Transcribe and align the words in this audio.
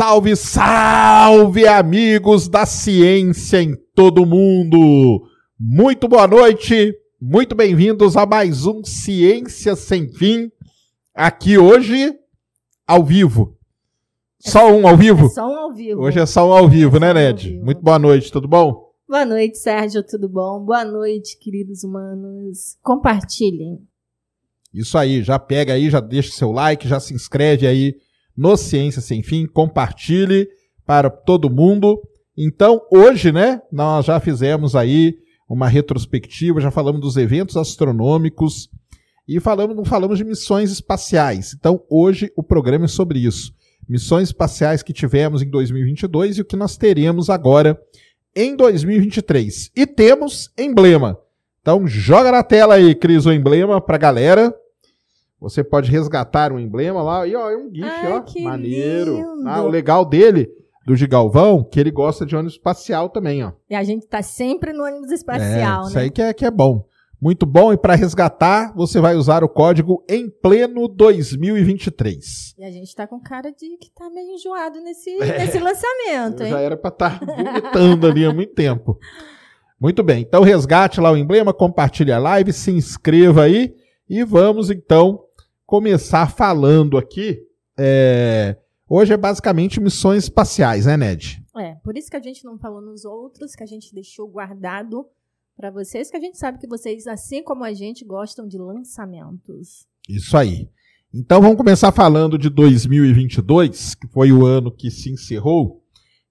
Salve, 0.00 0.34
salve, 0.34 1.68
amigos 1.68 2.48
da 2.48 2.64
ciência 2.64 3.60
em 3.60 3.76
todo 3.94 4.24
mundo! 4.24 5.28
Muito 5.58 6.08
boa 6.08 6.26
noite, 6.26 6.94
muito 7.20 7.54
bem-vindos 7.54 8.16
a 8.16 8.24
mais 8.24 8.64
um 8.64 8.82
Ciência 8.82 9.76
Sem 9.76 10.08
Fim, 10.08 10.50
aqui 11.14 11.58
hoje, 11.58 12.14
ao 12.86 13.04
vivo. 13.04 13.58
Só 14.38 14.72
um 14.72 14.88
ao 14.88 14.96
vivo? 14.96 15.26
É 15.26 15.28
só 15.28 15.46
um 15.46 15.58
ao 15.58 15.74
vivo. 15.74 16.00
Hoje 16.00 16.18
é 16.18 16.24
só 16.24 16.48
um 16.48 16.52
ao 16.54 16.66
vivo, 16.66 16.96
é 16.96 17.00
né, 17.00 17.12
Ned? 17.12 17.60
Muito 17.62 17.82
boa 17.82 17.98
noite, 17.98 18.32
tudo 18.32 18.48
bom? 18.48 18.94
Boa 19.06 19.26
noite, 19.26 19.58
Sérgio, 19.58 20.02
tudo 20.02 20.30
bom? 20.30 20.64
Boa 20.64 20.82
noite, 20.82 21.38
queridos 21.38 21.84
humanos. 21.84 22.78
Compartilhem. 22.82 23.86
Isso 24.72 24.96
aí, 24.96 25.22
já 25.22 25.38
pega 25.38 25.74
aí, 25.74 25.90
já 25.90 26.00
deixa 26.00 26.32
seu 26.32 26.50
like, 26.50 26.88
já 26.88 26.98
se 26.98 27.12
inscreve 27.12 27.66
aí 27.66 27.96
no 28.40 28.56
Ciência 28.56 29.02
Sem 29.02 29.22
Fim, 29.22 29.46
compartilhe 29.46 30.48
para 30.86 31.10
todo 31.10 31.50
mundo. 31.50 32.00
Então, 32.34 32.80
hoje, 32.90 33.30
né, 33.30 33.60
nós 33.70 34.06
já 34.06 34.18
fizemos 34.18 34.74
aí 34.74 35.18
uma 35.46 35.68
retrospectiva, 35.68 36.58
já 36.58 36.70
falamos 36.70 37.02
dos 37.02 37.18
eventos 37.18 37.58
astronômicos 37.58 38.70
e 39.28 39.38
falamos, 39.40 39.76
não 39.76 39.84
falamos 39.84 40.16
de 40.16 40.24
missões 40.24 40.70
espaciais. 40.70 41.52
Então, 41.52 41.82
hoje 41.90 42.32
o 42.34 42.42
programa 42.42 42.86
é 42.86 42.88
sobre 42.88 43.18
isso. 43.18 43.52
Missões 43.86 44.28
espaciais 44.28 44.82
que 44.82 44.94
tivemos 44.94 45.42
em 45.42 45.50
2022 45.50 46.38
e 46.38 46.40
o 46.40 46.44
que 46.46 46.56
nós 46.56 46.78
teremos 46.78 47.28
agora 47.28 47.78
em 48.34 48.56
2023. 48.56 49.70
E 49.76 49.86
temos 49.86 50.50
emblema. 50.58 51.18
Então, 51.60 51.86
joga 51.86 52.32
na 52.32 52.42
tela 52.42 52.76
aí, 52.76 52.94
Cris, 52.94 53.26
o 53.26 53.32
emblema 53.32 53.82
para 53.82 53.96
a 53.96 53.98
galera. 53.98 54.54
Você 55.40 55.64
pode 55.64 55.90
resgatar 55.90 56.52
um 56.52 56.58
emblema 56.58 57.02
lá. 57.02 57.26
E 57.26 57.34
ó, 57.34 57.50
é 57.50 57.56
um 57.56 57.72
GIF, 57.72 57.84
Ai, 57.84 58.12
ó. 58.12 58.42
Maneiro. 58.42 59.16
Lindo. 59.16 59.48
Ah, 59.48 59.62
o 59.62 59.68
legal 59.68 60.04
dele, 60.04 60.50
do 60.86 60.94
Gigalvão, 60.94 61.64
que 61.64 61.80
ele 61.80 61.90
gosta 61.90 62.26
de 62.26 62.36
ônibus 62.36 62.54
espacial 62.54 63.08
também, 63.08 63.42
ó. 63.42 63.52
E 63.68 63.74
a 63.74 63.82
gente 63.82 64.06
tá 64.06 64.22
sempre 64.22 64.72
no 64.72 64.84
ônibus 64.84 65.10
espacial, 65.10 65.80
é, 65.80 65.84
né? 65.84 65.88
Isso 65.88 65.98
aí 65.98 66.10
que 66.10 66.20
é, 66.20 66.34
que 66.34 66.44
é 66.44 66.50
bom. 66.50 66.84
Muito 67.20 67.44
bom. 67.44 67.72
E 67.72 67.76
para 67.76 67.94
resgatar, 67.94 68.72
você 68.74 68.98
vai 69.00 69.14
usar 69.14 69.44
o 69.44 69.48
código 69.48 70.02
em 70.08 70.30
pleno 70.30 70.88
2023. 70.88 72.54
E 72.58 72.64
a 72.64 72.70
gente 72.70 72.94
tá 72.94 73.06
com 73.06 73.20
cara 73.20 73.50
de 73.50 73.76
que 73.76 73.90
tá 73.94 74.08
meio 74.08 74.32
enjoado 74.32 74.80
nesse, 74.80 75.10
é, 75.22 75.38
nesse 75.38 75.58
lançamento, 75.58 76.42
hein? 76.42 76.50
Já 76.50 76.60
era 76.60 76.76
para 76.76 76.88
estar 76.88 77.20
tá 77.20 77.26
vomitando 77.26 78.06
ali 78.06 78.24
há 78.24 78.32
muito 78.32 78.54
tempo. 78.54 78.98
Muito 79.78 80.02
bem. 80.02 80.22
Então 80.22 80.42
resgate 80.42 81.00
lá 81.00 81.10
o 81.10 81.16
emblema, 81.16 81.54
compartilhe 81.54 82.12
a 82.12 82.18
live, 82.18 82.52
se 82.52 82.70
inscreva 82.70 83.44
aí 83.44 83.74
e 84.08 84.24
vamos 84.24 84.70
então 84.70 85.20
começar 85.70 86.28
falando 86.28 86.98
aqui. 86.98 87.40
É, 87.78 88.56
hoje 88.88 89.12
é 89.12 89.16
basicamente 89.16 89.80
missões 89.80 90.24
espaciais, 90.24 90.84
né, 90.84 90.96
Ned? 90.96 91.40
É, 91.56 91.76
por 91.76 91.96
isso 91.96 92.10
que 92.10 92.16
a 92.16 92.20
gente 92.20 92.44
não 92.44 92.58
falou 92.58 92.82
nos 92.82 93.04
outros, 93.04 93.54
que 93.54 93.62
a 93.62 93.66
gente 93.66 93.94
deixou 93.94 94.26
guardado 94.26 95.06
para 95.56 95.70
vocês, 95.70 96.10
que 96.10 96.16
a 96.16 96.20
gente 96.20 96.36
sabe 96.36 96.58
que 96.58 96.66
vocês, 96.66 97.06
assim 97.06 97.40
como 97.44 97.62
a 97.62 97.72
gente, 97.72 98.04
gostam 98.04 98.48
de 98.48 98.58
lançamentos. 98.58 99.86
Isso 100.08 100.36
aí. 100.36 100.68
Então 101.14 101.40
vamos 101.40 101.56
começar 101.56 101.92
falando 101.92 102.36
de 102.36 102.50
2022, 102.50 103.94
que 103.94 104.08
foi 104.08 104.32
o 104.32 104.44
ano 104.44 104.72
que 104.72 104.90
se 104.90 105.12
encerrou, 105.12 105.84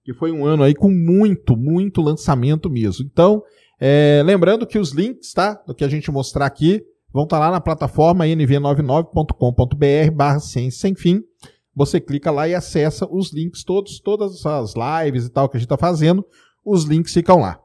que 0.04 0.12
foi 0.12 0.30
um 0.30 0.44
ano 0.44 0.64
aí 0.64 0.74
com 0.74 0.90
muito, 0.90 1.56
muito 1.56 2.02
lançamento 2.02 2.68
mesmo. 2.68 3.06
Então, 3.10 3.42
é, 3.80 4.22
lembrando 4.22 4.66
que 4.66 4.78
os 4.78 4.90
links, 4.90 5.32
tá, 5.32 5.54
do 5.66 5.74
que 5.74 5.84
a 5.84 5.88
gente 5.88 6.10
mostrar 6.10 6.44
aqui, 6.44 6.84
vão 7.12 7.24
estar 7.24 7.38
tá 7.38 7.46
lá 7.46 7.50
na 7.50 7.60
plataforma 7.60 8.24
nv99.com.br 8.24 10.12
barra 10.14 10.40
ciência 10.40 10.80
sem 10.80 10.94
fim. 10.94 11.22
Você 11.74 12.00
clica 12.00 12.30
lá 12.30 12.48
e 12.48 12.54
acessa 12.54 13.06
os 13.10 13.32
links 13.32 13.64
todos, 13.64 14.00
todas 14.00 14.44
as 14.44 14.74
lives 14.74 15.26
e 15.26 15.30
tal 15.30 15.48
que 15.48 15.56
a 15.56 15.60
gente 15.60 15.66
está 15.66 15.78
fazendo, 15.78 16.24
os 16.64 16.84
links 16.84 17.14
ficam 17.14 17.38
lá. 17.38 17.60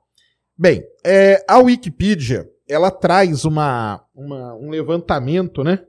Bem, 0.57 0.83
é, 1.03 1.43
a 1.47 1.57
Wikipedia, 1.57 2.49
ela 2.67 2.89
traz 2.89 3.45
uma, 3.45 4.01
uma, 4.15 4.55
um 4.55 4.69
levantamento, 4.69 5.63
né, 5.63 5.83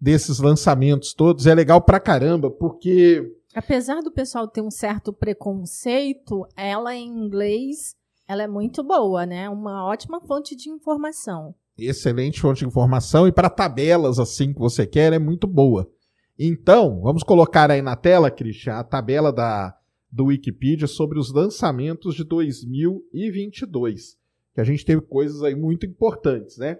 desses 0.00 0.38
lançamentos 0.38 1.14
todos. 1.14 1.46
É 1.46 1.54
legal 1.54 1.80
pra 1.80 2.00
caramba, 2.00 2.50
porque... 2.50 3.36
Apesar 3.54 4.00
do 4.00 4.10
pessoal 4.12 4.48
ter 4.48 4.62
um 4.62 4.70
certo 4.70 5.12
preconceito, 5.12 6.46
ela 6.56 6.94
em 6.94 7.06
inglês, 7.06 7.94
ela 8.26 8.42
é 8.42 8.48
muito 8.48 8.82
boa, 8.82 9.26
né? 9.26 9.48
Uma 9.48 9.84
ótima 9.84 10.20
fonte 10.20 10.54
de 10.56 10.70
informação 10.70 11.54
excelente 11.88 12.40
fonte 12.40 12.60
de 12.60 12.66
informação 12.66 13.26
e 13.26 13.32
para 13.32 13.50
tabelas 13.50 14.18
assim 14.18 14.52
que 14.52 14.58
você 14.58 14.86
quer 14.86 15.12
é 15.12 15.18
muito 15.18 15.46
boa. 15.46 15.90
Então, 16.38 17.00
vamos 17.02 17.22
colocar 17.22 17.70
aí 17.70 17.82
na 17.82 17.96
tela, 17.96 18.30
Christian, 18.30 18.74
a 18.74 18.84
tabela 18.84 19.32
da, 19.32 19.76
do 20.10 20.26
Wikipedia 20.26 20.86
sobre 20.86 21.18
os 21.18 21.32
lançamentos 21.32 22.14
de 22.14 22.24
2022, 22.24 24.16
que 24.54 24.60
a 24.60 24.64
gente 24.64 24.84
teve 24.84 25.02
coisas 25.02 25.42
aí 25.42 25.54
muito 25.54 25.84
importantes, 25.84 26.56
né? 26.56 26.78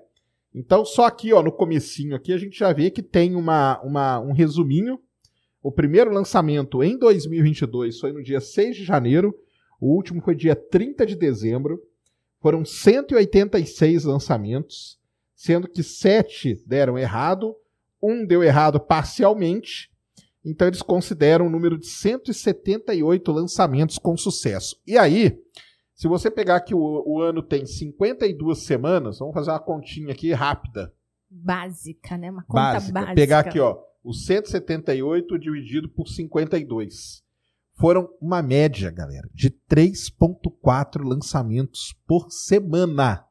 Então, 0.55 0.85
só 0.85 1.07
aqui, 1.07 1.33
ó, 1.33 1.43
no 1.43 1.53
comecinho 1.53 2.17
aqui, 2.17 2.33
a 2.33 2.39
gente 2.39 2.59
já 2.59 2.73
vê 2.73 2.91
que 2.91 3.03
tem 3.03 3.37
uma, 3.37 3.81
uma, 3.83 4.19
um 4.19 4.33
resuminho. 4.33 4.99
O 5.63 5.71
primeiro 5.71 6.11
lançamento 6.11 6.83
em 6.83 6.99
2022 6.99 8.01
foi 8.01 8.13
no 8.13 8.23
dia 8.23 8.41
6 8.41 8.77
de 8.77 8.85
janeiro, 8.85 9.35
o 9.81 9.95
último 9.95 10.21
foi 10.21 10.35
dia 10.35 10.57
30 10.57 11.07
de 11.07 11.15
dezembro. 11.15 11.81
Foram 12.41 12.65
186 12.65 14.05
lançamentos, 14.05 14.99
sendo 15.35 15.69
que 15.69 15.83
7 15.83 16.63
deram 16.67 16.99
errado, 16.99 17.55
um 18.03 18.25
deu 18.25 18.43
errado 18.43 18.81
parcialmente. 18.81 19.91
Então 20.45 20.67
eles 20.67 20.81
consideram 20.81 21.47
um 21.47 21.51
número 21.51 21.79
de 21.79 21.87
178 21.87 23.31
lançamentos 23.31 23.99
com 23.99 24.17
sucesso. 24.17 24.81
E 24.87 24.97
aí, 24.97 25.39
se 25.95 26.09
você 26.09 26.31
pegar 26.31 26.61
que 26.61 26.75
o, 26.75 27.03
o 27.07 27.21
ano 27.21 27.43
tem 27.43 27.67
52 27.67 28.59
semanas, 28.59 29.19
vamos 29.19 29.35
fazer 29.35 29.51
uma 29.51 29.61
continha 29.61 30.13
aqui 30.13 30.33
rápida. 30.33 30.95
Básica, 31.29 32.17
né? 32.17 32.31
Uma 32.31 32.43
conta 32.43 32.73
básica. 32.73 32.93
básica. 32.93 33.15
Pegar 33.15 33.41
aqui, 33.41 33.61
ó, 33.61 33.79
o 34.03 34.15
178 34.15 35.39
dividido 35.39 35.91
por 35.91 36.09
52 36.09 37.23
foram 37.81 38.11
uma 38.21 38.43
média, 38.43 38.91
galera, 38.91 39.27
de 39.33 39.51
3,4 39.51 41.03
lançamentos 41.03 41.97
por 42.07 42.31
semana. 42.31 43.25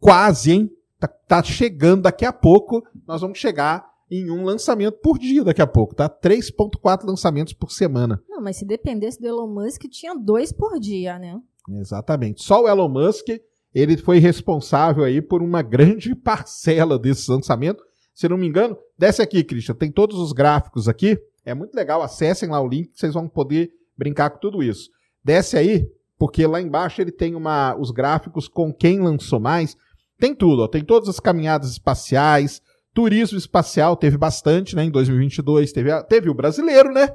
Quase, 0.00 0.50
hein? 0.50 0.70
Tá, 0.98 1.06
tá, 1.06 1.42
chegando 1.42 2.02
daqui 2.02 2.24
a 2.24 2.32
pouco. 2.32 2.82
Nós 3.06 3.20
vamos 3.20 3.38
chegar 3.38 3.88
em 4.10 4.30
um 4.30 4.44
lançamento 4.44 4.98
por 4.98 5.16
dia 5.16 5.44
daqui 5.44 5.62
a 5.62 5.66
pouco, 5.66 5.94
tá? 5.94 6.08
3,4 6.08 7.06
lançamentos 7.06 7.52
por 7.52 7.70
semana. 7.70 8.20
Não, 8.28 8.42
mas 8.42 8.56
se 8.56 8.64
dependesse 8.64 9.20
do 9.20 9.28
Elon 9.28 9.46
Musk, 9.46 9.84
tinha 9.84 10.14
dois 10.14 10.52
por 10.52 10.80
dia, 10.80 11.16
né? 11.18 11.40
Exatamente. 11.70 12.42
Só 12.42 12.64
o 12.64 12.68
Elon 12.68 12.88
Musk, 12.88 13.28
ele 13.72 13.96
foi 13.96 14.18
responsável 14.18 15.04
aí 15.04 15.22
por 15.22 15.40
uma 15.40 15.62
grande 15.62 16.14
parcela 16.16 16.98
desses 16.98 17.28
lançamentos. 17.28 17.84
Se 18.12 18.28
não 18.28 18.36
me 18.36 18.46
engano, 18.46 18.76
desce 18.98 19.22
aqui, 19.22 19.44
Christian, 19.44 19.74
tem 19.76 19.90
todos 19.90 20.18
os 20.18 20.32
gráficos 20.32 20.88
aqui. 20.88 21.16
É 21.44 21.54
muito 21.54 21.74
legal, 21.74 22.02
acessem 22.02 22.48
lá 22.48 22.60
o 22.60 22.68
link 22.68 22.90
que 22.90 22.98
vocês 22.98 23.14
vão 23.14 23.28
poder 23.28 23.70
brincar 23.96 24.30
com 24.30 24.38
tudo 24.38 24.62
isso. 24.62 24.90
Desce 25.22 25.56
aí, 25.56 25.86
porque 26.18 26.46
lá 26.46 26.60
embaixo 26.60 27.00
ele 27.00 27.12
tem 27.12 27.34
uma, 27.34 27.76
os 27.76 27.90
gráficos 27.90 28.48
com 28.48 28.72
quem 28.72 29.00
lançou 29.00 29.40
mais. 29.40 29.76
Tem 30.18 30.34
tudo, 30.34 30.62
ó, 30.62 30.68
tem 30.68 30.82
todas 30.82 31.08
as 31.08 31.20
caminhadas 31.20 31.70
espaciais, 31.72 32.62
turismo 32.94 33.36
espacial 33.36 33.96
teve 33.96 34.16
bastante, 34.16 34.76
né, 34.76 34.84
em 34.84 34.90
2022, 34.90 35.72
teve, 35.72 35.90
a, 35.90 36.02
teve 36.02 36.30
o 36.30 36.34
brasileiro, 36.34 36.92
né? 36.92 37.14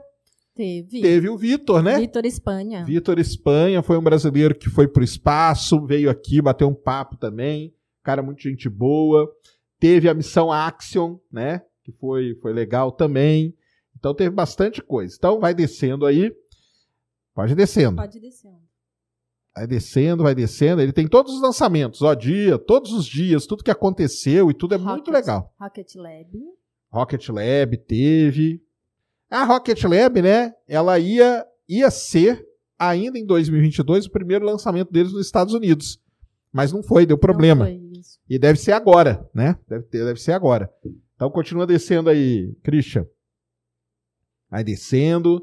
Teve. 0.56 1.02
Teve 1.02 1.30
o 1.30 1.38
Vitor, 1.38 1.82
né? 1.82 1.98
Vitor 1.98 2.26
Espanha. 2.26 2.84
Vitor 2.84 3.18
Espanha 3.18 3.82
foi 3.82 3.98
um 3.98 4.04
brasileiro 4.04 4.54
que 4.54 4.70
foi 4.70 4.90
pro 4.90 5.04
espaço, 5.04 5.86
veio 5.86 6.10
aqui, 6.10 6.42
bateu 6.42 6.68
um 6.68 6.74
papo 6.74 7.16
também, 7.16 7.74
cara 8.04 8.22
muito 8.22 8.42
gente 8.42 8.68
boa. 8.68 9.32
Teve 9.80 10.10
a 10.10 10.14
missão 10.14 10.52
Axion, 10.52 11.18
né, 11.32 11.62
que 11.84 11.94
foi, 11.94 12.36
foi 12.42 12.52
legal 12.52 12.92
também. 12.92 13.56
Então 14.00 14.14
teve 14.14 14.32
bastante 14.32 14.82
coisa. 14.82 15.16
Então 15.18 15.40
vai 15.40 15.54
descendo 15.54 16.06
aí. 16.06 16.34
Pode 17.36 17.52
ir 17.52 17.56
descendo. 17.56 17.98
Pode 17.98 18.18
ir 18.18 18.22
descendo. 18.22 18.60
Vai 19.56 19.68
descendo, 19.68 20.24
vai 20.24 20.36
descendo. 20.36 20.82
Ele 20.82 20.94
tem 20.94 21.08
todos 21.08 21.34
os 21.36 21.42
lançamentos, 21.42 22.02
ó, 22.02 22.14
dia, 22.14 22.58
todos 22.58 22.94
os 22.94 23.06
dias, 23.06 23.46
tudo 23.46 23.64
que 23.64 23.72
aconteceu 23.72 24.50
e 24.50 24.54
tudo 24.54 24.74
é 24.74 24.78
Rocket, 24.78 24.94
muito 24.94 25.12
legal. 25.12 25.54
Rocket 25.60 25.96
Lab. 25.96 26.40
Rocket 26.92 27.30
Lab 27.30 27.78
teve. 27.78 28.64
A 29.30 29.44
Rocket 29.44 29.84
Lab, 29.84 30.22
né? 30.22 30.54
Ela 30.68 30.98
ia, 30.98 31.46
ia 31.68 31.92
ser, 31.92 32.48
ainda 32.78 33.20
em 33.20 33.26
2022, 33.26 34.06
o 34.06 34.12
primeiro 34.12 34.46
lançamento 34.46 34.92
deles 34.92 35.12
nos 35.12 35.26
Estados 35.26 35.54
Unidos. 35.54 36.02
Mas 36.52 36.72
não 36.72 36.82
foi, 36.82 37.06
deu 37.06 37.18
problema. 37.18 37.66
Não 37.66 37.72
foi 37.72 37.90
e 38.30 38.38
deve 38.38 38.60
ser 38.60 38.74
agora, 38.74 39.28
né? 39.34 39.58
Deve, 39.68 39.84
ter, 39.86 40.06
deve 40.06 40.22
ser 40.22 40.34
agora. 40.34 40.72
Então 41.16 41.30
continua 41.32 41.66
descendo 41.66 42.10
aí, 42.10 42.54
Christian. 42.64 43.06
Vai 44.50 44.64
descendo. 44.64 45.42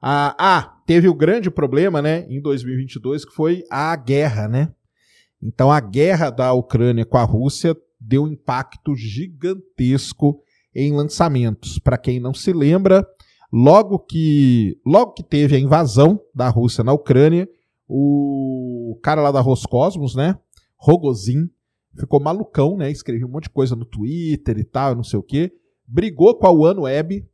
Ah, 0.00 0.34
ah, 0.38 0.82
teve 0.86 1.08
o 1.08 1.14
grande 1.14 1.50
problema, 1.50 2.00
né, 2.00 2.24
em 2.28 2.40
2022, 2.40 3.24
que 3.24 3.34
foi 3.34 3.64
a 3.70 3.94
guerra, 3.96 4.48
né? 4.48 4.72
Então 5.42 5.70
a 5.70 5.80
guerra 5.80 6.30
da 6.30 6.52
Ucrânia 6.52 7.04
com 7.04 7.18
a 7.18 7.24
Rússia 7.24 7.76
deu 8.00 8.24
um 8.24 8.28
impacto 8.28 8.94
gigantesco 8.94 10.40
em 10.74 10.92
lançamentos. 10.92 11.78
Para 11.78 11.98
quem 11.98 12.20
não 12.20 12.32
se 12.32 12.52
lembra, 12.52 13.06
Logo 13.52 13.98
que, 13.98 14.78
logo 14.84 15.12
que 15.12 15.22
teve 15.22 15.56
a 15.56 15.58
invasão 15.58 16.20
da 16.34 16.48
Rússia 16.48 16.84
na 16.84 16.92
Ucrânia, 16.92 17.48
o 17.88 18.98
cara 19.02 19.22
lá 19.22 19.32
da 19.32 19.40
Roscosmos, 19.40 20.14
né? 20.14 20.38
Rogozin, 20.76 21.48
ficou 21.98 22.20
malucão, 22.20 22.76
né? 22.76 22.90
Escreveu 22.90 23.26
um 23.26 23.30
monte 23.30 23.44
de 23.44 23.50
coisa 23.50 23.74
no 23.74 23.86
Twitter 23.86 24.58
e 24.58 24.64
tal, 24.64 24.94
não 24.94 25.02
sei 25.02 25.18
o 25.18 25.22
quê. 25.22 25.50
Brigou 25.86 26.34
com 26.38 26.46
a 26.46 26.52
OneWeb. 26.52 27.26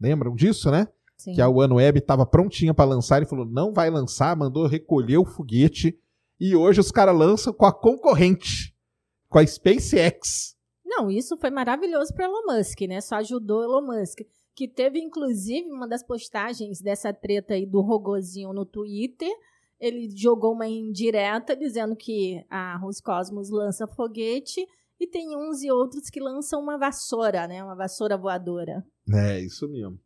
Lembram 0.00 0.34
disso, 0.34 0.70
né? 0.70 0.88
Sim. 1.16 1.34
Que 1.34 1.40
a 1.40 1.48
OneWeb 1.48 1.98
estava 1.98 2.26
prontinha 2.26 2.74
para 2.74 2.90
lançar 2.90 3.22
e 3.22 3.26
falou: 3.26 3.46
não 3.46 3.72
vai 3.72 3.90
lançar, 3.90 4.36
mandou 4.36 4.66
recolher 4.66 5.18
o 5.18 5.24
foguete. 5.24 5.98
E 6.38 6.54
hoje 6.54 6.80
os 6.80 6.90
caras 6.90 7.16
lançam 7.16 7.52
com 7.52 7.64
a 7.64 7.72
concorrente, 7.72 8.74
com 9.28 9.38
a 9.38 9.46
SpaceX. 9.46 10.54
Não, 10.84 11.10
isso 11.10 11.36
foi 11.38 11.50
maravilhoso 11.50 12.12
para 12.14 12.26
Elon 12.26 12.56
Musk, 12.56 12.80
né? 12.82 13.00
Só 13.00 13.16
ajudou 13.16 13.62
Elon 13.62 13.86
Musk 13.86 14.20
que 14.56 14.66
teve 14.66 14.98
inclusive 14.98 15.70
uma 15.70 15.86
das 15.86 16.02
postagens 16.02 16.80
dessa 16.80 17.12
treta 17.12 17.52
aí 17.52 17.66
do 17.66 17.82
Rogozinho 17.82 18.54
no 18.54 18.64
Twitter. 18.64 19.30
Ele 19.78 20.08
jogou 20.16 20.54
uma 20.54 20.66
indireta 20.66 21.54
dizendo 21.54 21.94
que 21.94 22.42
a 22.48 22.78
Roscosmos 22.78 23.50
lança 23.50 23.86
foguete 23.86 24.66
e 24.98 25.06
tem 25.06 25.36
uns 25.36 25.62
e 25.62 25.70
outros 25.70 26.08
que 26.08 26.18
lançam 26.18 26.58
uma 26.58 26.78
vassoura, 26.78 27.46
né? 27.46 27.62
Uma 27.62 27.76
vassoura 27.76 28.16
voadora. 28.16 28.82
É, 29.12 29.40
isso 29.40 29.68
mesmo. 29.68 29.98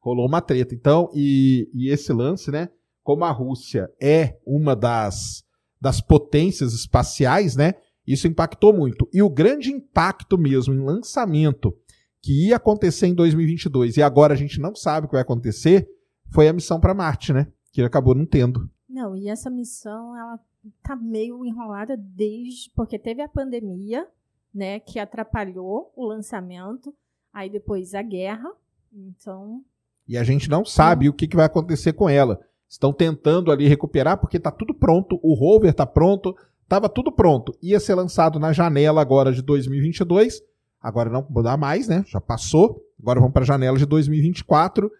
Rolou 0.00 0.26
uma 0.26 0.40
treta. 0.40 0.74
Então, 0.74 1.10
e, 1.14 1.70
e 1.72 1.88
esse 1.88 2.12
lance, 2.12 2.50
né? 2.50 2.68
Como 3.02 3.24
a 3.24 3.30
Rússia 3.30 3.90
é 4.00 4.38
uma 4.46 4.76
das, 4.76 5.44
das 5.80 6.00
potências 6.00 6.72
espaciais, 6.72 7.56
né? 7.56 7.74
Isso 8.06 8.26
impactou 8.26 8.72
muito. 8.72 9.08
E 9.12 9.22
o 9.22 9.30
grande 9.30 9.70
impacto 9.70 10.36
mesmo 10.36 10.74
em 10.74 10.84
lançamento 10.84 11.76
que 12.20 12.48
ia 12.48 12.56
acontecer 12.56 13.06
em 13.06 13.14
2022 13.14 13.96
e 13.96 14.02
agora 14.02 14.34
a 14.34 14.36
gente 14.36 14.60
não 14.60 14.74
sabe 14.74 15.06
o 15.06 15.08
que 15.08 15.14
vai 15.14 15.22
acontecer, 15.22 15.88
foi 16.32 16.48
a 16.48 16.52
missão 16.52 16.80
para 16.80 16.94
Marte, 16.94 17.32
né? 17.32 17.52
Que 17.72 17.82
acabou 17.82 18.14
não 18.14 18.24
tendo. 18.24 18.70
Não, 18.88 19.16
e 19.16 19.28
essa 19.28 19.50
missão, 19.50 20.16
ela 20.16 20.38
tá 20.82 20.94
meio 20.94 21.44
enrolada 21.44 21.96
desde. 21.96 22.70
Porque 22.74 22.98
teve 22.98 23.22
a 23.22 23.28
pandemia, 23.28 24.06
né? 24.54 24.78
Que 24.80 24.98
atrapalhou 24.98 25.92
o 25.96 26.06
lançamento. 26.06 26.94
Aí 27.32 27.50
depois 27.50 27.94
a 27.94 28.02
guerra. 28.02 28.50
Então. 28.92 29.62
E 30.06 30.18
a 30.18 30.24
gente 30.24 30.50
não 30.50 30.64
sabe 30.64 31.08
o 31.08 31.12
que, 31.12 31.26
que 31.26 31.36
vai 31.36 31.46
acontecer 31.46 31.92
com 31.92 32.08
ela. 32.08 32.40
Estão 32.68 32.92
tentando 32.92 33.50
ali 33.50 33.68
recuperar, 33.68 34.18
porque 34.18 34.38
tá 34.38 34.50
tudo 34.50 34.74
pronto. 34.74 35.18
O 35.22 35.34
rover 35.34 35.72
tá 35.74 35.86
pronto. 35.86 36.36
Tava 36.68 36.88
tudo 36.88 37.12
pronto. 37.12 37.56
Ia 37.62 37.78
ser 37.78 37.94
lançado 37.94 38.38
na 38.38 38.52
janela 38.52 39.00
agora 39.00 39.32
de 39.32 39.42
2022 39.42 40.42
Agora 40.82 41.08
não 41.08 41.24
dá 41.42 41.56
mais, 41.56 41.86
né? 41.86 42.04
Já 42.08 42.20
passou. 42.20 42.82
Agora 43.00 43.20
vamos 43.20 43.32
para 43.32 43.42
a 43.42 43.46
janela 43.46 43.78
de 43.78 43.86
2024. 43.86 44.90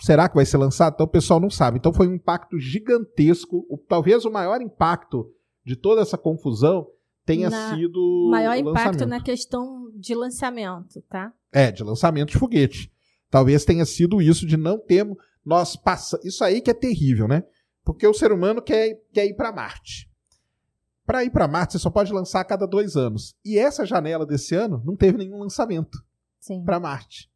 Será 0.00 0.28
que 0.28 0.34
vai 0.34 0.46
ser 0.46 0.56
lançado? 0.56 0.94
Então 0.94 1.04
o 1.04 1.10
pessoal 1.10 1.38
não 1.38 1.50
sabe. 1.50 1.78
Então 1.78 1.92
foi 1.92 2.08
um 2.08 2.14
impacto 2.14 2.58
gigantesco. 2.58 3.66
O, 3.68 3.76
talvez 3.76 4.24
o 4.24 4.30
maior 4.30 4.62
impacto 4.62 5.30
de 5.64 5.76
toda 5.76 6.00
essa 6.00 6.16
confusão 6.16 6.86
tenha 7.24 7.50
na 7.50 7.74
sido. 7.74 8.28
Maior 8.30 8.56
impacto 8.56 9.06
na 9.06 9.20
questão 9.22 9.90
de 9.94 10.14
lançamento, 10.14 11.00
tá? 11.08 11.32
É, 11.52 11.70
de 11.70 11.82
lançamento 11.82 12.30
de 12.30 12.38
foguete. 12.38 12.92
Talvez 13.30 13.64
tenha 13.64 13.84
sido 13.84 14.20
isso 14.20 14.46
de 14.46 14.56
não 14.56 14.78
termos. 14.78 15.16
Nós 15.44 15.74
passa... 15.76 16.20
Isso 16.22 16.44
aí 16.44 16.60
que 16.60 16.70
é 16.70 16.74
terrível, 16.74 17.26
né? 17.26 17.44
Porque 17.84 18.06
o 18.06 18.14
ser 18.14 18.30
humano 18.32 18.62
quer, 18.62 19.00
quer 19.12 19.26
ir 19.26 19.34
para 19.34 19.52
Marte. 19.52 20.08
Para 21.04 21.24
ir 21.24 21.30
para 21.30 21.48
Marte, 21.48 21.72
você 21.72 21.78
só 21.78 21.90
pode 21.90 22.12
lançar 22.12 22.40
a 22.40 22.44
cada 22.44 22.66
dois 22.66 22.96
anos. 22.96 23.34
E 23.44 23.58
essa 23.58 23.84
janela 23.84 24.24
desse 24.24 24.54
ano 24.54 24.82
não 24.84 24.94
teve 24.94 25.18
nenhum 25.18 25.38
lançamento 25.38 25.98
para 26.64 26.78
Marte. 26.78 27.30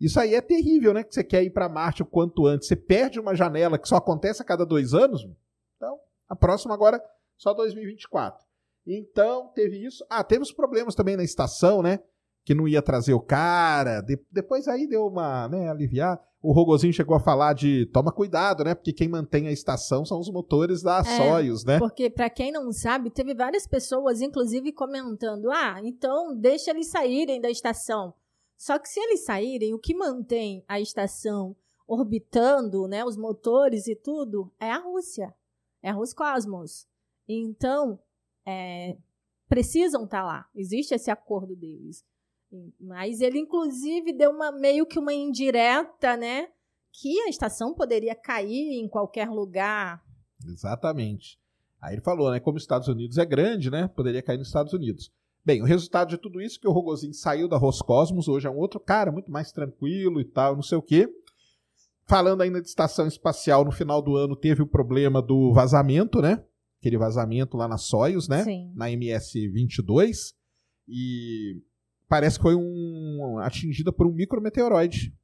Isso 0.00 0.20
aí 0.20 0.34
é 0.34 0.40
terrível, 0.40 0.92
né? 0.92 1.02
Que 1.02 1.14
você 1.14 1.24
quer 1.24 1.42
ir 1.42 1.50
para 1.50 1.68
Marte 1.68 2.02
o 2.02 2.06
quanto 2.06 2.46
antes. 2.46 2.68
Você 2.68 2.76
perde 2.76 3.18
uma 3.18 3.34
janela 3.34 3.78
que 3.78 3.88
só 3.88 3.96
acontece 3.96 4.42
a 4.42 4.44
cada 4.44 4.64
dois 4.64 4.94
anos. 4.94 5.26
Então, 5.76 5.98
a 6.28 6.36
próxima 6.36 6.74
agora 6.74 7.02
só 7.36 7.52
2024. 7.52 8.45
Então, 8.86 9.48
teve 9.54 9.84
isso. 9.84 10.04
Ah, 10.08 10.22
teve 10.22 10.42
os 10.42 10.52
problemas 10.52 10.94
também 10.94 11.16
na 11.16 11.24
estação, 11.24 11.82
né? 11.82 12.00
Que 12.44 12.54
não 12.54 12.68
ia 12.68 12.80
trazer 12.80 13.14
o 13.14 13.20
cara. 13.20 14.00
De... 14.00 14.18
depois 14.30 14.68
aí 14.68 14.86
deu 14.86 15.06
uma, 15.06 15.48
né, 15.48 15.68
aliviar 15.68 16.20
o 16.46 16.52
Rogozinho 16.52 16.92
chegou 16.92 17.16
a 17.16 17.20
falar 17.20 17.54
de 17.54 17.86
toma 17.86 18.12
cuidado, 18.12 18.62
né? 18.62 18.72
Porque 18.72 18.92
quem 18.92 19.08
mantém 19.08 19.48
a 19.48 19.52
estação 19.52 20.04
são 20.04 20.20
os 20.20 20.30
motores 20.30 20.80
da 20.80 21.00
é, 21.00 21.02
Soyuz, 21.02 21.64
né? 21.64 21.80
Porque, 21.80 22.08
para 22.08 22.30
quem 22.30 22.52
não 22.52 22.70
sabe, 22.70 23.10
teve 23.10 23.34
várias 23.34 23.66
pessoas, 23.66 24.20
inclusive, 24.20 24.72
comentando: 24.72 25.50
ah, 25.50 25.80
então 25.82 26.36
deixa 26.36 26.70
eles 26.70 26.88
saírem 26.88 27.40
da 27.40 27.50
estação. 27.50 28.14
Só 28.56 28.78
que 28.78 28.88
se 28.88 29.00
eles 29.00 29.24
saírem, 29.24 29.74
o 29.74 29.78
que 29.78 29.92
mantém 29.92 30.64
a 30.68 30.78
estação 30.78 31.56
orbitando, 31.86 32.86
né, 32.86 33.04
os 33.04 33.16
motores 33.16 33.88
e 33.88 33.96
tudo, 33.96 34.52
é 34.60 34.70
a 34.70 34.78
Rússia, 34.78 35.34
é 35.82 35.90
a 35.90 35.94
Roscosmos. 35.94 36.86
Então, 37.28 37.98
é, 38.46 38.96
precisam 39.48 40.04
estar 40.04 40.20
tá 40.20 40.26
lá. 40.26 40.46
Existe 40.54 40.94
esse 40.94 41.10
acordo 41.10 41.56
deles. 41.56 42.04
Mas 42.80 43.20
ele, 43.20 43.38
inclusive, 43.38 44.12
deu 44.12 44.30
uma 44.30 44.52
meio 44.52 44.86
que 44.86 44.98
uma 44.98 45.12
indireta, 45.12 46.16
né? 46.16 46.48
Que 46.92 47.20
a 47.22 47.28
estação 47.28 47.74
poderia 47.74 48.14
cair 48.14 48.80
em 48.80 48.88
qualquer 48.88 49.28
lugar. 49.28 50.02
Exatamente. 50.46 51.38
Aí 51.80 51.94
ele 51.94 52.02
falou, 52.02 52.30
né? 52.30 52.40
Como 52.40 52.56
os 52.56 52.62
Estados 52.62 52.88
Unidos 52.88 53.18
é 53.18 53.24
grande, 53.24 53.70
né? 53.70 53.88
Poderia 53.88 54.22
cair 54.22 54.38
nos 54.38 54.46
Estados 54.46 54.72
Unidos. 54.72 55.10
Bem, 55.44 55.62
o 55.62 55.64
resultado 55.64 56.08
de 56.08 56.18
tudo 56.18 56.40
isso 56.40 56.58
é 56.58 56.60
que 56.60 56.68
o 56.68 56.72
Rogozin 56.72 57.12
saiu 57.12 57.48
da 57.48 57.56
Roscosmos, 57.56 58.26
hoje 58.26 58.48
é 58.48 58.50
um 58.50 58.56
outro 58.56 58.80
cara, 58.80 59.12
muito 59.12 59.30
mais 59.30 59.52
tranquilo 59.52 60.20
e 60.20 60.24
tal, 60.24 60.56
não 60.56 60.62
sei 60.62 60.76
o 60.76 60.82
quê. 60.82 61.08
Falando 62.04 62.40
ainda 62.40 62.60
de 62.60 62.66
estação 62.66 63.06
espacial, 63.06 63.64
no 63.64 63.70
final 63.70 64.02
do 64.02 64.16
ano 64.16 64.34
teve 64.34 64.62
o 64.62 64.66
problema 64.66 65.22
do 65.22 65.52
vazamento, 65.52 66.20
né? 66.20 66.42
Aquele 66.78 66.98
vazamento 66.98 67.56
lá 67.56 67.66
na 67.66 67.78
Soyuz, 67.78 68.28
né? 68.28 68.44
Sim. 68.44 68.72
Na 68.74 68.90
MS-22. 68.90 70.34
E 70.88 71.62
parece 72.08 72.38
que 72.38 72.42
foi 72.42 72.54
um, 72.54 73.38
atingida 73.40 73.92
por 73.92 74.06
um 74.06 74.12
micrometeoroide. 74.12 75.14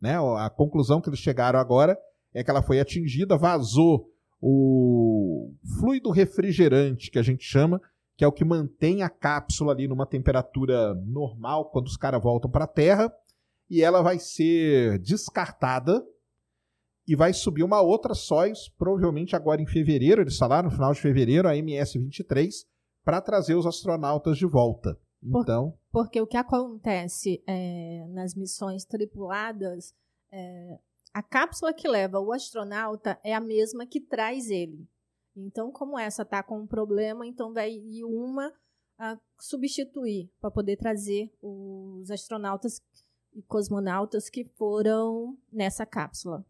Né? 0.00 0.16
A 0.38 0.50
conclusão 0.50 1.00
que 1.00 1.08
eles 1.08 1.20
chegaram 1.20 1.58
agora 1.58 1.98
é 2.34 2.44
que 2.44 2.50
ela 2.50 2.62
foi 2.62 2.80
atingida, 2.80 3.36
vazou 3.38 4.10
o 4.40 5.54
fluido 5.78 6.10
refrigerante, 6.10 7.10
que 7.10 7.18
a 7.18 7.22
gente 7.22 7.44
chama, 7.44 7.80
que 8.16 8.24
é 8.24 8.28
o 8.28 8.32
que 8.32 8.44
mantém 8.44 9.02
a 9.02 9.08
cápsula 9.08 9.72
ali 9.72 9.88
numa 9.88 10.06
temperatura 10.06 10.94
normal 11.06 11.70
quando 11.70 11.86
os 11.86 11.96
caras 11.96 12.22
voltam 12.22 12.50
para 12.50 12.64
a 12.64 12.68
Terra, 12.68 13.10
e 13.68 13.82
ela 13.82 14.02
vai 14.02 14.18
ser 14.18 14.98
descartada 14.98 16.04
e 17.06 17.14
vai 17.14 17.32
subir 17.32 17.62
uma 17.62 17.80
outra 17.80 18.14
Soyuz, 18.14 18.68
provavelmente 18.76 19.36
agora 19.36 19.62
em 19.62 19.66
fevereiro, 19.66 20.22
eles 20.22 20.36
falaram, 20.36 20.68
no 20.68 20.74
final 20.74 20.92
de 20.92 21.00
fevereiro, 21.00 21.48
a 21.48 21.54
MS-23, 21.56 22.66
para 23.04 23.20
trazer 23.20 23.54
os 23.54 23.66
astronautas 23.66 24.36
de 24.36 24.46
volta. 24.46 24.98
Então, 25.22 25.76
porque 25.90 26.20
o 26.20 26.26
que 26.26 26.36
acontece 26.36 27.42
é, 27.46 28.06
nas 28.08 28.34
missões 28.34 28.84
tripuladas, 28.84 29.94
é, 30.32 30.78
a 31.12 31.22
cápsula 31.22 31.72
que 31.72 31.88
leva 31.88 32.20
o 32.20 32.32
astronauta 32.32 33.18
é 33.24 33.34
a 33.34 33.40
mesma 33.40 33.86
que 33.86 34.00
traz 34.00 34.50
ele. 34.50 34.86
Então, 35.36 35.70
como 35.70 35.98
essa 35.98 36.22
está 36.22 36.42
com 36.42 36.58
um 36.60 36.66
problema, 36.66 37.26
então 37.26 37.52
vai 37.52 37.70
ir 37.70 38.04
uma 38.04 38.52
a 38.98 39.18
substituir 39.38 40.30
para 40.40 40.50
poder 40.50 40.76
trazer 40.76 41.30
os 41.42 42.10
astronautas 42.10 42.80
e 43.34 43.42
cosmonautas 43.42 44.30
que 44.30 44.44
foram 44.56 45.36
nessa 45.52 45.84
cápsula. 45.84 46.44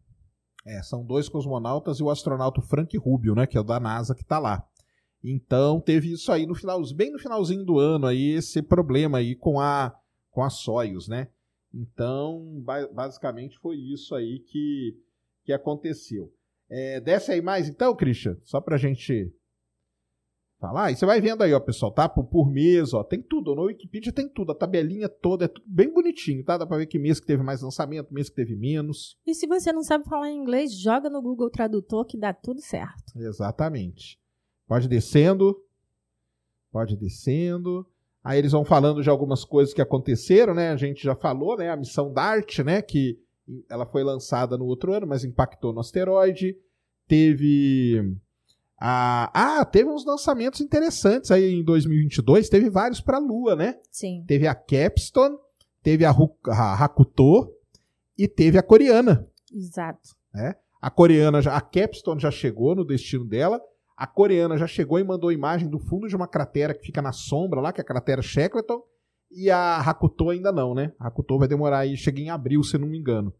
É, 0.67 0.83
são 0.83 1.05
dois 1.05 1.29
cosmonautas 1.29 1.99
e 1.99 2.03
o 2.03 2.09
astronauta 2.09 2.61
Frank 2.61 2.95
Rubio, 2.97 3.33
né, 3.33 3.47
que 3.47 3.57
é 3.57 3.61
o 3.61 3.63
da 3.63 3.79
NASA 3.79 4.13
que 4.13 4.21
está 4.21 4.37
lá. 4.37 4.67
Então 5.23 5.79
teve 5.79 6.11
isso 6.11 6.31
aí 6.31 6.45
no 6.45 6.53
final, 6.53 6.81
bem 6.93 7.09
no 7.09 7.17
finalzinho 7.17 7.63
do 7.63 7.79
ano 7.79 8.05
aí 8.05 8.31
esse 8.31 8.61
problema 8.61 9.17
aí 9.19 9.33
com 9.33 9.59
a 9.59 9.95
com 10.29 10.43
a 10.43 10.49
Soyuz, 10.49 11.07
né? 11.07 11.29
Então 11.73 12.63
basicamente 12.93 13.57
foi 13.57 13.77
isso 13.77 14.13
aí 14.13 14.39
que 14.39 14.95
que 15.43 15.53
aconteceu. 15.53 16.31
É, 16.69 16.99
desce 16.99 17.31
aí 17.31 17.41
mais 17.41 17.69
então, 17.69 17.95
Christian, 17.95 18.37
só 18.43 18.59
pra 18.59 18.77
gente 18.77 19.33
falar. 20.59 20.91
E 20.91 20.95
você 20.95 21.05
vai 21.05 21.21
vendo 21.21 21.41
aí, 21.41 21.53
ó, 21.53 21.59
pessoal, 21.59 21.91
tá? 21.91 22.07
Por, 22.09 22.25
por 22.25 22.49
mês, 22.49 22.93
ó, 22.93 23.03
tem 23.03 23.21
tudo. 23.21 23.55
No 23.55 23.63
Wikipedia 23.63 24.11
tem 24.11 24.27
tudo, 24.27 24.51
a 24.51 24.55
tabelinha 24.55 25.07
toda, 25.07 25.45
é 25.45 25.47
tudo 25.47 25.65
bem 25.67 25.91
bonitinho, 25.93 26.43
tá? 26.43 26.57
Dá 26.57 26.65
pra 26.65 26.77
ver 26.77 26.87
que 26.87 26.99
mês 26.99 27.19
que 27.19 27.27
teve 27.27 27.43
mais 27.43 27.61
lançamento, 27.61 28.13
mês 28.13 28.29
que 28.29 28.35
teve 28.35 28.55
menos. 28.55 29.17
E 29.25 29.33
se 29.33 29.47
você 29.47 29.71
não 29.71 29.83
sabe 29.83 30.05
falar 30.05 30.31
inglês, 30.31 30.73
joga 30.73 31.09
no 31.09 31.21
Google 31.21 31.49
Tradutor 31.49 32.05
que 32.05 32.17
dá 32.17 32.33
tudo 32.33 32.61
certo. 32.61 33.17
Exatamente. 33.17 34.19
Pode 34.67 34.87
descendo. 34.87 35.55
Pode 36.71 36.97
descendo. 36.97 37.85
Aí 38.23 38.39
eles 38.39 38.51
vão 38.51 38.65
falando 38.65 39.01
de 39.01 39.09
algumas 39.09 39.45
coisas 39.45 39.73
que 39.73 39.81
aconteceram, 39.81 40.53
né? 40.53 40.69
A 40.69 40.75
gente 40.75 41.01
já 41.01 41.15
falou, 41.15 41.57
né? 41.57 41.69
A 41.69 41.77
missão 41.77 42.11
DART, 42.11 42.59
né? 42.59 42.81
Que 42.81 43.17
ela 43.69 43.85
foi 43.85 44.03
lançada 44.03 44.57
no 44.57 44.65
outro 44.65 44.93
ano, 44.93 45.07
mas 45.07 45.23
impactou 45.23 45.71
no 45.71 45.79
asteroide. 45.79 46.57
Teve. 47.07 48.17
A... 48.79 49.31
Ah, 49.33 49.65
teve 49.65 49.89
uns 49.89 50.05
lançamentos 50.05 50.61
interessantes 50.61 51.31
aí 51.31 51.55
em 51.55 51.63
2022. 51.63 52.49
Teve 52.49 52.69
vários 52.69 53.01
para 53.01 53.17
a 53.17 53.19
Lua, 53.19 53.55
né? 53.55 53.79
Sim. 53.91 54.23
Teve 54.27 54.47
a 54.47 54.53
Capstone, 54.53 55.35
teve 55.81 56.05
a, 56.05 56.11
a 56.11 56.83
Hakuto 56.83 57.51
e 58.17 58.27
teve 58.27 58.57
a 58.57 58.63
coreana. 58.63 59.27
Exato. 59.53 60.15
Né? 60.33 60.55
A 60.81 60.89
coreana, 60.91 61.41
já, 61.41 61.55
a 61.55 61.61
Capstone 61.61 62.21
já 62.21 62.29
chegou 62.29 62.75
no 62.75 62.85
destino 62.85 63.25
dela. 63.25 63.61
A 63.95 64.05
coreana 64.05 64.57
já 64.57 64.67
chegou 64.67 64.99
e 64.99 65.03
mandou 65.03 65.31
imagem 65.31 65.67
do 65.67 65.79
fundo 65.79 66.07
de 66.07 66.15
uma 66.15 66.27
cratera 66.27 66.73
que 66.73 66.85
fica 66.85 67.01
na 67.01 67.11
sombra 67.11 67.59
lá, 67.59 67.73
que 67.73 67.81
é 67.81 67.83
a 67.83 67.85
cratera 67.85 68.21
Shackleton. 68.21 68.83
E 69.31 69.49
a 69.49 69.79
Hakuto 69.79 70.29
ainda 70.29 70.51
não, 70.51 70.75
né? 70.75 70.93
A 70.99 71.07
Hakuto 71.07 71.37
vai 71.39 71.47
demorar 71.47 71.79
aí, 71.79 71.97
chega 71.97 72.21
em 72.21 72.29
abril, 72.29 72.63
se 72.63 72.77
não 72.77 72.87
me 72.87 72.97
engano. 72.97 73.33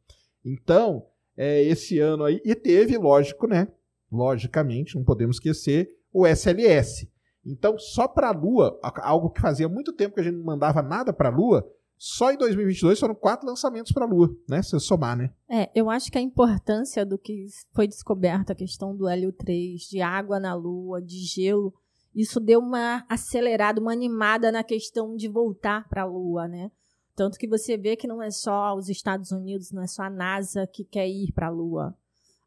Então, 0.44 1.06
é, 1.38 1.62
esse 1.62 2.00
ano 2.00 2.24
aí. 2.24 2.42
E 2.44 2.56
teve, 2.56 2.98
lógico, 2.98 3.48
né? 3.48 3.68
Logicamente, 4.12 4.96
não 4.96 5.04
podemos 5.04 5.38
esquecer, 5.38 5.90
o 6.14 6.26
SLS. 6.26 7.10
Então, 7.46 7.78
só 7.78 8.08
para 8.08 8.30
a 8.30 8.32
Lua, 8.32 8.80
algo 9.02 9.30
que 9.30 9.42
fazia 9.42 9.70
muito 9.70 9.94
tempo 9.94 10.16
que 10.16 10.22
a 10.22 10.24
gente 10.24 10.36
não 10.36 10.46
mandava 10.46 10.82
nada 10.82 11.14
para 11.14 11.30
a 11.30 11.32
Lua, 11.32 11.66
só 11.98 12.32
em 12.32 12.38
2022 12.38 13.00
foram 13.00 13.16
quatro 13.16 13.48
lançamentos 13.48 13.92
para 13.92 14.06
a 14.06 14.08
Lua, 14.08 14.30
né? 14.48 14.62
Se 14.62 14.80
somar, 14.80 15.18
né? 15.18 15.32
É, 15.50 15.70
eu 15.74 15.90
acho 15.90 16.12
que 16.12 16.18
a 16.18 16.22
importância 16.22 17.06
do 17.06 17.18
que 17.18 17.48
foi 17.74 17.88
descoberto, 17.88 18.52
a 18.52 18.56
questão 18.56 18.96
do 18.96 19.08
Hélio 19.08 19.32
3, 19.32 19.82
de 19.82 20.02
água 20.02 20.40
na 20.40 20.54
Lua, 20.54 21.02
de 21.02 21.18
gelo, 21.26 21.74
isso 22.14 22.40
deu 22.40 22.60
uma 22.60 23.06
acelerada, 23.10 23.82
uma 23.82 23.92
animada 23.92 24.52
na 24.52 24.64
questão 24.64 25.16
de 25.16 25.28
voltar 25.28 25.88
para 25.88 26.04
a 26.04 26.06
Lua, 26.06 26.48
né? 26.48 26.72
Tanto 27.16 27.40
que 27.40 27.48
você 27.48 27.76
vê 27.78 27.96
que 27.96 28.08
não 28.08 28.22
é 28.22 28.30
só 28.30 28.76
os 28.76 28.90
Estados 28.90 29.32
Unidos, 29.32 29.72
não 29.72 29.82
é 29.82 29.88
só 29.88 30.04
a 30.04 30.10
NASA 30.10 30.68
que 30.68 30.84
quer 30.84 31.08
ir 31.08 31.32
para 31.32 31.48
a 31.48 31.52
Lua. 31.52 31.96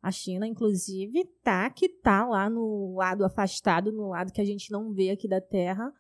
A 0.03 0.11
China, 0.11 0.47
inclusive, 0.47 1.25
tá 1.43 1.69
que 1.69 1.89
tá 1.89 2.27
lá 2.27 2.49
no 2.49 2.95
lado 2.97 3.25
afastado, 3.25 3.93
no 3.93 4.09
lado 4.09 4.33
que 4.33 4.41
a 4.41 4.45
gente 4.45 4.71
não 4.73 4.93
vê 4.93 5.11
aqui 5.11 5.29
da 5.29 5.41
Terra, 5.41 5.93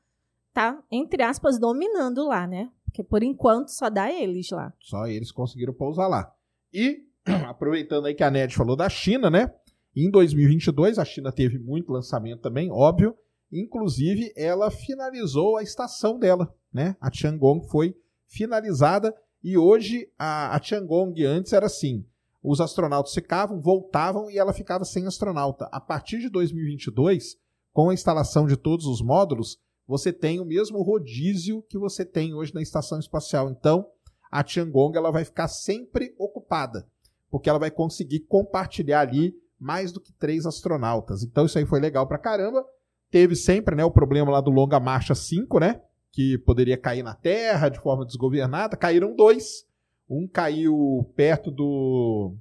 tá, 0.54 0.83
entre 0.90 1.23
aspas, 1.23 1.59
dominando 1.59 2.26
lá, 2.26 2.47
né? 2.47 2.71
Porque 2.85 3.04
por 3.04 3.23
enquanto 3.23 3.69
só 3.69 3.90
dá 3.90 4.11
eles 4.11 4.50
lá. 4.50 4.73
Só 4.80 5.07
eles 5.07 5.30
conseguiram 5.30 5.75
pousar 5.75 6.09
lá. 6.09 6.33
E, 6.73 7.04
aproveitando 7.47 8.07
aí 8.07 8.14
que 8.14 8.25
a 8.25 8.30
Ned 8.30 8.54
falou 8.54 8.75
da 8.75 8.88
China, 8.88 9.28
né? 9.28 9.52
Em 9.95 10.11
2022, 10.11 10.99
a 10.99 11.04
China 11.04 11.33
teve 11.33 11.59
muito 11.59 11.92
lançamento 11.92 12.40
também, 12.40 12.71
óbvio. 12.71 13.14
Inclusive, 13.52 14.33
ela 14.37 14.71
finalizou 14.71 15.57
a 15.57 15.62
estação 15.62 16.19
dela, 16.19 16.54
né? 16.73 16.97
A 17.00 17.11
Tiangong 17.11 17.69
foi 17.69 17.95
finalizada 18.26 19.14
e 19.42 19.59
hoje 19.59 20.09
a, 20.19 20.54
a 20.54 20.61
Tiangong 20.61 21.14
antes 21.25 21.52
era 21.52 21.66
assim: 21.66 22.07
os 22.42 22.61
astronautas 22.61 23.12
ficavam, 23.12 23.61
voltavam 23.61 24.30
e 24.30 24.38
ela 24.38 24.52
ficava 24.52 24.85
sem 24.85 25.06
astronauta. 25.06 25.68
A 25.70 25.80
partir 25.80 26.18
de 26.18 26.28
2022, 26.28 27.37
com 27.73 27.90
a 27.90 27.94
instalação 27.94 28.47
de 28.47 28.56
todos 28.56 28.87
os 28.87 29.02
módulos, 29.02 29.59
você 29.87 30.12
tem 30.12 30.40
o 30.40 30.44
mesmo 30.44 30.82
rodízio 30.82 31.62
que 31.68 31.78
você 31.78 32.04
tem 32.04 32.35
hoje 32.35 32.54
na 32.54 32.62
estação 32.62 32.99
espacial. 32.99 33.50
Então, 33.50 33.87
a 34.30 34.42
Tiangong 34.42 34.97
ela 34.97 35.11
vai 35.11 35.25
ficar 35.25 35.49
sempre 35.49 36.14
ocupada, 36.18 36.87
porque 37.30 37.50
ela 37.50 37.59
vai 37.59 37.70
conseguir 37.70 38.20
compartilhar 38.20 39.00
ali 39.00 39.35
mais 39.59 39.92
do 39.92 40.00
que 40.00 40.12
três 40.12 40.47
astronautas. 40.47 41.23
Então, 41.23 41.44
isso 41.44 41.59
aí 41.59 41.66
foi 41.66 41.80
legal 41.80 42.06
pra 42.06 42.18
caramba. 42.18 42.64
Teve 43.11 43.37
sempre 43.37 43.75
né, 43.75 43.85
o 43.85 43.90
problema 43.90 44.30
lá 44.30 44.40
do 44.40 44.50
Longa 44.50 44.80
Marcha 44.80 45.14
5, 45.14 45.59
né? 45.59 45.82
Que 46.12 46.38
poderia 46.38 46.78
cair 46.78 47.02
na 47.02 47.14
Terra 47.14 47.68
de 47.68 47.80
forma 47.80 48.06
desgovernada. 48.06 48.76
Caíram 48.76 49.14
dois. 49.14 49.66
Um 50.11 50.26
caiu 50.26 51.11
perto 51.14 51.50
do. 51.50 52.35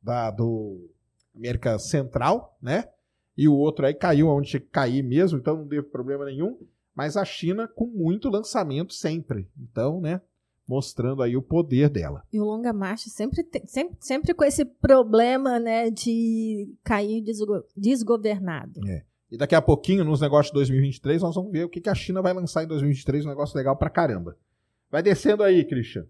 Da, 0.00 0.30
do 0.30 0.90
América 1.34 1.78
Central, 1.78 2.56
né? 2.62 2.88
E 3.36 3.48
o 3.48 3.54
outro 3.54 3.84
aí 3.84 3.94
caiu 3.94 4.28
onde 4.28 4.50
tinha 4.50 4.60
que 4.60 4.68
cair 4.68 5.02
mesmo, 5.02 5.38
então 5.38 5.56
não 5.56 5.68
teve 5.68 5.82
problema 5.82 6.24
nenhum 6.24 6.58
mas 6.94 7.16
a 7.16 7.24
China 7.24 7.68
com 7.68 7.86
muito 7.86 8.28
lançamento 8.28 8.92
sempre. 8.92 9.48
Então, 9.58 10.00
né, 10.00 10.20
mostrando 10.66 11.22
aí 11.22 11.36
o 11.36 11.42
poder 11.42 11.88
dela. 11.88 12.22
E 12.32 12.40
o 12.40 12.44
longa 12.44 12.72
marcha 12.72 13.10
sempre, 13.10 13.46
sempre, 13.66 13.96
sempre 14.00 14.34
com 14.34 14.44
esse 14.44 14.64
problema, 14.64 15.58
né, 15.58 15.90
de 15.90 16.74
cair 16.84 17.22
desgo 17.22 17.64
desgovernado. 17.76 18.80
É. 18.88 19.04
E 19.30 19.36
daqui 19.36 19.54
a 19.54 19.62
pouquinho, 19.62 20.04
nos 20.04 20.20
negócios 20.20 20.48
de 20.48 20.54
2023, 20.54 21.22
nós 21.22 21.34
vamos 21.34 21.50
ver 21.50 21.64
o 21.64 21.68
que, 21.68 21.80
que 21.80 21.88
a 21.88 21.94
China 21.94 22.20
vai 22.20 22.34
lançar 22.34 22.64
em 22.64 22.66
2023, 22.66 23.24
um 23.24 23.30
negócio 23.30 23.56
legal 23.56 23.76
pra 23.76 23.88
caramba. 23.88 24.36
Vai 24.90 25.02
descendo 25.02 25.42
aí, 25.42 25.64
Christian. 25.64 26.06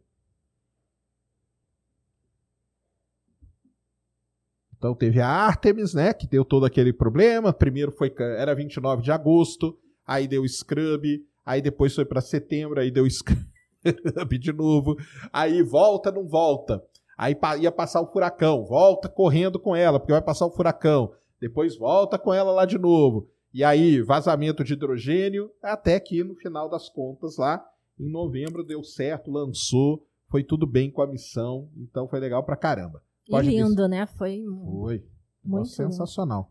Então 4.82 4.96
teve 4.96 5.20
a 5.20 5.28
Artemis, 5.28 5.94
né, 5.94 6.12
que 6.12 6.26
deu 6.26 6.44
todo 6.44 6.66
aquele 6.66 6.92
problema. 6.92 7.52
Primeiro 7.52 7.92
foi 7.92 8.12
era 8.18 8.52
29 8.52 9.00
de 9.00 9.12
agosto, 9.12 9.78
aí 10.04 10.26
deu 10.26 10.44
scrub, 10.48 11.24
aí 11.46 11.62
depois 11.62 11.94
foi 11.94 12.04
para 12.04 12.20
setembro, 12.20 12.80
aí 12.80 12.90
deu 12.90 13.08
scrub 13.08 13.38
de 14.40 14.52
novo, 14.52 14.96
aí 15.32 15.62
volta, 15.62 16.10
não 16.10 16.26
volta. 16.26 16.82
Aí 17.16 17.36
ia 17.60 17.70
passar 17.70 18.00
o 18.00 18.10
furacão, 18.10 18.64
volta 18.64 19.08
correndo 19.08 19.56
com 19.56 19.76
ela, 19.76 20.00
porque 20.00 20.10
vai 20.12 20.20
passar 20.20 20.46
o 20.46 20.50
furacão. 20.50 21.12
Depois 21.40 21.76
volta 21.76 22.18
com 22.18 22.34
ela 22.34 22.50
lá 22.50 22.64
de 22.64 22.76
novo. 22.76 23.30
E 23.54 23.62
aí, 23.62 24.02
vazamento 24.02 24.64
de 24.64 24.72
hidrogênio, 24.72 25.48
até 25.62 26.00
que 26.00 26.24
no 26.24 26.34
final 26.34 26.68
das 26.68 26.88
contas, 26.88 27.36
lá 27.36 27.64
em 28.00 28.10
novembro, 28.10 28.64
deu 28.64 28.82
certo, 28.82 29.30
lançou, 29.30 30.04
foi 30.28 30.42
tudo 30.42 30.66
bem 30.66 30.90
com 30.90 31.02
a 31.02 31.06
missão, 31.06 31.68
então 31.76 32.08
foi 32.08 32.18
legal 32.18 32.42
pra 32.42 32.56
caramba. 32.56 33.00
Pode 33.32 33.48
e 33.48 33.56
lindo, 33.56 33.88
né? 33.88 34.06
Foi, 34.06 34.42
foi. 34.76 35.04
muito 35.44 35.68
sensacional. 35.68 36.50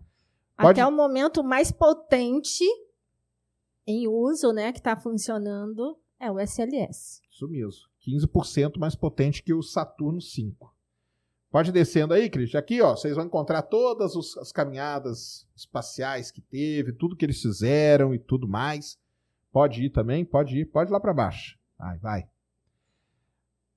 Pode... 0.58 0.80
Até 0.80 0.86
o 0.86 0.92
momento 0.92 1.44
mais 1.44 1.72
potente 1.72 2.66
em 3.86 4.08
uso, 4.08 4.52
né, 4.52 4.72
que 4.72 4.80
está 4.80 4.96
funcionando, 4.96 5.98
é 6.20 6.32
o 6.32 6.40
SLS. 6.40 7.22
Isso 7.32 7.48
mesmo. 7.48 7.82
15% 8.08 8.78
mais 8.78 8.96
potente 8.96 9.44
que 9.44 9.54
o 9.54 9.62
Saturno 9.62 10.22
5. 10.22 10.74
Pode 11.52 11.72
descendo 11.72 12.14
aí, 12.14 12.30
Cris. 12.30 12.56
Aqui, 12.56 12.82
ó, 12.82 12.96
vocês 12.96 13.16
vão 13.16 13.26
encontrar 13.26 13.64
todas 13.64 14.16
os, 14.16 14.38
as 14.38 14.52
caminhadas 14.52 15.46
espaciais 15.56 16.32
que 16.32 16.42
teve, 16.42 16.94
tudo 16.94 17.16
que 17.16 17.26
eles 17.26 17.42
fizeram 17.42 18.16
e 18.16 18.20
tudo 18.20 18.48
mais. 18.48 18.98
Pode 19.52 19.84
ir 19.84 19.90
também, 19.90 20.24
pode 20.24 20.58
ir, 20.58 20.66
pode 20.66 20.90
ir 20.90 20.94
lá 20.94 21.00
para 21.00 21.14
baixo. 21.14 21.60
Vai, 21.78 21.98
vai. 21.98 22.30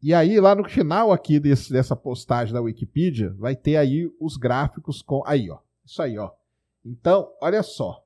E 0.06 0.12
aí, 0.12 0.38
lá 0.38 0.54
no 0.54 0.68
final 0.68 1.10
aqui 1.10 1.40
desse, 1.40 1.72
dessa 1.72 1.96
postagem 1.96 2.52
da 2.52 2.60
Wikipedia, 2.60 3.30
vai 3.38 3.56
ter 3.56 3.78
aí 3.78 4.06
os 4.20 4.36
gráficos 4.36 5.00
com. 5.00 5.22
Aí, 5.24 5.50
ó. 5.50 5.60
Isso 5.82 6.02
aí, 6.02 6.18
ó. 6.18 6.30
Então, 6.84 7.32
olha 7.40 7.62
só. 7.62 8.04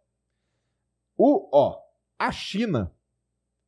O, 1.17 1.49
ó, 1.53 1.77
a 2.17 2.31
China 2.31 2.95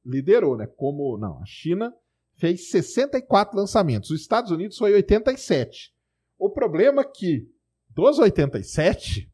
liderou, 0.07 0.57
né? 0.57 0.69
Como 0.69 1.19
não, 1.19 1.43
a 1.43 1.45
China 1.45 1.93
fez 2.37 2.71
64 2.71 3.59
lançamentos, 3.59 4.13
os 4.13 4.21
Estados 4.21 4.53
Unidos 4.53 4.79
foi 4.79 4.93
87. 4.93 5.93
O 6.39 6.49
problema 6.49 7.01
é 7.03 7.05
que 7.05 7.51
dos 7.89 8.21
87, 8.21 9.29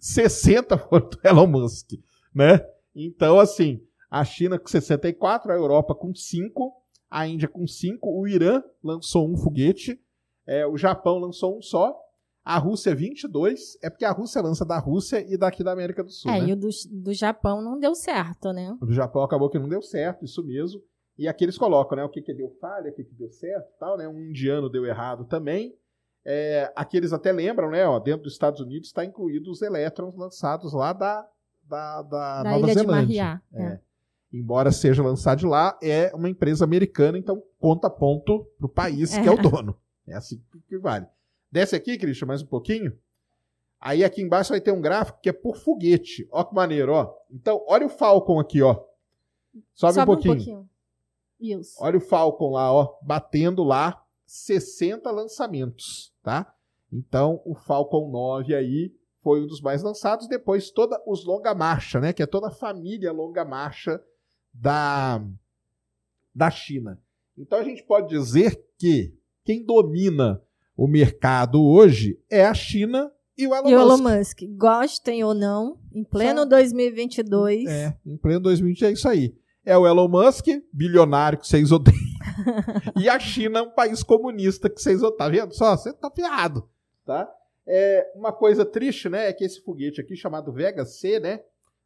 60 0.00 0.78
foram 0.88 1.10
do 1.10 1.20
Elon 1.22 1.46
Musk, 1.46 1.90
né? 2.34 2.66
Então, 2.94 3.38
assim, 3.38 3.86
a 4.10 4.24
China 4.24 4.58
com 4.58 4.66
64, 4.66 5.52
a 5.52 5.54
Europa 5.54 5.94
com 5.94 6.14
5, 6.14 6.87
a 7.10 7.26
Índia 7.26 7.48
com 7.48 7.66
5, 7.66 8.08
o 8.08 8.26
Irã 8.26 8.62
lançou 8.82 9.30
um 9.30 9.36
foguete, 9.36 10.00
é, 10.46 10.66
o 10.66 10.76
Japão 10.76 11.18
lançou 11.18 11.58
um 11.58 11.62
só, 11.62 11.94
a 12.44 12.56
Rússia 12.58 12.94
22, 12.94 13.78
é 13.82 13.90
porque 13.90 14.06
a 14.06 14.10
Rússia 14.10 14.40
lança 14.40 14.64
da 14.64 14.78
Rússia 14.78 15.20
e 15.20 15.36
daqui 15.36 15.62
da 15.62 15.72
América 15.72 16.02
do 16.02 16.10
Sul. 16.10 16.30
É, 16.30 16.40
né? 16.40 16.48
e 16.48 16.52
o 16.54 16.56
do, 16.56 16.68
do 16.90 17.12
Japão 17.12 17.60
não 17.60 17.78
deu 17.78 17.94
certo, 17.94 18.52
né? 18.52 18.74
O 18.80 18.86
do 18.86 18.94
Japão 18.94 19.22
acabou 19.22 19.50
que 19.50 19.58
não 19.58 19.68
deu 19.68 19.82
certo, 19.82 20.24
isso 20.24 20.42
mesmo. 20.42 20.80
E 21.18 21.28
aqui 21.28 21.44
eles 21.44 21.58
colocam, 21.58 21.96
né? 21.96 22.04
O 22.04 22.08
que, 22.08 22.22
que 22.22 22.32
deu 22.32 22.48
falha, 22.60 22.90
o 22.90 22.94
que, 22.94 23.04
que 23.04 23.14
deu 23.14 23.28
certo 23.30 23.68
tal, 23.78 23.98
né? 23.98 24.08
Um 24.08 24.18
indiano 24.18 24.70
deu 24.70 24.86
errado 24.86 25.26
também. 25.26 25.74
É, 26.24 26.72
aqui 26.76 26.96
eles 26.96 27.12
até 27.12 27.32
lembram, 27.32 27.70
né? 27.70 27.86
Ó, 27.86 27.98
dentro 27.98 28.22
dos 28.22 28.32
Estados 28.32 28.60
Unidos 28.60 28.88
está 28.88 29.04
incluído 29.04 29.50
os 29.50 29.60
elétrons 29.60 30.16
lançados 30.16 30.72
lá 30.72 30.92
da, 30.92 31.28
da, 31.64 32.02
da, 32.02 32.42
da 32.42 32.50
Nova 32.50 32.64
Ilha 32.64 32.74
Zelândia. 32.74 33.06
De 33.06 33.06
Mariá, 33.06 33.42
é. 33.52 33.62
É. 33.62 33.80
Embora 34.32 34.70
seja 34.70 35.02
lançado 35.02 35.38
de 35.38 35.46
lá, 35.46 35.78
é 35.82 36.12
uma 36.14 36.28
empresa 36.28 36.64
americana, 36.64 37.16
então 37.16 37.42
conta 37.58 37.88
ponto 37.88 38.44
pro 38.58 38.68
país 38.68 39.16
que 39.16 39.26
é 39.26 39.30
o 39.30 39.38
é. 39.38 39.42
dono. 39.42 39.76
É 40.06 40.14
assim 40.14 40.42
que 40.68 40.78
vale. 40.78 41.06
Desce 41.50 41.74
aqui, 41.74 41.96
Christian, 41.96 42.26
mais 42.26 42.42
um 42.42 42.46
pouquinho. 42.46 42.96
Aí 43.80 44.04
aqui 44.04 44.20
embaixo 44.20 44.50
vai 44.50 44.60
ter 44.60 44.72
um 44.72 44.80
gráfico 44.80 45.20
que 45.22 45.28
é 45.28 45.32
por 45.32 45.56
foguete. 45.56 46.28
Ó 46.30 46.44
que 46.44 46.54
maneiro, 46.54 46.92
ó. 46.92 47.14
Então, 47.30 47.64
olha 47.66 47.86
o 47.86 47.90
Falcon 47.90 48.38
aqui, 48.38 48.60
ó. 48.60 48.74
Sobe, 49.74 49.94
Sobe 49.94 50.00
um 50.00 50.04
pouquinho. 50.04 50.34
Um 50.34 50.36
pouquinho. 50.36 50.70
Isso. 51.40 51.76
Olha 51.80 51.96
o 51.96 52.00
Falcon 52.00 52.50
lá, 52.50 52.72
ó, 52.72 52.98
batendo 53.00 53.62
lá 53.62 54.04
60 54.26 55.10
lançamentos, 55.10 56.12
tá? 56.22 56.52
Então, 56.92 57.40
o 57.44 57.54
Falcon 57.54 58.10
9 58.10 58.54
aí 58.54 58.92
foi 59.22 59.42
um 59.42 59.46
dos 59.46 59.60
mais 59.60 59.82
lançados. 59.82 60.26
Depois, 60.26 60.70
toda 60.70 61.00
os 61.06 61.24
longa 61.24 61.54
marcha, 61.54 62.00
né? 62.00 62.12
Que 62.12 62.22
é 62.22 62.26
toda 62.26 62.48
a 62.48 62.52
família 62.52 63.12
longa 63.12 63.44
marcha 63.44 64.02
da, 64.60 65.22
da 66.34 66.50
China. 66.50 67.00
Então, 67.36 67.58
a 67.58 67.64
gente 67.64 67.82
pode 67.84 68.08
dizer 68.08 68.60
que 68.76 69.14
quem 69.44 69.64
domina 69.64 70.42
o 70.76 70.86
mercado 70.86 71.64
hoje 71.64 72.20
é 72.30 72.44
a 72.44 72.54
China 72.54 73.10
e 73.36 73.46
o 73.46 73.54
Elon, 73.54 73.68
e 73.68 73.72
Elon 73.72 73.98
Musk. 73.98 74.40
Gostem 74.56 75.22
ou 75.22 75.32
não, 75.32 75.78
em 75.92 76.02
pleno 76.02 76.40
Só... 76.40 76.46
2022. 76.46 77.68
É, 77.68 77.96
em 78.04 78.16
pleno 78.16 78.40
2022 78.40 78.90
é 78.90 78.92
isso 78.92 79.08
aí. 79.08 79.34
É 79.64 79.76
o 79.76 79.86
Elon 79.86 80.08
Musk, 80.08 80.46
bilionário 80.72 81.38
que 81.38 81.46
vocês 81.46 81.70
odeiam. 81.70 81.98
e 82.98 83.08
a 83.08 83.18
China 83.18 83.60
é 83.60 83.62
um 83.62 83.70
país 83.70 84.02
comunista 84.02 84.68
que 84.68 84.80
vocês 84.80 85.00
tá 85.16 85.28
vendo 85.28 85.54
só? 85.54 85.76
Você 85.76 85.92
tá 85.92 86.10
ferrado, 86.10 86.68
tá? 87.04 87.28
É, 87.66 88.12
uma 88.16 88.32
coisa 88.32 88.64
triste, 88.64 89.08
né, 89.08 89.28
é 89.28 89.32
que 89.32 89.44
esse 89.44 89.62
foguete 89.62 90.00
aqui 90.00 90.16
chamado 90.16 90.50
Vega 90.50 90.86
C, 90.86 91.20
né, 91.20 91.42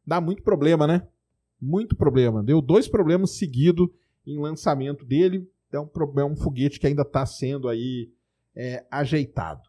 dá 0.07 0.21
muito 0.21 0.41
problema, 0.41 0.87
né? 0.87 1.05
Muito 1.63 1.95
problema. 1.95 2.43
Deu 2.43 2.61
dois 2.61 2.89
problemas 2.89 3.37
seguidos 3.37 3.87
em 4.27 4.37
lançamento 4.37 5.05
dele. 5.05 5.49
É 5.71 5.79
um, 5.79 5.89
é 6.17 6.25
um 6.25 6.35
foguete 6.35 6.77
que 6.77 6.85
ainda 6.85 7.03
está 7.03 7.25
sendo 7.25 7.69
aí 7.69 8.11
é, 8.53 8.85
ajeitado. 8.91 9.61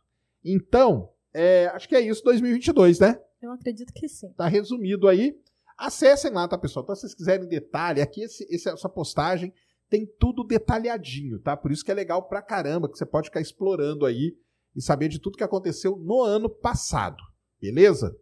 Então, 0.44 1.08
é, 1.32 1.66
acho 1.68 1.88
que 1.88 1.94
é 1.94 2.00
isso 2.00 2.24
2022, 2.24 2.98
né? 2.98 3.20
Eu 3.40 3.52
acredito 3.52 3.92
que 3.92 4.08
sim. 4.08 4.32
Tá 4.32 4.48
resumido 4.48 5.06
aí. 5.06 5.38
Acessem 5.78 6.32
lá, 6.32 6.48
tá, 6.48 6.58
pessoal? 6.58 6.82
Então, 6.82 6.96
se 6.96 7.02
vocês 7.02 7.14
quiserem 7.14 7.48
detalhe, 7.48 8.00
aqui 8.00 8.22
esse, 8.22 8.44
esse, 8.52 8.68
essa 8.68 8.88
postagem 8.88 9.52
tem 9.88 10.04
tudo 10.18 10.42
detalhadinho, 10.42 11.38
tá? 11.38 11.56
Por 11.56 11.70
isso 11.70 11.84
que 11.84 11.92
é 11.92 11.94
legal 11.94 12.26
pra 12.28 12.42
caramba, 12.42 12.88
que 12.88 12.98
você 12.98 13.06
pode 13.06 13.28
ficar 13.28 13.40
explorando 13.40 14.04
aí 14.04 14.36
e 14.74 14.82
saber 14.82 15.08
de 15.08 15.20
tudo 15.20 15.38
que 15.38 15.44
aconteceu 15.44 15.96
no 15.96 16.22
ano 16.22 16.50
passado. 16.50 17.22
Beleza? 17.60 18.16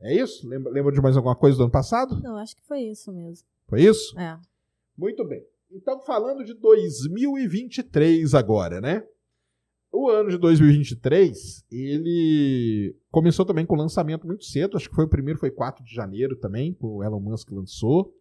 É 0.00 0.14
isso? 0.14 0.46
Lembra, 0.46 0.70
lembra 0.72 0.92
de 0.92 1.00
mais 1.00 1.16
alguma 1.16 1.34
coisa 1.34 1.56
do 1.56 1.64
ano 1.64 1.72
passado? 1.72 2.20
Não, 2.22 2.36
acho 2.36 2.56
que 2.56 2.62
foi 2.66 2.80
isso 2.80 3.12
mesmo. 3.12 3.46
Foi 3.68 3.82
isso? 3.82 4.18
É. 4.18 4.38
Muito 4.96 5.26
bem. 5.26 5.42
Então, 5.70 6.00
falando 6.00 6.44
de 6.44 6.54
2023 6.54 8.34
agora, 8.34 8.80
né? 8.80 9.04
O 9.92 10.10
ano 10.10 10.30
de 10.30 10.38
2023, 10.38 11.64
ele 11.70 12.94
começou 13.10 13.44
também 13.46 13.64
com 13.64 13.74
lançamento 13.74 14.26
muito 14.26 14.44
cedo, 14.44 14.76
acho 14.76 14.88
que 14.88 14.94
foi 14.94 15.04
o 15.04 15.08
primeiro, 15.08 15.38
foi 15.38 15.50
4 15.50 15.82
de 15.84 15.94
janeiro 15.94 16.36
também, 16.36 16.76
o 16.80 17.02
Elon 17.02 17.20
Musk 17.20 17.50
lançou. 17.50 18.12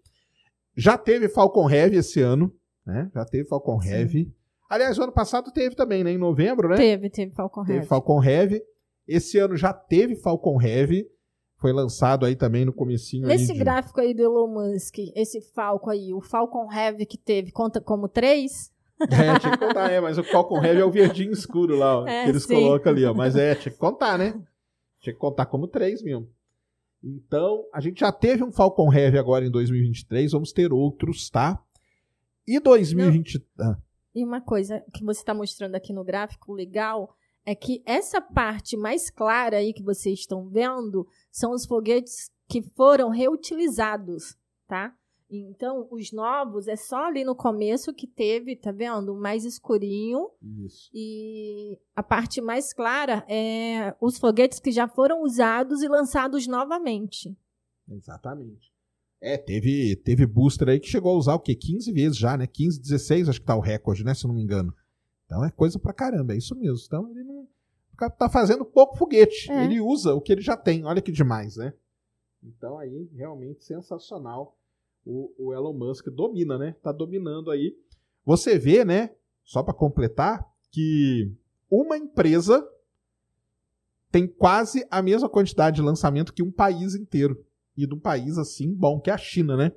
Já 0.76 0.98
teve 0.98 1.28
Falcon 1.28 1.70
Heavy 1.70 1.98
esse 1.98 2.22
ano, 2.22 2.54
né? 2.86 3.10
Já 3.14 3.26
teve 3.26 3.48
Falcon 3.48 3.82
Sim. 3.82 3.90
Heavy. 3.90 4.34
Aliás, 4.70 4.98
o 4.98 5.04
ano 5.04 5.12
passado 5.12 5.52
teve 5.52 5.76
também, 5.76 6.04
né? 6.04 6.12
Em 6.12 6.18
novembro, 6.18 6.70
né? 6.70 6.76
Teve, 6.76 7.10
teve 7.10 7.34
Falcon 7.34 7.62
teve 7.62 7.74
Heavy. 7.74 7.82
Teve 7.82 7.90
Falcon 7.90 8.24
Heavy. 8.24 8.62
Esse 9.08 9.38
ano 9.38 9.56
já 9.56 9.72
teve 9.74 10.16
Falcon 10.16 10.62
Heavy. 10.62 11.08
Foi 11.58 11.72
lançado 11.72 12.26
aí 12.26 12.36
também 12.36 12.66
no 12.66 12.74
comecinho 12.74 13.28
Nesse 13.28 13.54
de... 13.54 13.60
gráfico 13.60 14.00
aí 14.02 14.14
do 14.14 14.22
Elon 14.22 14.48
Musk, 14.48 14.98
esse 15.16 15.42
Falcon 15.42 15.90
aí, 15.90 16.14
o 16.14 16.22
Falcon 16.22 16.72
Heavy 16.72 17.06
que 17.06 17.18
teve, 17.18 17.52
conta 17.52 17.80
como 17.80 18.08
três? 18.08 18.72
É, 19.02 19.40
tinha 19.40 19.52
que 19.52 19.58
contar, 19.58 19.92
é, 19.92 20.00
mas 20.00 20.18
o 20.18 20.24
Falcon 20.24 20.64
Heavy 20.64 20.82
é 20.82 20.86
o 20.86 20.92
verdinho 20.92 21.32
escuro 21.32 21.76
lá, 21.76 22.02
ó, 22.02 22.08
é, 22.08 22.24
que 22.24 22.30
eles 22.30 22.44
sim. 22.44 22.56
colocam 22.56 22.92
ali, 22.92 23.06
ó. 23.06 23.14
Mas 23.14 23.36
é, 23.36 23.56
tinha 23.56 23.72
que 23.72 23.78
contar, 23.78 24.18
né? 24.18 24.32
Tinha 25.00 25.14
que 25.14 25.20
contar 25.20 25.46
como 25.46 25.68
três 25.68 26.02
mesmo. 26.02 26.30
Então, 27.04 27.66
a 27.74 27.80
gente 27.80 28.00
já 28.00 28.12
teve 28.12 28.44
um 28.44 28.52
Falcon 28.52 28.92
Heavy 28.92 29.18
agora 29.18 29.46
em 29.46 29.52
2023, 29.52 30.32
vamos 30.32 30.52
ter 30.52 30.74
outros, 30.74 31.30
tá? 31.30 31.62
E 32.48 32.60
2020. 32.60 33.46
Ah. 33.60 33.78
E 34.14 34.24
uma 34.24 34.42
coisa 34.42 34.84
que 34.94 35.04
você 35.04 35.20
está 35.20 35.34
mostrando 35.34 35.76
aqui 35.76 35.94
no 35.94 36.04
gráfico 36.04 36.54
legal 36.54 37.16
é 37.46 37.54
que 37.54 37.84
essa 37.86 38.20
parte 38.20 38.76
mais 38.76 39.10
clara 39.10 39.58
aí 39.58 39.74
que 39.74 39.84
vocês 39.84 40.20
estão 40.20 40.50
vendo 40.50 41.08
são 41.32 41.52
os 41.52 41.66
foguetes 41.66 42.30
que 42.48 42.62
foram 42.62 43.10
reutilizados, 43.10 44.36
tá? 44.68 44.96
Então, 45.30 45.88
os 45.92 46.12
novos 46.12 46.68
é 46.68 46.76
só 46.76 47.06
ali 47.06 47.24
no 47.24 47.36
começo 47.36 47.94
que 47.94 48.08
teve, 48.08 48.56
tá 48.56 48.72
vendo? 48.72 49.16
Mais 49.16 49.44
escurinho. 49.44 50.30
Isso. 50.42 50.90
E 50.94 51.80
a 51.96 52.04
parte 52.04 52.40
mais 52.42 52.74
clara 52.74 53.26
é 53.28 53.96
os 54.00 54.18
foguetes 54.18 54.60
que 54.60 54.72
já 54.72 54.88
foram 54.88 55.24
usados 55.24 55.82
e 55.82 55.88
lançados 55.88 56.48
novamente. 56.48 57.36
Exatamente. 57.90 58.72
É, 59.20 59.38
teve, 59.38 59.96
teve 59.98 60.28
booster 60.28 60.70
aí 60.70 60.80
que 60.80 60.88
chegou 60.88 61.16
a 61.16 61.18
usar 61.18 61.34
o 61.34 61.40
quê? 61.40 61.56
15 61.56 61.92
vezes 61.92 62.18
já, 62.18 62.38
né? 62.38 62.46
15, 62.46 62.80
16, 62.80 63.30
acho 63.30 63.40
que 63.40 63.48
tá 63.48 63.56
o 63.56 63.62
recorde, 63.62 64.04
né? 64.04 64.14
Se 64.14 64.26
eu 64.26 64.28
não 64.28 64.36
me 64.36 64.44
engano. 64.44 64.74
Então 65.26 65.44
é 65.44 65.52
coisa 65.52 65.80
pra 65.80 65.94
caramba, 65.94 66.34
é 66.34 66.38
isso 66.38 66.56
mesmo. 66.56 66.80
Então 66.86 67.10
ele 67.10 67.24
não. 67.24 67.48
Tá 68.18 68.30
fazendo 68.30 68.66
pouco 68.66 68.98
foguete. 68.98 69.50
É. 69.52 69.64
Ele 69.64 69.80
usa 69.80 70.14
o 70.14 70.22
que 70.22 70.32
ele 70.32 70.42
já 70.42 70.58
tem. 70.58 70.84
Olha 70.86 71.02
que 71.02 71.12
demais, 71.12 71.56
né? 71.56 71.74
Então 72.44 72.78
aí, 72.78 73.10
realmente 73.14 73.64
sensacional 73.64 74.58
o, 75.06 75.32
o 75.38 75.54
Elon 75.54 75.74
Musk 75.74 76.10
domina, 76.10 76.58
né? 76.58 76.76
Tá 76.82 76.92
dominando 76.92 77.52
aí. 77.52 77.78
Você 78.26 78.58
vê, 78.58 78.84
né? 78.84 79.12
Só 79.44 79.62
para 79.62 79.74
completar, 79.74 80.46
que 80.72 81.32
uma 81.70 81.98
empresa 81.98 82.68
tem 84.12 84.28
quase 84.28 84.86
a 84.90 85.02
mesma 85.02 85.30
quantidade 85.30 85.76
de 85.76 85.82
lançamento 85.82 86.34
que 86.34 86.44
um 86.44 86.52
país 86.52 86.96
inteiro. 86.96 87.46
E 87.78 87.86
de 87.86 87.94
um 87.94 88.00
país 88.00 88.38
assim 88.38 88.74
bom, 88.74 89.00
que 89.00 89.10
é 89.10 89.14
a 89.14 89.18
China, 89.18 89.56
né? 89.56 89.72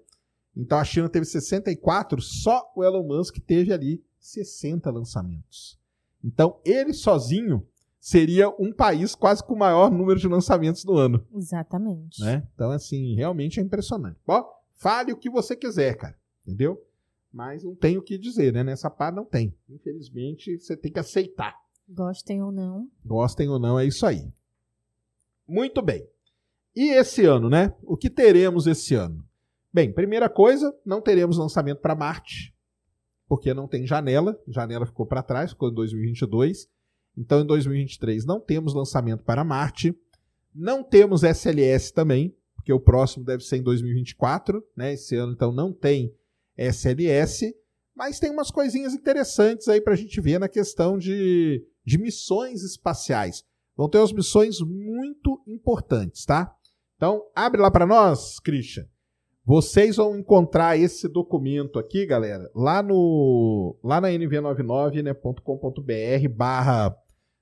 Então 0.57 0.79
a 0.79 0.85
China 0.85 1.09
teve 1.09 1.27
64, 1.27 2.21
só 2.23 2.73
o 2.75 2.83
Elon 2.83 3.07
Musk 3.07 3.37
teve 3.47 3.73
ali 3.73 4.03
60 4.31 4.91
lançamentos. 4.91 5.79
Então 6.23 6.61
ele 6.64 6.93
sozinho 6.93 7.67
seria 8.01 8.49
um 8.51 8.73
país 8.73 9.14
quase 9.14 9.43
com 9.43 9.55
o 9.55 9.59
maior 9.59 9.91
número 9.91 10.19
de 10.19 10.29
lançamentos 10.29 10.85
no 10.85 10.95
ano. 10.97 11.27
Exatamente. 11.35 12.21
Né? 12.23 12.47
Então, 12.55 12.71
assim, 12.71 13.14
realmente 13.14 13.61
é 13.61 13.62
impressionante. 13.62 14.19
Bom, 14.27 14.45
Fale 14.79 15.12
o 15.12 15.17
que 15.17 15.29
você 15.29 15.57
quiser, 15.57 15.97
cara. 15.97 16.17
Entendeu? 16.47 16.81
Mas 17.33 17.64
não 17.64 17.75
tem 17.75 17.99
o 17.99 18.03
que 18.03 18.17
dizer, 18.17 18.53
né? 18.53 18.62
Nessa 18.62 18.88
parte 18.88 19.17
não 19.17 19.25
tem. 19.25 19.53
Infelizmente, 19.69 20.57
você 20.57 20.77
tem 20.77 20.91
que 20.91 21.01
aceitar. 21.01 21.55
Gostem 21.88 22.43
ou 22.43 22.53
não. 22.53 22.88
Gostem 23.05 23.49
ou 23.49 23.59
não, 23.59 23.79
é 23.79 23.85
isso 23.85 24.07
aí. 24.07 24.33
Muito 25.47 25.83
bem. 25.83 26.09
E 26.77 26.91
esse 26.91 27.25
ano, 27.25 27.51
né? 27.51 27.75
O 27.83 27.97
que 27.97 28.09
teremos 28.09 28.69
esse 28.69 28.95
ano? 28.95 29.25
Bem, 29.73 29.93
primeira 29.93 30.29
coisa, 30.29 30.73
não 30.87 31.01
teremos 31.01 31.37
lançamento 31.37 31.81
para 31.81 31.97
Marte, 31.97 32.55
porque 33.29 33.53
não 33.53 33.69
tem 33.69 33.87
janela. 33.87 34.41
Janela 34.49 34.87
ficou 34.87 35.07
para 35.07 35.23
trás, 35.23 35.51
ficou 35.51 35.71
em 35.71 35.75
2022. 35.75 36.69
Então, 37.17 37.41
em 37.41 37.47
2023 37.47 38.25
não 38.25 38.41
temos 38.41 38.75
lançamento 38.75 39.23
para 39.23 39.45
Marte. 39.45 39.95
Não 40.55 40.83
temos 40.83 41.23
SLS 41.23 41.93
também, 41.93 42.35
porque 42.57 42.73
o 42.73 42.81
próximo 42.81 43.25
deve 43.25 43.45
ser 43.45 43.59
em 43.59 43.62
2024, 43.62 44.64
né? 44.77 44.95
Esse 44.95 45.14
ano 45.14 45.33
então 45.33 45.53
não 45.53 45.73
tem 45.73 46.14
SLS, 46.57 47.55
mas 47.95 48.19
tem 48.19 48.31
umas 48.31 48.51
coisinhas 48.51 48.95
interessantes 48.95 49.69
aí 49.69 49.81
para 49.81 49.93
a 49.93 49.97
gente 49.97 50.21
ver 50.21 50.41
na 50.41 50.49
questão 50.49 50.97
de, 50.97 51.64
de 51.85 51.99
missões 51.99 52.62
espaciais. 52.62 53.45
Vão 53.77 53.88
ter 53.88 53.99
umas 53.99 54.12
missões 54.12 54.61
muito 54.61 55.41
importantes, 55.47 56.25
tá? 56.25 56.53
Então, 56.97 57.23
abre 57.35 57.61
lá 57.61 57.71
para 57.71 57.87
nós, 57.87 58.41
Christian. 58.41 58.88
Vocês 59.49 59.97
vão 59.97 60.15
encontrar 60.15 60.79
esse 60.79 61.09
documento 61.09 61.79
aqui, 61.79 62.05
galera, 62.05 62.51
lá 62.55 62.83
no 62.83 63.79
lá 63.83 63.99
na 63.99 64.09
nv99.com.br 64.09 65.03
né, 65.87 66.97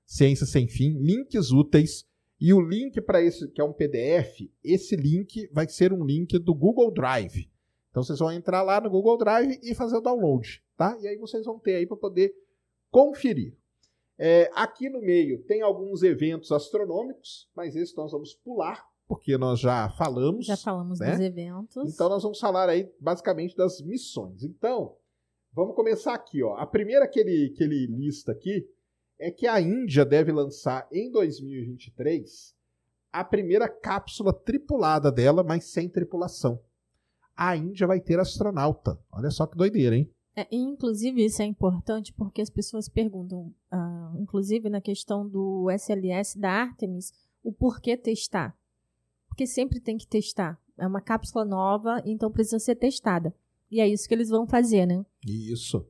ciência 0.05 0.45
sem 0.45 0.69
fim, 0.69 0.97
links 1.01 1.51
úteis 1.51 2.07
e 2.39 2.53
o 2.53 2.61
link 2.61 3.01
para 3.01 3.21
esse, 3.21 3.49
que 3.49 3.59
é 3.59 3.63
um 3.65 3.73
PDF, 3.73 4.49
esse 4.63 4.95
link 4.95 5.49
vai 5.51 5.67
ser 5.67 5.91
um 5.91 6.05
link 6.05 6.39
do 6.39 6.55
Google 6.55 6.93
Drive. 6.93 7.51
Então 7.89 8.01
vocês 8.01 8.19
vão 8.19 8.31
entrar 8.31 8.63
lá 8.63 8.79
no 8.79 8.89
Google 8.89 9.17
Drive 9.17 9.59
e 9.61 9.75
fazer 9.75 9.97
o 9.97 10.01
download, 10.01 10.63
tá? 10.77 10.97
E 11.01 11.09
aí 11.09 11.17
vocês 11.17 11.43
vão 11.43 11.59
ter 11.59 11.75
aí 11.75 11.85
para 11.85 11.97
poder 11.97 12.33
conferir. 12.89 13.53
É, 14.17 14.49
aqui 14.55 14.89
no 14.89 15.01
meio 15.01 15.43
tem 15.43 15.61
alguns 15.61 16.03
eventos 16.03 16.53
astronômicos, 16.53 17.49
mas 17.53 17.75
esses 17.75 17.93
nós 17.93 18.13
vamos 18.13 18.33
pular, 18.33 18.81
porque 19.07 19.37
nós 19.37 19.59
já 19.59 19.89
falamos. 19.91 20.45
Já 20.45 20.57
falamos 20.57 20.99
né? 20.99 21.11
dos 21.11 21.19
eventos. 21.19 21.93
Então 21.93 22.09
nós 22.09 22.23
vamos 22.23 22.39
falar 22.39 22.69
aí 22.69 22.91
basicamente 22.99 23.55
das 23.55 23.81
missões. 23.81 24.43
Então, 24.43 24.95
vamos 25.53 25.75
começar 25.75 26.13
aqui, 26.13 26.43
ó. 26.43 26.55
A 26.55 26.65
primeira 26.65 27.07
que 27.07 27.19
ele, 27.19 27.49
que 27.55 27.63
ele 27.63 27.87
lista 27.87 28.31
aqui 28.31 28.67
é 29.19 29.31
que 29.31 29.47
a 29.47 29.59
Índia 29.59 30.05
deve 30.05 30.31
lançar 30.31 30.87
em 30.91 31.09
2023 31.11 32.55
a 33.11 33.23
primeira 33.23 33.67
cápsula 33.67 34.33
tripulada 34.33 35.11
dela, 35.11 35.43
mas 35.43 35.65
sem 35.65 35.89
tripulação. 35.89 36.59
A 37.35 37.55
Índia 37.55 37.87
vai 37.87 37.99
ter 37.99 38.19
astronauta. 38.19 38.99
Olha 39.11 39.31
só 39.31 39.47
que 39.47 39.57
doideira, 39.57 39.95
hein? 39.95 40.11
É, 40.35 40.47
inclusive, 40.51 41.25
isso 41.25 41.41
é 41.41 41.45
importante 41.45 42.13
porque 42.13 42.41
as 42.41 42.49
pessoas 42.49 42.87
perguntam, 42.87 43.51
uh, 43.73 44.19
inclusive 44.19 44.69
na 44.69 44.79
questão 44.79 45.27
do 45.27 45.67
SLS 45.71 46.37
da 46.37 46.51
Artemis, 46.51 47.11
o 47.43 47.51
porquê 47.51 47.97
testar. 47.97 48.55
Porque 49.37 49.45
sempre 49.45 49.79
tem 49.79 49.99
que 49.99 50.07
testar. 50.07 50.59
É 50.75 50.87
uma 50.87 50.99
cápsula 50.99 51.45
nova, 51.45 52.01
então 52.03 52.31
precisa 52.31 52.57
ser 52.57 52.73
testada. 52.73 53.31
E 53.69 53.79
é 53.79 53.87
isso 53.87 54.07
que 54.07 54.15
eles 54.15 54.29
vão 54.29 54.47
fazer, 54.47 54.87
né? 54.87 55.05
Isso. 55.23 55.87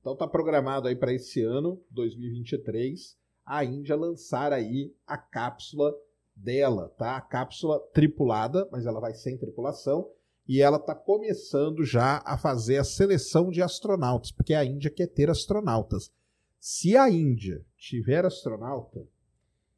Então 0.00 0.14
está 0.14 0.26
programado 0.26 0.88
aí 0.88 0.96
para 0.96 1.12
esse 1.12 1.40
ano, 1.40 1.80
2023, 1.92 3.16
a 3.46 3.64
Índia 3.64 3.94
lançar 3.94 4.52
aí 4.52 4.92
a 5.06 5.16
cápsula 5.16 5.94
dela, 6.34 6.88
tá? 6.98 7.16
A 7.16 7.20
cápsula 7.20 7.78
tripulada, 7.94 8.68
mas 8.72 8.84
ela 8.84 8.98
vai 8.98 9.14
sem 9.14 9.38
tripulação, 9.38 10.10
e 10.48 10.60
ela 10.60 10.78
está 10.78 10.92
começando 10.92 11.84
já 11.84 12.20
a 12.26 12.36
fazer 12.36 12.78
a 12.78 12.84
seleção 12.84 13.48
de 13.48 13.62
astronautas, 13.62 14.32
porque 14.32 14.54
a 14.54 14.64
Índia 14.64 14.90
quer 14.90 15.06
ter 15.06 15.30
astronautas. 15.30 16.10
Se 16.58 16.96
a 16.96 17.08
Índia 17.08 17.64
tiver 17.76 18.24
astronauta, 18.24 19.06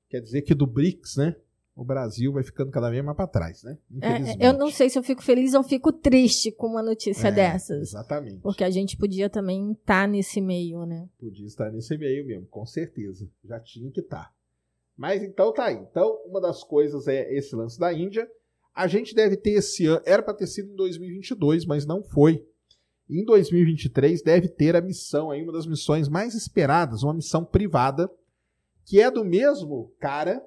quer 0.09 0.23
dizer 0.23 0.41
que 0.41 0.55
do 0.55 0.67
BRICS, 0.67 1.17
né? 1.17 1.37
O 1.81 1.85
Brasil 1.85 2.31
vai 2.31 2.43
ficando 2.43 2.71
cada 2.71 2.91
vez 2.91 3.03
mais 3.03 3.17
para 3.17 3.27
trás, 3.27 3.63
né? 3.63 3.79
É, 4.03 4.49
eu 4.49 4.53
não 4.53 4.71
sei 4.71 4.91
se 4.91 4.99
eu 4.99 5.03
fico 5.03 5.23
feliz 5.23 5.55
ou 5.55 5.63
fico 5.63 5.91
triste 5.91 6.53
com 6.53 6.67
uma 6.67 6.83
notícia 6.83 7.29
é, 7.29 7.33
dessas. 7.33 7.89
Exatamente. 7.89 8.43
Porque 8.43 8.63
a 8.63 8.69
gente 8.69 8.99
podia 8.99 9.31
também 9.31 9.73
estar 9.73 10.03
tá 10.03 10.07
nesse 10.07 10.43
meio, 10.43 10.85
né? 10.85 11.09
Podia 11.19 11.47
estar 11.47 11.73
nesse 11.73 11.97
meio 11.97 12.27
mesmo, 12.27 12.47
com 12.49 12.67
certeza. 12.67 13.27
Já 13.43 13.59
tinha 13.59 13.91
que 13.91 14.01
estar. 14.01 14.25
Tá. 14.25 14.33
Mas 14.95 15.23
então 15.23 15.55
tá 15.55 15.65
aí. 15.65 15.77
Então, 15.77 16.19
uma 16.27 16.39
das 16.39 16.63
coisas 16.63 17.09
é 17.09 17.33
esse 17.35 17.57
lance 17.57 17.81
da 17.81 17.91
Índia. 17.91 18.29
A 18.75 18.87
gente 18.87 19.15
deve 19.15 19.39
ter 19.39 19.53
esse 19.53 19.87
ano, 19.87 20.03
era 20.05 20.23
para 20.23 20.35
ter 20.35 20.49
sido 20.49 20.71
em 20.71 20.77
2022, 20.77 21.65
mas 21.65 21.87
não 21.87 22.03
foi. 22.03 22.47
Em 23.09 23.25
2023 23.25 24.21
deve 24.21 24.49
ter 24.49 24.77
a 24.77 24.83
missão 24.83 25.31
aí, 25.31 25.43
uma 25.43 25.53
das 25.55 25.67
missões 25.67 26.11
mais 26.11 26.35
esperadas, 26.35 27.03
uma 27.03 27.15
missão 27.15 27.43
privada, 27.43 28.11
que 28.85 29.01
é 29.01 29.11
do 29.11 29.25
mesmo 29.25 29.95
cara 29.99 30.45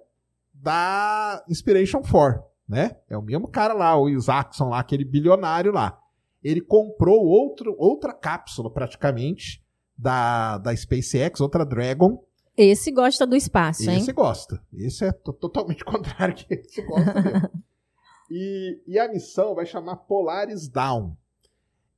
da 0.63 1.43
Inspiration 1.49 2.01
4, 2.01 2.41
né? 2.67 2.95
É 3.09 3.17
o 3.17 3.21
mesmo 3.21 3.49
cara 3.49 3.73
lá, 3.73 3.97
o 3.99 4.07
Isaacson 4.07 4.69
lá, 4.69 4.79
aquele 4.79 5.03
bilionário 5.03 5.73
lá. 5.73 5.99
Ele 6.41 6.61
comprou 6.61 7.25
outro, 7.25 7.75
outra 7.77 8.13
cápsula 8.13 8.71
praticamente 8.71 9.61
da, 9.97 10.57
da 10.57 10.75
SpaceX, 10.75 11.41
outra 11.41 11.65
Dragon. 11.65 12.23
Esse 12.55 12.91
gosta 12.91 13.27
do 13.27 13.35
espaço, 13.35 13.89
hein? 13.89 13.97
Esse 13.97 14.13
gosta. 14.13 14.63
Esse 14.73 15.05
é 15.05 15.11
totalmente 15.11 15.83
contrário 15.85 16.33
que 16.33 16.53
esse 16.53 16.81
gosta 16.81 17.21
mesmo. 17.21 17.49
e, 18.31 18.81
e 18.87 18.97
a 18.97 19.09
missão 19.09 19.53
vai 19.53 19.65
chamar 19.65 19.97
Polaris 19.97 20.69
Down. 20.69 21.17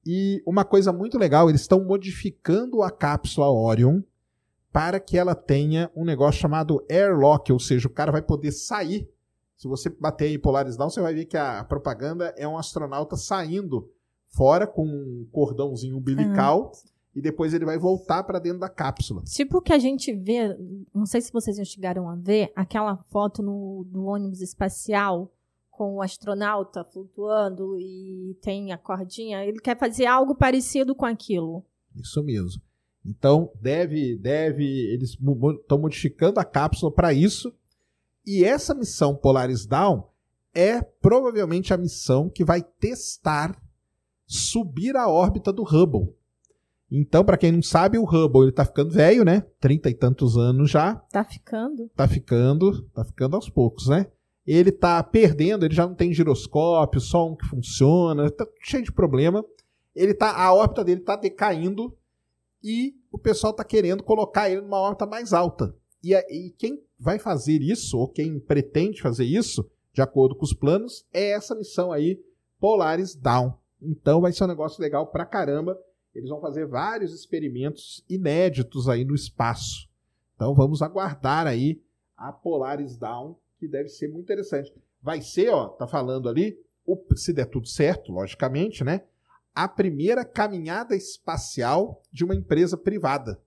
E 0.04 0.42
uma 0.46 0.66
coisa 0.66 0.92
muito 0.92 1.20
legal, 1.20 1.50
eles 1.50 1.62
estão 1.62 1.84
modificando 1.84 2.82
a 2.82 2.90
cápsula 2.90 3.50
Orion 3.50 4.02
para 4.76 5.00
que 5.00 5.18
ela 5.18 5.34
tenha 5.34 5.90
um 5.96 6.04
negócio 6.04 6.42
chamado 6.42 6.86
airlock, 6.92 7.50
ou 7.50 7.58
seja, 7.58 7.88
o 7.88 7.90
cara 7.90 8.12
vai 8.12 8.22
poder 8.22 8.52
sair. 8.52 9.10
Se 9.56 9.70
você 9.70 9.90
bater 9.90 10.26
aí 10.26 10.38
Polaris 10.38 10.76
Down, 10.76 10.90
você 10.90 11.00
vai 11.00 11.14
ver 11.14 11.24
que 11.24 11.38
a 11.38 11.64
propaganda 11.64 12.36
é 12.38 12.46
um 12.46 12.58
astronauta 12.58 13.16
saindo 13.16 13.90
fora 14.28 14.68
com 14.68 14.86
um 14.86 15.26
cordãozinho 15.32 15.96
umbilical 15.96 16.64
uhum. 16.64 16.90
e 17.16 17.22
depois 17.22 17.54
ele 17.54 17.64
vai 17.64 17.78
voltar 17.78 18.24
para 18.24 18.38
dentro 18.38 18.60
da 18.60 18.68
cápsula. 18.68 19.24
Tipo 19.24 19.62
que 19.62 19.72
a 19.72 19.80
gente 19.80 20.12
vê, 20.14 20.54
não 20.94 21.06
sei 21.06 21.22
se 21.22 21.32
vocês 21.32 21.56
já 21.56 21.64
chegaram 21.64 22.10
a 22.10 22.16
ver, 22.18 22.52
aquela 22.54 22.98
foto 22.98 23.42
no, 23.42 23.86
do 23.88 24.04
ônibus 24.04 24.42
espacial 24.42 25.32
com 25.72 25.96
o 25.96 26.02
astronauta 26.02 26.84
flutuando 26.84 27.80
e 27.80 28.38
tem 28.42 28.74
a 28.74 28.78
cordinha, 28.78 29.42
ele 29.46 29.62
quer 29.62 29.80
fazer 29.80 30.06
algo 30.06 30.36
parecido 30.36 30.94
com 30.94 31.06
aquilo. 31.06 31.64
Isso 31.96 32.22
mesmo. 32.22 32.62
Então, 33.06 33.52
deve, 33.62 34.18
deve, 34.18 34.66
eles 34.92 35.12
estão 35.12 35.78
modificando 35.78 36.40
a 36.40 36.46
cápsula 36.46 36.92
para 36.92 37.14
isso. 37.14 37.54
E 38.26 38.44
essa 38.44 38.74
missão 38.74 39.16
Polaris 39.16 39.66
Down 39.66 40.08
é 40.54 40.82
provavelmente 40.82 41.74
a 41.74 41.78
missão 41.78 42.30
que 42.30 42.44
vai 42.44 42.64
testar 42.64 43.62
subir 44.26 44.96
a 44.96 45.08
órbita 45.08 45.54
do 45.54 45.64
Hubble. 45.64 46.14
Então, 46.92 47.24
para 47.24 47.38
quem 47.38 47.52
não 47.52 47.62
sabe, 47.62 47.98
o 47.98 48.06
Hubble 48.06 48.44
ele 48.44 48.52
tá 48.52 48.66
ficando 48.66 48.92
velho, 48.92 49.24
né? 49.24 49.42
Trinta 49.60 49.90
e 49.90 49.94
tantos 49.94 50.38
anos 50.38 50.72
já. 50.72 50.96
Tá 51.12 51.24
ficando. 51.24 51.90
Tá 51.96 52.08
ficando, 52.08 52.82
tá 52.94 53.04
ficando 53.04 53.36
aos 53.36 53.50
poucos, 53.50 53.88
né? 53.88 54.08
ele 54.46 54.70
está 54.70 55.02
perdendo, 55.02 55.66
ele 55.66 55.74
já 55.74 55.88
não 55.88 55.96
tem 55.96 56.14
giroscópio, 56.14 57.02
só 57.02 57.28
um 57.28 57.36
que 57.36 57.48
funciona, 57.48 58.28
está 58.28 58.46
cheio 58.62 58.84
de 58.84 58.92
problema. 58.92 59.44
Ele 59.96 60.14
tá, 60.14 60.32
a 60.36 60.54
órbita 60.54 60.84
dele 60.84 61.02
está 61.02 61.16
decaindo 61.16 61.96
e 62.64 62.96
o 63.12 63.18
pessoal 63.18 63.52
está 63.52 63.64
querendo 63.64 64.04
colocar 64.04 64.50
ele 64.50 64.62
numa 64.62 64.80
órbita 64.80 65.06
mais 65.06 65.34
alta. 65.34 65.76
E, 66.04 66.14
e 66.14 66.52
quem 66.58 66.84
vai 67.00 67.20
fazer 67.20 67.62
isso, 67.62 67.98
ou 67.98 68.08
quem 68.08 68.40
pretende 68.40 69.02
fazer 69.02 69.26
isso, 69.26 69.70
de 69.94 70.02
acordo 70.02 70.36
com 70.36 70.44
os 70.44 70.54
planos, 70.54 71.06
é 71.14 71.32
essa 71.32 71.56
missão 71.56 71.92
aí, 71.92 72.22
Polaris 72.60 73.16
Down. 73.16 73.54
Então 73.82 74.22
vai 74.22 74.32
ser 74.32 74.44
um 74.44 74.48
negócio 74.48 74.82
legal 74.82 75.08
pra 75.08 75.26
caramba. 75.26 75.80
Eles 76.14 76.30
vão 76.30 76.42
fazer 76.42 76.66
vários 76.66 77.14
experimentos 77.14 78.04
inéditos 78.10 78.88
aí 78.88 79.04
no 79.04 79.16
espaço. 79.16 79.90
Então 80.36 80.54
vamos 80.54 80.82
aguardar 80.82 81.48
aí 81.48 81.82
a 82.16 82.32
Polaris 82.32 82.98
Down 82.98 83.38
que 83.60 83.68
deve 83.68 83.90
ser 83.90 84.08
muito 84.08 84.24
interessante. 84.24 84.74
Vai 85.02 85.22
ser, 85.22 85.50
ó, 85.50 85.70
tá 85.70 85.88
falando 85.88 86.28
ali, 86.28 86.58
se 87.16 87.34
der 87.34 87.46
tudo 87.46 87.68
certo, 87.68 88.12
logicamente, 88.12 88.84
né? 88.84 89.04
A 89.56 89.68
primeira 89.68 90.26
caminhada 90.26 90.96
espacial 90.96 92.04
de 92.12 92.26
uma 92.26 92.36
empresa 92.36 92.78
privada. 92.78 93.42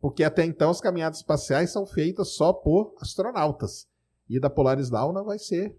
Porque 0.00 0.24
até 0.24 0.44
então 0.44 0.70
as 0.70 0.80
caminhadas 0.80 1.18
espaciais 1.18 1.70
são 1.70 1.86
feitas 1.86 2.30
só 2.30 2.52
por 2.52 2.94
astronautas. 2.98 3.86
E 4.28 4.40
da 4.40 4.48
Polaris 4.48 4.88
Dawn 4.88 5.12
vai 5.22 5.38
ser 5.38 5.76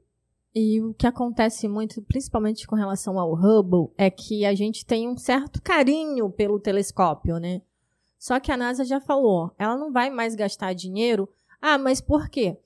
e 0.58 0.82
o 0.82 0.94
que 0.94 1.06
acontece 1.06 1.68
muito, 1.68 2.02
principalmente 2.02 2.66
com 2.66 2.78
relação 2.78 3.20
ao 3.20 3.34
Hubble, 3.34 3.94
é 3.98 4.10
que 4.10 4.46
a 4.46 4.56
gente 4.56 4.86
tem 4.86 5.06
um 5.06 5.18
certo 5.18 5.62
carinho 5.62 6.30
pelo 6.30 6.62
telescópio, 6.62 7.38
né? 7.40 7.62
Só 8.18 8.40
que 8.40 8.54
a 8.54 8.56
NASA 8.56 8.86
já 8.86 9.02
falou, 9.02 9.52
ela 9.58 9.76
não 9.76 9.92
vai 9.92 10.10
mais 10.10 10.34
gastar 10.34 10.72
dinheiro. 10.72 11.28
Ah, 11.62 11.78
mas 11.78 12.00
por 12.00 12.30
quê? 12.30 12.58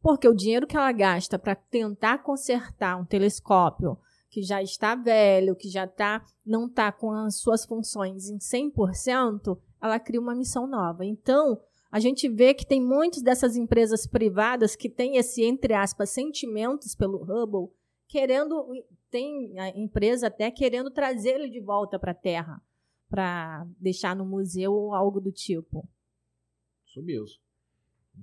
Porque 0.00 0.26
o 0.26 0.34
dinheiro 0.34 0.66
que 0.66 0.78
ela 0.78 0.90
gasta 0.92 1.38
para 1.38 1.54
tentar 1.54 2.22
consertar 2.22 2.96
um 2.96 3.04
telescópio 3.04 3.98
que 4.36 4.42
já 4.42 4.62
está 4.62 4.94
velho, 4.94 5.56
que 5.56 5.66
já 5.66 5.86
tá, 5.86 6.22
não 6.44 6.66
está 6.66 6.92
com 6.92 7.10
as 7.10 7.36
suas 7.36 7.64
funções 7.64 8.28
em 8.28 8.36
100%, 8.36 9.58
ela 9.80 9.98
cria 9.98 10.20
uma 10.20 10.34
missão 10.34 10.66
nova. 10.66 11.06
Então, 11.06 11.58
a 11.90 11.98
gente 11.98 12.28
vê 12.28 12.52
que 12.52 12.66
tem 12.66 12.78
muitas 12.78 13.22
dessas 13.22 13.56
empresas 13.56 14.06
privadas 14.06 14.76
que 14.76 14.90
têm 14.90 15.16
esse, 15.16 15.42
entre 15.42 15.72
aspas, 15.72 16.10
sentimentos 16.10 16.94
pelo 16.94 17.22
Hubble, 17.22 17.74
querendo, 18.06 18.62
tem 19.10 19.58
a 19.58 19.70
empresa 19.70 20.26
até 20.26 20.50
querendo 20.50 20.90
trazê-lo 20.90 21.48
de 21.48 21.58
volta 21.58 21.98
para 21.98 22.12
a 22.12 22.14
Terra, 22.14 22.60
para 23.08 23.66
deixar 23.80 24.14
no 24.14 24.26
museu 24.26 24.74
ou 24.74 24.92
algo 24.92 25.18
do 25.18 25.32
tipo. 25.32 25.88
Isso 26.84 27.02
mesmo. 27.02 27.40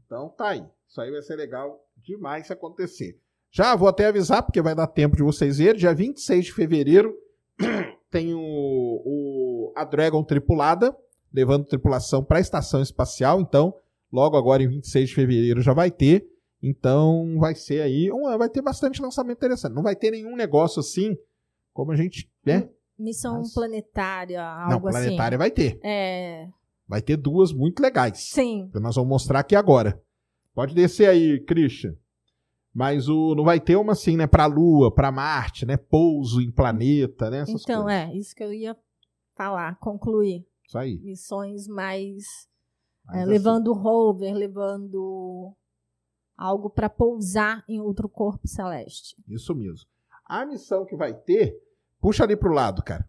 Então 0.06 0.30
tá 0.30 0.50
aí. 0.50 0.64
Isso 0.88 1.02
aí 1.02 1.10
vai 1.10 1.24
ser 1.24 1.38
legal 1.38 1.84
demais 1.98 2.46
se 2.46 2.54
acontecer. 2.54 3.20
Já 3.56 3.76
vou 3.76 3.88
até 3.88 4.08
avisar, 4.08 4.42
porque 4.42 4.64
vai 4.64 4.74
dar 4.74 4.88
tempo 4.88 5.16
de 5.16 5.22
vocês 5.22 5.60
verem. 5.60 5.80
Dia 5.80 5.94
26 5.94 6.46
de 6.46 6.54
fevereiro 6.54 7.16
tem 8.10 8.34
o, 8.34 8.40
o, 8.42 9.74
a 9.76 9.86
Dragon 9.86 10.24
tripulada, 10.24 10.96
levando 11.32 11.64
tripulação 11.64 12.24
para 12.24 12.40
a 12.40 12.42
estação 12.42 12.82
espacial. 12.82 13.40
Então, 13.40 13.76
logo 14.12 14.36
agora 14.36 14.64
em 14.64 14.68
26 14.68 15.10
de 15.10 15.16
fevereiro 15.16 15.62
já 15.62 15.72
vai 15.72 15.92
ter. 15.92 16.28
Então, 16.64 17.38
vai 17.38 17.54
ser 17.54 17.82
aí. 17.82 18.12
Um, 18.12 18.24
vai 18.40 18.50
ter 18.50 18.64
bastante 18.64 19.00
lançamento 19.00 19.38
interessante. 19.38 19.76
Não 19.76 19.84
vai 19.84 19.96
ter 19.96 20.10
nenhum 20.10 20.36
negócio 20.36 20.80
assim, 20.80 21.16
como 21.72 21.92
a 21.92 21.96
gente. 21.96 22.28
Né? 22.44 22.68
Missão 22.98 23.38
Mas... 23.38 23.54
planetária, 23.54 24.44
algo 24.44 24.72
Não, 24.72 24.82
planetária 24.82 25.36
assim. 25.36 25.38
vai 25.38 25.52
ter. 25.52 25.80
É. 25.84 26.48
Vai 26.88 27.04
ter 27.04 27.18
duas 27.18 27.54
muito 27.54 27.82
legais. 27.82 28.18
Sim. 28.32 28.68
Que 28.72 28.80
nós 28.80 28.96
vamos 28.96 29.10
mostrar 29.10 29.42
aqui 29.42 29.56
agora. 29.56 30.02
Pode 30.56 30.74
descer 30.74 31.08
aí, 31.08 31.40
Christian. 31.40 31.96
Mas 32.74 33.08
o, 33.08 33.36
não 33.36 33.44
vai 33.44 33.60
ter 33.60 33.76
uma 33.76 33.94
assim, 33.94 34.18
né, 34.18 34.26
pra 34.26 34.46
Lua, 34.48 34.94
pra 34.94 35.12
Marte, 35.12 35.66
né? 35.66 35.78
Pouso 35.78 36.42
em 36.42 36.52
planeta, 36.52 37.30
né? 37.30 37.40
Essas 37.40 37.62
então, 37.62 37.84
coisas. 37.84 38.02
é, 38.02 38.14
isso 38.16 38.36
que 38.36 38.44
eu 38.44 38.52
ia 38.52 38.76
falar, 39.36 39.78
concluir. 39.80 40.46
Isso 40.68 40.78
aí. 40.78 41.00
Missões 41.00 41.68
mais. 41.68 42.24
É, 43.12 43.22
assim. 43.22 43.30
levando 43.30 43.74
rover, 43.74 44.34
levando 44.34 45.54
algo 46.36 46.70
para 46.70 46.90
pousar 46.90 47.64
em 47.68 47.80
outro 47.80 48.10
corpo 48.10 48.48
celeste. 48.48 49.16
Isso 49.28 49.54
mesmo. 49.54 49.88
A 50.26 50.46
missão 50.46 50.86
que 50.86 50.96
vai 50.96 51.14
ter, 51.14 51.56
puxa 52.00 52.24
ali 52.24 52.36
pro 52.36 52.54
lado, 52.54 52.82
cara 52.82 53.08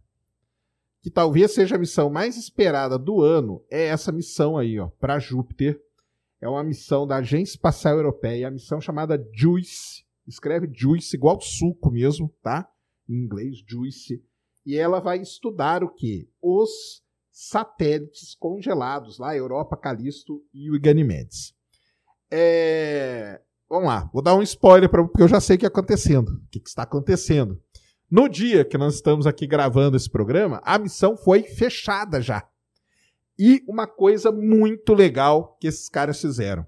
que 1.05 1.11
talvez 1.11 1.53
seja 1.53 1.77
a 1.77 1.79
missão 1.79 2.09
mais 2.09 2.39
esperada 2.39 2.99
do 2.99 3.21
ano, 3.21 3.63
é 3.71 3.89
essa 3.89 4.11
missão 4.11 4.57
aí, 4.57 4.81
ó, 4.81 4.89
para 4.99 5.19
Júpiter. 5.19 5.79
É 6.45 6.49
uma 6.49 6.63
missão 6.63 7.07
da 7.07 7.17
Agência 7.17 7.55
Espacial 7.55 7.97
Europeia, 7.97 8.49
a 8.49 8.51
missão 8.51 8.79
chamada 8.79 9.19
JUICE. 9.35 10.05
Escreve 10.27 10.71
JUICE 10.71 11.17
igual 11.17 11.41
suco 11.41 11.91
mesmo, 11.91 12.31
tá? 12.43 12.69
Em 13.09 13.15
inglês, 13.15 13.65
JUICE. 13.67 14.23
E 14.67 14.77
ela 14.77 15.01
vai 15.01 15.23
estudar 15.23 15.83
o 15.83 15.89
quê? 15.89 16.29
Os 16.43 17.03
satélites 17.33 18.35
congelados 18.35 19.19
lá, 19.19 19.35
Europa, 19.35 19.75
Calisto 19.75 20.45
e 20.53 20.71
o 20.71 20.79
Ganymedes. 20.79 21.55
É... 22.31 23.41
Vamos 23.67 23.89
lá, 23.89 24.11
vou 24.13 24.23
dar 24.23 24.35
um 24.35 24.43
spoiler 24.43 24.91
pra... 24.91 25.03
porque 25.03 25.23
eu 25.23 25.29
já 25.29 25.41
sei 25.41 25.57
o 25.57 25.59
que 25.59 25.65
está 25.65 25.79
acontecendo. 25.79 26.29
O 26.29 26.49
que, 26.51 26.61
que 26.61 26.69
está 26.69 26.83
acontecendo? 26.83 27.59
No 28.11 28.29
dia 28.29 28.67
que 28.67 28.77
nós 28.77 28.97
estamos 28.97 29.27
aqui 29.27 29.47
gravando 29.47 29.97
esse 29.97 30.11
programa, 30.11 30.61
a 30.63 30.79
missão 30.79 31.17
foi 31.17 31.43
fechada 31.43 32.21
já. 32.21 32.47
E 33.39 33.63
uma 33.69 33.87
coisa 33.87 34.31
muito 34.31 34.95
legal 34.95 35.57
que 35.61 35.67
esses 35.67 35.89
caras 35.89 36.21
fizeram. 36.21 36.65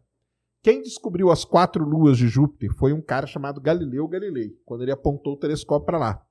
Quem 0.63 0.83
descobriu 0.83 1.31
as 1.31 1.45
quatro 1.45 1.85
luas 1.85 2.19
de 2.19 2.27
Júpiter 2.27 2.75
foi 2.75 2.93
um 2.93 3.01
cara 3.01 3.27
chamado 3.27 3.61
Galileu 3.61 4.09
Galilei, 4.09 4.51
quando 4.65 4.83
ele 4.83 4.91
apontou 4.91 5.35
o 5.35 5.39
telescópio 5.39 5.87
para 5.87 5.99
lá. 5.99 6.27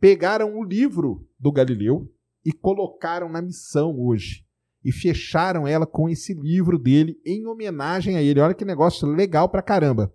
Pegaram 0.00 0.58
o 0.58 0.64
livro 0.64 1.28
do 1.38 1.52
Galileu 1.52 2.10
e 2.42 2.52
colocaram 2.52 3.28
na 3.28 3.42
missão 3.42 3.94
hoje. 3.98 4.46
E 4.82 4.92
fecharam 4.92 5.66
ela 5.66 5.84
com 5.84 6.08
esse 6.08 6.32
livro 6.32 6.78
dele 6.78 7.20
em 7.26 7.46
homenagem 7.46 8.16
a 8.16 8.22
ele. 8.22 8.40
Olha 8.40 8.54
que 8.54 8.64
negócio 8.64 9.06
legal 9.06 9.48
pra 9.48 9.60
caramba. 9.60 10.14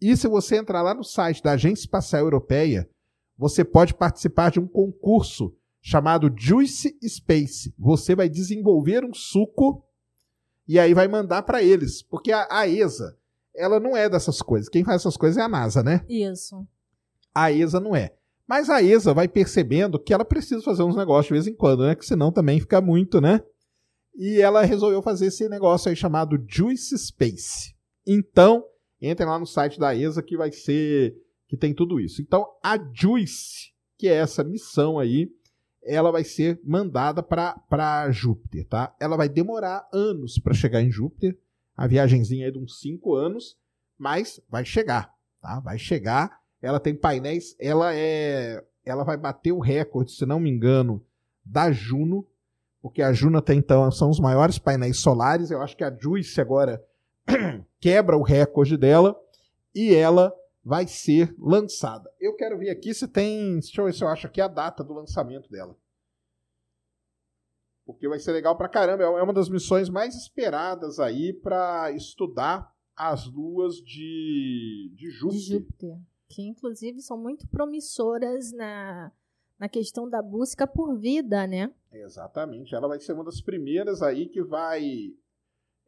E 0.00 0.16
se 0.16 0.28
você 0.28 0.56
entrar 0.56 0.80
lá 0.80 0.94
no 0.94 1.02
site 1.02 1.42
da 1.42 1.52
Agência 1.52 1.82
Espacial 1.82 2.22
Europeia, 2.22 2.88
você 3.36 3.64
pode 3.64 3.92
participar 3.92 4.50
de 4.50 4.60
um 4.60 4.66
concurso 4.66 5.54
chamado 5.80 6.32
Juice 6.36 6.98
Space. 7.06 7.74
Você 7.78 8.14
vai 8.14 8.28
desenvolver 8.28 9.04
um 9.04 9.14
suco 9.14 9.84
e 10.66 10.78
aí 10.78 10.92
vai 10.92 11.08
mandar 11.08 11.42
para 11.42 11.62
eles, 11.62 12.02
porque 12.02 12.30
a, 12.30 12.46
a, 12.50 12.68
ESA, 12.68 13.16
ela 13.56 13.80
não 13.80 13.96
é 13.96 14.08
dessas 14.08 14.42
coisas. 14.42 14.68
Quem 14.68 14.84
faz 14.84 15.00
essas 15.00 15.16
coisas 15.16 15.38
é 15.38 15.42
a 15.42 15.48
NASA, 15.48 15.82
né? 15.82 16.04
Isso. 16.08 16.66
A 17.34 17.50
ESA 17.50 17.80
não 17.80 17.96
é. 17.96 18.14
Mas 18.46 18.68
a 18.68 18.82
ESA 18.82 19.14
vai 19.14 19.28
percebendo 19.28 19.98
que 19.98 20.12
ela 20.12 20.24
precisa 20.24 20.62
fazer 20.62 20.82
uns 20.82 20.96
negócios 20.96 21.26
de 21.26 21.32
vez 21.32 21.46
em 21.46 21.54
quando, 21.54 21.84
né? 21.84 21.94
Que 21.94 22.04
senão 22.04 22.32
também 22.32 22.60
fica 22.60 22.80
muito, 22.80 23.20
né? 23.20 23.42
E 24.14 24.40
ela 24.40 24.62
resolveu 24.62 25.00
fazer 25.00 25.26
esse 25.26 25.48
negócio 25.48 25.88
aí 25.88 25.96
chamado 25.96 26.42
Juice 26.48 26.98
Space. 26.98 27.74
Então, 28.06 28.64
entrem 29.00 29.28
lá 29.28 29.38
no 29.38 29.46
site 29.46 29.78
da 29.78 29.94
ESA 29.94 30.22
que 30.22 30.36
vai 30.36 30.50
ser 30.50 31.14
que 31.46 31.56
tem 31.56 31.72
tudo 31.72 31.98
isso. 31.98 32.20
Então, 32.20 32.46
a 32.62 32.78
Juice, 32.92 33.72
que 33.96 34.06
é 34.06 34.14
essa 34.14 34.44
missão 34.44 34.98
aí, 34.98 35.30
ela 35.88 36.12
vai 36.12 36.22
ser 36.22 36.60
mandada 36.62 37.22
para 37.22 38.10
Júpiter, 38.10 38.66
tá? 38.68 38.94
Ela 39.00 39.16
vai 39.16 39.28
demorar 39.28 39.88
anos 39.92 40.38
para 40.38 40.52
chegar 40.52 40.82
em 40.82 40.90
Júpiter. 40.90 41.36
A 41.74 41.86
viagemzinha 41.86 42.48
é 42.48 42.50
de 42.50 42.58
uns 42.58 42.78
5 42.80 43.14
anos, 43.14 43.56
mas 43.96 44.40
vai 44.50 44.64
chegar, 44.64 45.14
tá? 45.40 45.60
Vai 45.60 45.78
chegar. 45.78 46.38
Ela 46.60 46.78
tem 46.78 46.94
painéis, 46.94 47.56
ela 47.58 47.94
é 47.94 48.62
ela 48.84 49.04
vai 49.04 49.16
bater 49.16 49.52
o 49.52 49.60
recorde, 49.60 50.12
se 50.12 50.24
não 50.24 50.40
me 50.40 50.48
engano, 50.48 51.04
da 51.44 51.70
Juno, 51.70 52.26
porque 52.80 53.02
a 53.02 53.12
Juno 53.12 53.38
até 53.38 53.52
então 53.54 53.90
são 53.90 54.08
os 54.08 54.18
maiores 54.18 54.58
painéis 54.58 54.98
solares. 54.98 55.50
Eu 55.50 55.60
acho 55.60 55.76
que 55.76 55.84
a 55.84 55.94
Juice 55.94 56.40
agora 56.40 56.82
quebra 57.80 58.16
o 58.16 58.22
recorde 58.22 58.76
dela 58.76 59.14
e 59.74 59.94
ela 59.94 60.32
vai 60.68 60.86
ser 60.86 61.34
lançada. 61.38 62.12
Eu 62.20 62.36
quero 62.36 62.58
ver 62.58 62.68
aqui 62.68 62.92
se 62.92 63.08
tem. 63.08 63.54
Deixa 63.54 63.80
eu 63.80 63.86
ver 63.86 63.94
se 63.94 64.04
eu 64.04 64.08
acho 64.08 64.26
aqui 64.26 64.38
a 64.38 64.46
data 64.46 64.84
do 64.84 64.92
lançamento 64.92 65.50
dela. 65.50 65.74
Porque 67.86 68.06
vai 68.06 68.18
ser 68.18 68.32
legal 68.32 68.54
pra 68.54 68.68
caramba. 68.68 69.02
É 69.02 69.22
uma 69.22 69.32
das 69.32 69.48
missões 69.48 69.88
mais 69.88 70.14
esperadas 70.14 71.00
aí 71.00 71.32
para 71.32 71.90
estudar 71.92 72.70
as 72.94 73.24
luas 73.26 73.76
de, 73.76 74.92
de 74.94 75.10
Júpiter. 75.10 75.40
De 75.40 75.46
Júpiter. 75.54 75.98
Que 76.28 76.42
inclusive 76.42 77.00
são 77.00 77.16
muito 77.16 77.48
promissoras 77.48 78.52
na, 78.52 79.10
na 79.58 79.70
questão 79.70 80.06
da 80.06 80.20
busca 80.20 80.66
por 80.66 80.98
vida, 80.98 81.46
né? 81.46 81.72
Exatamente. 81.90 82.74
Ela 82.74 82.88
vai 82.88 83.00
ser 83.00 83.14
uma 83.14 83.24
das 83.24 83.40
primeiras 83.40 84.02
aí 84.02 84.28
que 84.28 84.42
vai 84.42 85.14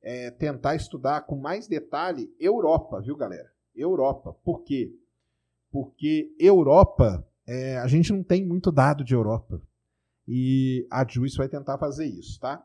é, 0.01 0.31
tentar 0.31 0.75
estudar 0.75 1.27
com 1.27 1.37
mais 1.37 1.69
detalhe 1.69 2.35
Europa, 2.41 2.99
viu, 3.03 3.15
galera? 3.15 3.53
Europa. 3.81 4.33
Por 4.45 4.63
quê? 4.63 4.95
Porque 5.71 6.35
Europa, 6.39 7.27
é, 7.47 7.79
a 7.79 7.87
gente 7.87 8.13
não 8.13 8.23
tem 8.23 8.45
muito 8.45 8.71
dado 8.71 9.05
de 9.05 9.15
Europa. 9.15 9.61
E 10.27 10.87
a 10.91 11.07
Juice 11.07 11.37
vai 11.37 11.49
tentar 11.49 11.79
fazer 11.79 12.07
isso, 12.07 12.39
tá? 12.39 12.65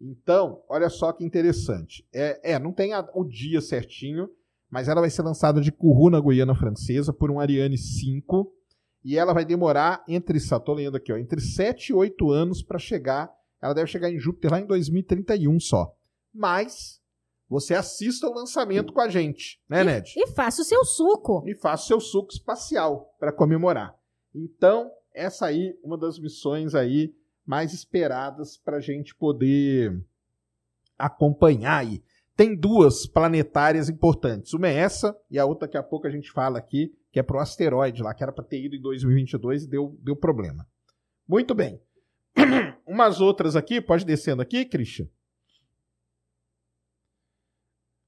Então, 0.00 0.62
olha 0.68 0.88
só 0.88 1.12
que 1.12 1.24
interessante. 1.24 2.06
É, 2.12 2.52
é 2.52 2.58
não 2.58 2.72
tem 2.72 2.92
a, 2.92 3.08
o 3.14 3.24
dia 3.24 3.60
certinho, 3.60 4.28
mas 4.70 4.88
ela 4.88 5.00
vai 5.00 5.10
ser 5.10 5.22
lançada 5.22 5.60
de 5.60 5.72
Kourou 5.72 6.10
na 6.10 6.20
Guiana 6.20 6.54
Francesa 6.54 7.12
por 7.12 7.30
um 7.30 7.40
Ariane 7.40 7.78
5. 7.78 8.52
E 9.04 9.16
ela 9.16 9.32
vai 9.32 9.44
demorar 9.44 10.04
entre, 10.08 10.40
só 10.40 10.62
lendo 10.68 10.96
aqui, 10.96 11.12
ó, 11.12 11.16
entre 11.16 11.40
7 11.40 11.90
e 11.90 11.94
8 11.94 12.30
anos 12.30 12.62
para 12.62 12.78
chegar. 12.78 13.32
Ela 13.62 13.72
deve 13.72 13.86
chegar 13.86 14.10
em 14.10 14.18
Júpiter 14.18 14.50
lá 14.50 14.60
em 14.60 14.66
2031 14.66 15.58
só. 15.60 15.94
Mas 16.34 17.00
você 17.48 17.74
assista 17.74 18.28
o 18.28 18.34
lançamento 18.34 18.92
com 18.92 19.00
a 19.00 19.08
gente, 19.08 19.60
né, 19.68 19.84
Ned? 19.84 20.12
E, 20.16 20.26
faça 20.28 20.62
o 20.62 20.64
seu 20.64 20.84
suco. 20.84 21.44
E 21.46 21.54
faça 21.54 21.84
o 21.84 21.86
seu 21.86 22.00
suco 22.00 22.32
espacial 22.32 23.14
para 23.18 23.32
comemorar. 23.32 23.94
Então, 24.34 24.90
essa 25.14 25.46
aí, 25.46 25.78
uma 25.82 25.96
das 25.96 26.18
missões 26.18 26.74
aí 26.74 27.14
mais 27.46 27.72
esperadas 27.72 28.56
para 28.56 28.78
a 28.78 28.80
gente 28.80 29.14
poder 29.14 30.04
acompanhar 30.98 31.78
aí. 31.78 32.02
Tem 32.36 32.54
duas 32.54 33.06
planetárias 33.06 33.88
importantes. 33.88 34.52
Uma 34.52 34.68
é 34.68 34.74
essa 34.74 35.16
e 35.30 35.38
a 35.38 35.46
outra 35.46 35.66
daqui 35.66 35.78
a 35.78 35.82
pouco 35.82 36.06
a 36.06 36.10
gente 36.10 36.30
fala 36.30 36.58
aqui, 36.58 36.92
que 37.10 37.20
é 37.20 37.22
para 37.22 37.36
o 37.36 37.40
asteroide 37.40 38.02
lá, 38.02 38.12
que 38.12 38.22
era 38.22 38.32
para 38.32 38.44
ter 38.44 38.62
ido 38.62 38.76
em 38.76 38.80
2022 38.80 39.64
e 39.64 39.68
deu, 39.68 39.96
deu 40.02 40.16
problema. 40.16 40.66
Muito 41.26 41.54
bem. 41.54 41.80
Umas 42.86 43.20
outras 43.20 43.56
aqui, 43.56 43.80
pode 43.80 44.04
descendo 44.04 44.42
aqui, 44.42 44.64
Christian. 44.64 45.08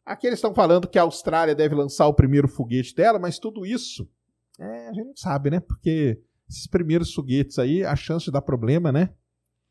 Aqui 0.08 0.26
eles 0.26 0.38
estão 0.38 0.54
falando 0.54 0.88
que 0.88 0.98
a 0.98 1.02
Austrália 1.02 1.54
deve 1.54 1.74
lançar 1.74 2.06
o 2.06 2.14
primeiro 2.14 2.48
foguete 2.48 2.94
dela, 2.94 3.18
mas 3.18 3.38
tudo 3.38 3.66
isso 3.66 4.08
é, 4.58 4.88
a 4.88 4.92
gente 4.92 5.06
não 5.06 5.16
sabe, 5.16 5.50
né? 5.50 5.60
Porque 5.60 6.18
esses 6.48 6.66
primeiros 6.66 7.12
foguetes 7.12 7.58
aí, 7.58 7.84
a 7.84 7.94
chance 7.94 8.24
de 8.24 8.32
dar 8.32 8.40
problema, 8.40 8.90
né? 8.90 9.10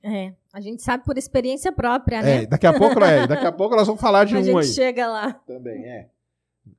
É, 0.03 0.35
a 0.53 0.61
gente 0.61 0.83
sabe 0.83 1.03
por 1.03 1.17
experiência 1.17 1.71
própria, 1.71 2.21
né? 2.21 2.43
É, 2.43 2.45
daqui 2.45 2.67
a 2.67 2.77
pouco, 2.77 3.03
é, 3.03 3.25
daqui 3.25 3.47
a 3.47 3.51
pouco 3.51 3.75
nós 3.75 3.87
vamos 3.87 3.99
falar 3.99 4.25
de 4.25 4.35
a 4.37 4.39
um 4.39 4.43
gente 4.43 4.57
aí. 4.59 4.63
chega 4.63 5.07
lá. 5.07 5.33
Também, 5.33 5.83
é. 5.83 6.09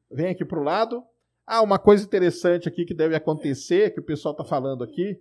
Vem 0.09 0.29
aqui 0.29 0.45
pro 0.45 0.63
lado. 0.63 1.03
Ah, 1.45 1.61
uma 1.61 1.81
coisa 1.81 2.05
interessante 2.05 2.69
aqui 2.69 2.85
que 2.85 2.95
deve 2.95 3.17
acontecer, 3.17 3.93
que 3.93 3.99
o 3.99 4.05
pessoal 4.05 4.35
tá 4.35 4.45
falando 4.45 4.85
aqui, 4.85 5.19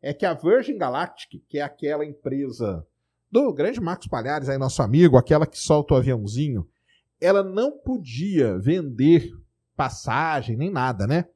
é 0.00 0.14
que 0.14 0.24
a 0.24 0.32
Virgin 0.32 0.78
Galactic, 0.78 1.42
que 1.48 1.58
é 1.58 1.62
aquela 1.62 2.06
empresa 2.06 2.86
do 3.28 3.52
grande 3.52 3.80
Marcos 3.80 4.06
Palhares, 4.06 4.48
aí 4.48 4.58
nosso 4.58 4.80
amigo, 4.80 5.16
aquela 5.16 5.46
que 5.46 5.58
solta 5.58 5.94
o 5.94 5.96
aviãozinho, 5.96 6.68
ela 7.20 7.42
não 7.42 7.78
podia 7.78 8.58
vender 8.58 9.30
passagem 9.76 10.56
nem 10.56 10.70
nada, 10.70 11.06
né? 11.06 11.26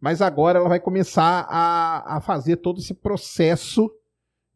Mas 0.00 0.22
agora 0.22 0.58
ela 0.58 0.68
vai 0.68 0.80
começar 0.80 1.46
a, 1.48 2.16
a 2.16 2.20
fazer 2.20 2.56
todo 2.56 2.80
esse 2.80 2.94
processo 2.94 3.90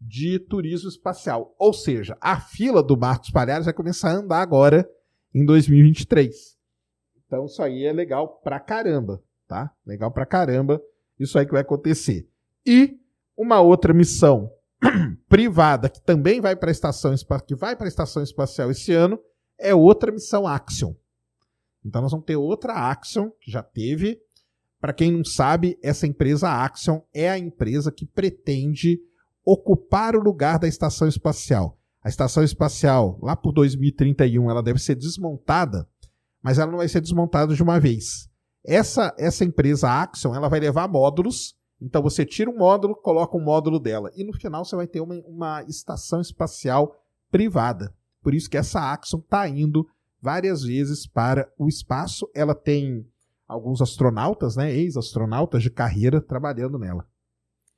de 0.00 0.38
turismo 0.38 0.88
espacial. 0.88 1.54
Ou 1.58 1.72
seja, 1.72 2.16
a 2.20 2.40
fila 2.40 2.82
do 2.82 2.96
Marcos 2.96 3.30
Palhares 3.30 3.66
vai 3.66 3.74
começar 3.74 4.10
a 4.10 4.14
andar 4.14 4.40
agora 4.40 4.88
em 5.34 5.44
2023. 5.44 6.56
Então 7.26 7.46
isso 7.46 7.62
aí 7.62 7.84
é 7.84 7.92
legal 7.92 8.40
pra 8.42 8.60
caramba, 8.60 9.22
tá? 9.46 9.70
Legal 9.86 10.10
pra 10.10 10.26
caramba 10.26 10.80
isso 11.18 11.38
aí 11.38 11.46
que 11.46 11.52
vai 11.52 11.62
acontecer. 11.62 12.28
E 12.66 12.98
uma 13.36 13.60
outra 13.60 13.92
missão 13.92 14.50
privada 15.28 15.88
que 15.88 16.00
também 16.00 16.40
vai 16.40 16.56
para 16.56 16.70
a 16.70 16.72
estação 16.72 17.14
que 17.46 17.54
vai 17.54 17.76
para 17.76 17.86
a 17.86 17.88
estação 17.88 18.22
espacial 18.22 18.70
esse 18.70 18.92
ano 18.92 19.18
é 19.58 19.74
outra 19.74 20.12
missão 20.12 20.46
Axion. 20.46 20.94
Então 21.84 22.02
nós 22.02 22.10
vamos 22.10 22.26
ter 22.26 22.36
outra 22.36 22.72
Axion, 22.90 23.30
que 23.40 23.50
já 23.50 23.62
teve. 23.62 24.20
Para 24.80 24.92
quem 24.92 25.12
não 25.12 25.24
sabe, 25.24 25.78
essa 25.82 26.06
empresa 26.06 26.48
Axion 26.48 27.00
é 27.12 27.30
a 27.30 27.38
empresa 27.38 27.92
que 27.92 28.06
pretende 28.06 29.00
ocupar 29.44 30.16
o 30.16 30.22
lugar 30.22 30.58
da 30.58 30.68
estação 30.68 31.06
espacial. 31.06 31.78
A 32.02 32.08
estação 32.08 32.42
espacial, 32.42 33.18
lá 33.22 33.34
por 33.34 33.52
2031, 33.52 34.50
ela 34.50 34.62
deve 34.62 34.78
ser 34.78 34.94
desmontada, 34.94 35.88
mas 36.42 36.58
ela 36.58 36.70
não 36.70 36.78
vai 36.78 36.88
ser 36.88 37.00
desmontada 37.00 37.54
de 37.54 37.62
uma 37.62 37.80
vez. 37.80 38.28
Essa, 38.62 39.14
essa 39.18 39.44
empresa 39.44 39.88
Axion, 39.88 40.34
ela 40.34 40.48
vai 40.48 40.60
levar 40.60 40.88
módulos, 40.88 41.56
então 41.80 42.02
você 42.02 42.24
tira 42.24 42.50
um 42.50 42.58
módulo, 42.58 42.94
coloca 42.94 43.36
um 43.36 43.42
módulo 43.42 43.78
dela, 43.78 44.10
e 44.14 44.24
no 44.24 44.34
final 44.34 44.64
você 44.64 44.76
vai 44.76 44.86
ter 44.86 45.00
uma, 45.00 45.14
uma 45.26 45.62
estação 45.64 46.20
espacial 46.20 46.94
privada. 47.30 47.94
Por 48.24 48.34
isso 48.34 48.48
que 48.48 48.56
essa 48.56 48.80
Axon 48.90 49.18
está 49.18 49.46
indo 49.46 49.86
várias 50.20 50.62
vezes 50.62 51.06
para 51.06 51.46
o 51.58 51.68
espaço. 51.68 52.26
Ela 52.34 52.54
tem 52.54 53.06
alguns 53.46 53.82
astronautas, 53.82 54.56
né, 54.56 54.72
ex-astronautas 54.72 55.62
de 55.62 55.68
carreira 55.68 56.22
trabalhando 56.22 56.78
nela. 56.78 57.06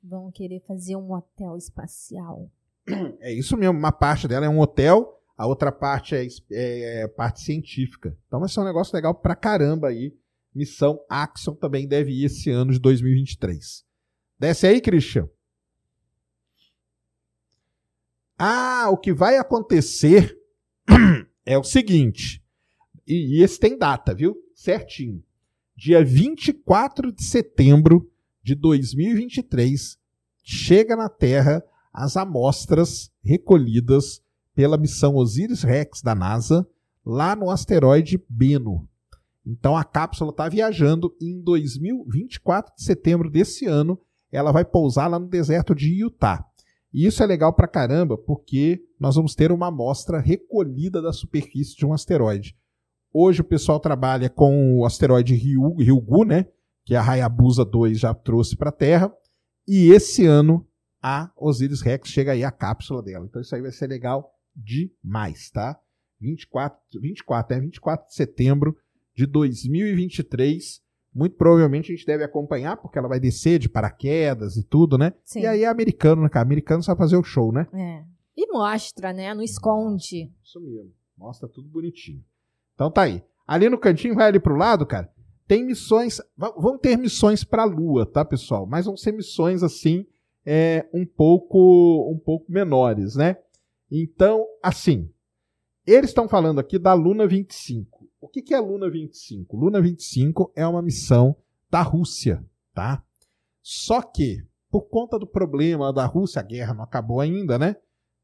Vão 0.01 0.31
querer 0.31 0.63
fazer 0.65 0.95
um 0.95 1.13
hotel 1.13 1.57
espacial. 1.57 2.49
É 3.19 3.33
isso 3.33 3.57
mesmo. 3.57 3.77
Uma 3.77 3.91
parte 3.91 4.29
dela 4.29 4.45
é 4.45 4.49
um 4.49 4.61
hotel, 4.61 5.21
a 5.37 5.45
outra 5.45 5.73
parte 5.73 6.15
é, 6.15 6.25
é, 6.49 7.01
é 7.01 7.07
parte 7.09 7.41
científica. 7.41 8.17
Então 8.25 8.39
vai 8.39 8.47
ser 8.47 8.61
um 8.61 8.63
negócio 8.63 8.95
legal 8.95 9.13
pra 9.13 9.35
caramba 9.35 9.89
aí. 9.89 10.15
Missão 10.55 10.97
Axion 11.09 11.53
também 11.55 11.85
deve 11.85 12.11
ir 12.13 12.25
esse 12.25 12.49
ano 12.49 12.71
de 12.71 12.79
2023. 12.79 13.83
Desce 14.39 14.65
aí, 14.65 14.79
Christian. 14.79 15.27
Ah, 18.37 18.89
o 18.91 18.97
que 18.97 19.11
vai 19.11 19.37
acontecer 19.37 20.37
é 21.45 21.57
o 21.57 21.63
seguinte. 21.63 22.43
E, 23.07 23.39
e 23.39 23.43
esse 23.43 23.59
tem 23.59 23.77
data, 23.77 24.13
viu? 24.13 24.37
Certinho. 24.53 25.23
Dia 25.75 26.03
24 26.03 27.11
de 27.11 27.23
setembro 27.23 28.11
de 28.43 28.55
2023, 28.55 29.97
chega 30.43 30.95
na 30.95 31.09
Terra 31.09 31.63
as 31.91 32.15
amostras 32.15 33.11
recolhidas 33.23 34.21
pela 34.55 34.77
missão 34.77 35.15
Osiris-Rex 35.15 36.01
da 36.01 36.15
NASA 36.15 36.67
lá 37.05 37.35
no 37.35 37.49
asteroide 37.49 38.23
Bennu. 38.29 38.87
Então 39.45 39.75
a 39.75 39.83
cápsula 39.83 40.31
está 40.31 40.47
viajando 40.47 41.15
e 41.19 41.31
em 41.31 41.41
2024 41.41 42.75
de 42.75 42.83
setembro 42.83 43.29
desse 43.29 43.65
ano 43.65 43.99
ela 44.31 44.51
vai 44.51 44.63
pousar 44.63 45.07
lá 45.07 45.19
no 45.19 45.27
deserto 45.27 45.73
de 45.73 45.93
Utah. 46.01 46.46
E 46.97 47.05
isso 47.05 47.21
é 47.21 47.27
legal 47.27 47.53
pra 47.53 47.67
caramba, 47.67 48.17
porque 48.17 48.83
nós 48.99 49.13
vamos 49.13 49.35
ter 49.35 49.51
uma 49.51 49.67
amostra 49.67 50.19
recolhida 50.19 50.99
da 50.99 51.13
superfície 51.13 51.75
de 51.75 51.85
um 51.85 51.93
asteroide. 51.93 52.57
Hoje 53.13 53.41
o 53.41 53.43
pessoal 53.43 53.79
trabalha 53.79 54.31
com 54.31 54.79
o 54.79 54.83
asteroide 54.83 55.35
Ryugu, 55.35 56.25
né? 56.25 56.47
Que 56.83 56.95
a 56.95 57.07
Hayabusa 57.07 57.63
2 57.63 57.99
já 57.99 58.15
trouxe 58.15 58.55
para 58.55 58.69
a 58.69 58.73
Terra. 58.73 59.13
E 59.67 59.91
esse 59.91 60.25
ano 60.25 60.67
a 60.99 61.31
Osiris 61.37 61.81
Rex 61.81 62.09
chega 62.09 62.31
aí 62.31 62.43
a 62.43 62.49
cápsula 62.49 63.03
dela. 63.03 63.27
Então 63.27 63.43
isso 63.43 63.53
aí 63.53 63.61
vai 63.61 63.71
ser 63.71 63.85
legal 63.85 64.33
demais, 64.55 65.51
tá? 65.51 65.79
24, 66.19 66.79
24, 66.99 67.57
é 67.57 67.59
24 67.59 68.07
de 68.07 68.15
setembro 68.15 68.75
de 69.15 69.27
2023. 69.27 70.81
Muito 71.13 71.35
provavelmente 71.35 71.91
a 71.91 71.95
gente 71.95 72.05
deve 72.05 72.23
acompanhar, 72.23 72.77
porque 72.77 72.97
ela 72.97 73.07
vai 73.07 73.19
descer 73.19 73.57
de 73.59 73.67
paraquedas 73.67 74.55
e 74.55 74.63
tudo, 74.63 74.97
né? 74.97 75.13
Sim. 75.25 75.41
E 75.41 75.47
aí 75.47 75.63
é 75.63 75.67
americano, 75.67 76.21
né, 76.21 76.29
cara? 76.29 76.45
Americano 76.45 76.83
sabe 76.83 76.99
fazer 76.99 77.17
o 77.17 77.23
show, 77.23 77.51
né? 77.51 77.67
É. 77.73 78.03
E 78.35 78.51
mostra, 78.51 79.11
né? 79.11 79.33
Não 79.33 79.41
esconde. 79.41 80.31
Isso 80.43 80.61
mesmo. 80.61 80.91
Mostra 81.17 81.47
tudo 81.47 81.67
bonitinho. 81.67 82.23
Então 82.75 82.91
tá 82.91 83.01
aí. 83.03 83.23
Ali 83.47 83.67
no 83.69 83.77
cantinho, 83.77 84.13
vai 84.13 84.27
ali 84.27 84.39
pro 84.39 84.55
lado, 84.55 84.85
cara. 84.85 85.11
Tem 85.47 85.65
missões. 85.65 86.21
Vão 86.37 86.77
ter 86.77 86.97
missões 86.97 87.43
pra 87.43 87.63
Lua, 87.63 88.05
tá, 88.05 88.23
pessoal? 88.23 88.67
Mas 88.67 88.85
vão 88.85 88.95
ser 88.95 89.13
missões 89.13 89.63
assim, 89.63 90.05
é, 90.45 90.85
um 90.93 91.05
pouco, 91.05 92.11
um 92.11 92.19
pouco 92.19 92.51
menores, 92.51 93.15
né? 93.15 93.37
Então, 93.89 94.45
assim, 94.61 95.09
eles 95.87 96.09
estão 96.09 96.27
falando 96.27 96.59
aqui 96.59 96.77
da 96.77 96.93
Luna 96.93 97.25
25. 97.25 98.05
O 98.19 98.27
que, 98.27 98.41
que 98.41 98.53
é 98.53 98.57
a 98.57 98.61
Luna 98.61 98.89
25? 98.89 99.55
Luna 99.55 99.81
25 99.81 100.51
é 100.55 100.67
uma 100.67 100.81
missão 100.81 101.35
da 101.69 101.81
Rússia, 101.81 102.43
tá? 102.73 103.01
Só 103.61 104.01
que, 104.01 104.45
por 104.69 104.89
conta 104.89 105.17
do 105.17 105.25
problema 105.25 105.93
da 105.93 106.05
Rússia, 106.05 106.41
a 106.41 106.43
guerra 106.43 106.73
não 106.73 106.83
acabou 106.83 107.21
ainda, 107.21 107.57
né? 107.57 107.75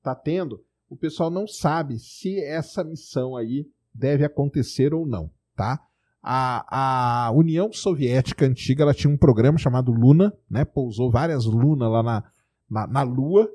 Tá 0.02 0.13
tendo, 0.13 0.63
o 0.89 0.97
pessoal 0.97 1.30
não 1.30 1.47
sabe 1.47 1.99
se 1.99 2.39
essa 2.39 2.84
missão 2.84 3.36
aí 3.36 3.65
deve 3.93 4.26
acontecer 4.26 4.93
ou 4.93 5.06
não, 5.06 5.32
tá? 5.56 5.80
A, 6.21 7.28
a 7.28 7.32
União 7.32 7.71
Soviética 7.71 8.45
antiga 8.45 8.84
ela 8.84 8.93
tinha 8.93 9.12
um 9.12 9.17
programa 9.17 9.58
chamado 9.58 9.91
Luna, 9.91 10.34
né? 10.49 10.65
Pousou 10.65 11.12
várias 11.12 11.45
lunas 11.45 11.89
lá 11.89 12.04
na, 12.04 12.23
na, 12.69 12.88
na 12.88 13.02
Lua, 13.04 13.49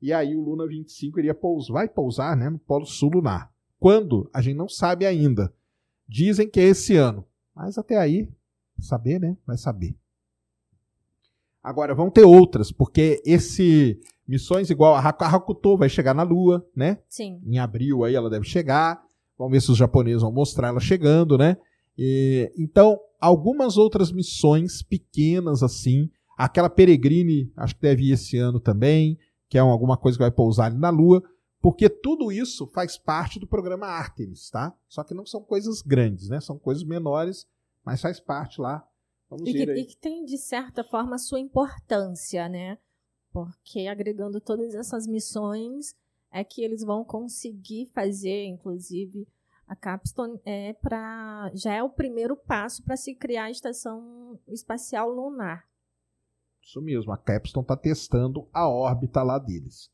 e 0.00 0.12
aí 0.12 0.34
o 0.36 0.40
Luna 0.42 0.66
25 0.66 1.18
iria 1.18 1.34
pousar, 1.34 1.72
vai 1.72 1.88
pousar 1.88 2.36
né, 2.36 2.48
no 2.48 2.58
Polo 2.58 2.86
Sul 2.86 3.10
Lunar. 3.14 3.50
Quando? 3.78 4.28
A 4.32 4.40
gente 4.40 4.56
não 4.56 4.68
sabe 4.68 5.06
ainda. 5.06 5.52
Dizem 6.08 6.48
que 6.48 6.58
é 6.60 6.64
esse 6.64 6.96
ano. 6.96 7.24
Mas 7.54 7.76
até 7.78 7.96
aí, 7.96 8.28
saber, 8.78 9.20
né? 9.20 9.36
Vai 9.46 9.56
saber. 9.56 9.94
Agora, 11.62 11.94
vão 11.94 12.10
ter 12.10 12.24
outras, 12.24 12.70
porque 12.72 13.20
esse 13.26 13.98
missões 14.26 14.68
igual 14.70 14.94
a 14.94 15.00
Haku- 15.00 15.24
a 15.24 15.28
Hakuto 15.28 15.76
vai 15.76 15.88
chegar 15.88 16.14
na 16.14 16.22
Lua, 16.22 16.66
né? 16.74 16.98
Sim. 17.08 17.40
Em 17.44 17.58
abril 17.58 18.04
aí 18.04 18.14
ela 18.14 18.30
deve 18.30 18.46
chegar. 18.46 19.02
Vamos 19.38 19.52
ver 19.52 19.60
se 19.60 19.70
os 19.70 19.76
japoneses 19.78 20.22
vão 20.22 20.32
mostrar 20.32 20.68
ela 20.68 20.80
chegando, 20.80 21.36
né? 21.38 21.56
E, 21.96 22.52
então, 22.56 22.98
algumas 23.20 23.76
outras 23.76 24.12
missões 24.12 24.82
pequenas 24.82 25.62
assim. 25.62 26.10
Aquela 26.36 26.70
Peregrine, 26.70 27.50
acho 27.56 27.74
que 27.74 27.82
deve 27.82 28.04
ir 28.04 28.12
esse 28.12 28.36
ano 28.36 28.60
também, 28.60 29.18
que 29.48 29.58
é 29.58 29.62
um- 29.62 29.70
alguma 29.70 29.96
coisa 29.96 30.16
que 30.18 30.22
vai 30.24 30.30
pousar 30.30 30.66
ali 30.66 30.78
na 30.78 30.90
Lua. 30.90 31.22
Porque 31.60 31.88
tudo 31.88 32.30
isso 32.30 32.66
faz 32.68 32.96
parte 32.96 33.40
do 33.40 33.46
programa 33.46 33.86
Artemis, 33.86 34.48
tá? 34.48 34.72
Só 34.88 35.02
que 35.02 35.12
não 35.14 35.26
são 35.26 35.42
coisas 35.42 35.82
grandes, 35.82 36.28
né? 36.28 36.40
São 36.40 36.56
coisas 36.56 36.84
menores, 36.84 37.46
mas 37.84 38.00
faz 38.00 38.20
parte 38.20 38.60
lá. 38.60 38.86
Vamos 39.28 39.48
E 39.48 39.52
que, 39.52 39.62
e 39.72 39.84
que 39.84 39.96
tem, 39.96 40.24
de 40.24 40.38
certa 40.38 40.84
forma, 40.84 41.16
a 41.16 41.18
sua 41.18 41.40
importância, 41.40 42.48
né? 42.48 42.78
Porque 43.32 43.86
agregando 43.88 44.40
todas 44.40 44.74
essas 44.74 45.06
missões 45.06 45.94
é 46.30 46.44
que 46.44 46.62
eles 46.62 46.82
vão 46.82 47.04
conseguir 47.04 47.90
fazer, 47.92 48.44
inclusive, 48.46 49.26
a 49.66 49.74
Capstone 49.76 50.40
é 50.44 50.72
para 50.74 51.50
já 51.54 51.74
é 51.74 51.82
o 51.82 51.90
primeiro 51.90 52.36
passo 52.36 52.82
para 52.82 52.96
se 52.96 53.14
criar 53.14 53.44
a 53.44 53.50
estação 53.50 54.38
espacial 54.46 55.10
lunar. 55.10 55.64
Isso 56.68 56.82
mesmo, 56.82 57.10
a 57.10 57.16
Capstone 57.16 57.64
está 57.64 57.74
testando 57.74 58.46
a 58.52 58.68
órbita 58.68 59.22
lá 59.22 59.38
deles. 59.38 59.90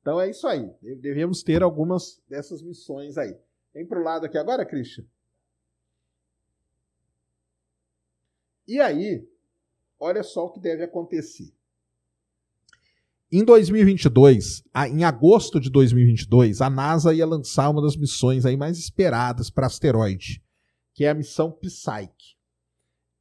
Então 0.00 0.20
é 0.20 0.28
isso 0.28 0.44
aí. 0.48 0.68
De- 0.82 0.96
Devemos 0.96 1.40
ter 1.44 1.62
algumas 1.62 2.20
dessas 2.28 2.60
missões 2.60 3.16
aí. 3.16 3.38
Vem 3.72 3.86
pro 3.86 4.02
lado 4.02 4.26
aqui 4.26 4.36
agora, 4.36 4.66
Christian. 4.66 5.04
E 8.66 8.80
aí, 8.80 9.24
olha 10.00 10.24
só 10.24 10.46
o 10.46 10.50
que 10.50 10.58
deve 10.58 10.82
acontecer. 10.82 11.54
Em 13.30 13.44
2022, 13.44 14.64
a- 14.74 14.88
em 14.88 15.04
agosto 15.04 15.60
de 15.60 15.70
2022, 15.70 16.60
a 16.60 16.68
NASA 16.68 17.14
ia 17.14 17.24
lançar 17.24 17.70
uma 17.70 17.80
das 17.80 17.96
missões 17.96 18.44
aí 18.44 18.56
mais 18.56 18.78
esperadas 18.78 19.48
para 19.48 19.66
asteroide, 19.68 20.42
que 20.92 21.04
é 21.04 21.10
a 21.10 21.14
missão 21.14 21.52
Psyche. 21.52 22.34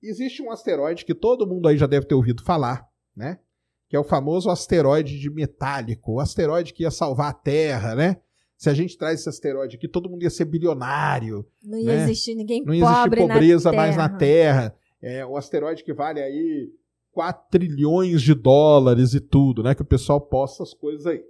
Existe 0.01 0.41
um 0.41 0.49
asteroide 0.51 1.05
que 1.05 1.13
todo 1.13 1.45
mundo 1.45 1.67
aí 1.67 1.77
já 1.77 1.85
deve 1.85 2.07
ter 2.07 2.15
ouvido 2.15 2.43
falar, 2.43 2.91
né? 3.15 3.39
Que 3.87 3.95
é 3.95 3.99
o 3.99 4.03
famoso 4.03 4.49
asteroide 4.49 5.19
de 5.19 5.29
metálico, 5.29 6.13
o 6.13 6.19
asteroide 6.19 6.73
que 6.73 6.83
ia 6.83 6.91
salvar 6.91 7.29
a 7.29 7.33
Terra, 7.33 7.95
né? 7.95 8.17
Se 8.57 8.69
a 8.69 8.73
gente 8.73 8.97
traz 8.97 9.19
esse 9.19 9.29
asteroide 9.29 9.75
aqui, 9.75 9.87
todo 9.87 10.09
mundo 10.09 10.23
ia 10.23 10.29
ser 10.29 10.45
bilionário, 10.45 11.45
Não 11.63 11.77
ia 11.77 11.85
Né? 11.97 12.03
existir 12.03 12.35
ninguém 12.35 12.63
não 12.63 12.73
ia 12.73 12.83
existir 12.83 13.01
pobre 13.03 13.19
pobreza 13.21 13.71
na 13.71 13.77
mais 13.77 13.97
na 13.97 14.09
Terra. 14.09 14.75
É 15.01 15.25
um 15.25 15.35
asteroide 15.35 15.83
que 15.83 15.93
vale 15.93 16.21
aí 16.21 16.71
4 17.11 17.49
trilhões 17.51 18.21
de 18.21 18.33
dólares 18.33 19.13
e 19.13 19.19
tudo, 19.19 19.61
né? 19.61 19.75
Que 19.75 19.81
o 19.81 19.85
pessoal 19.85 20.19
posta 20.19 20.63
as 20.63 20.73
coisas 20.73 21.05
aí. 21.05 21.23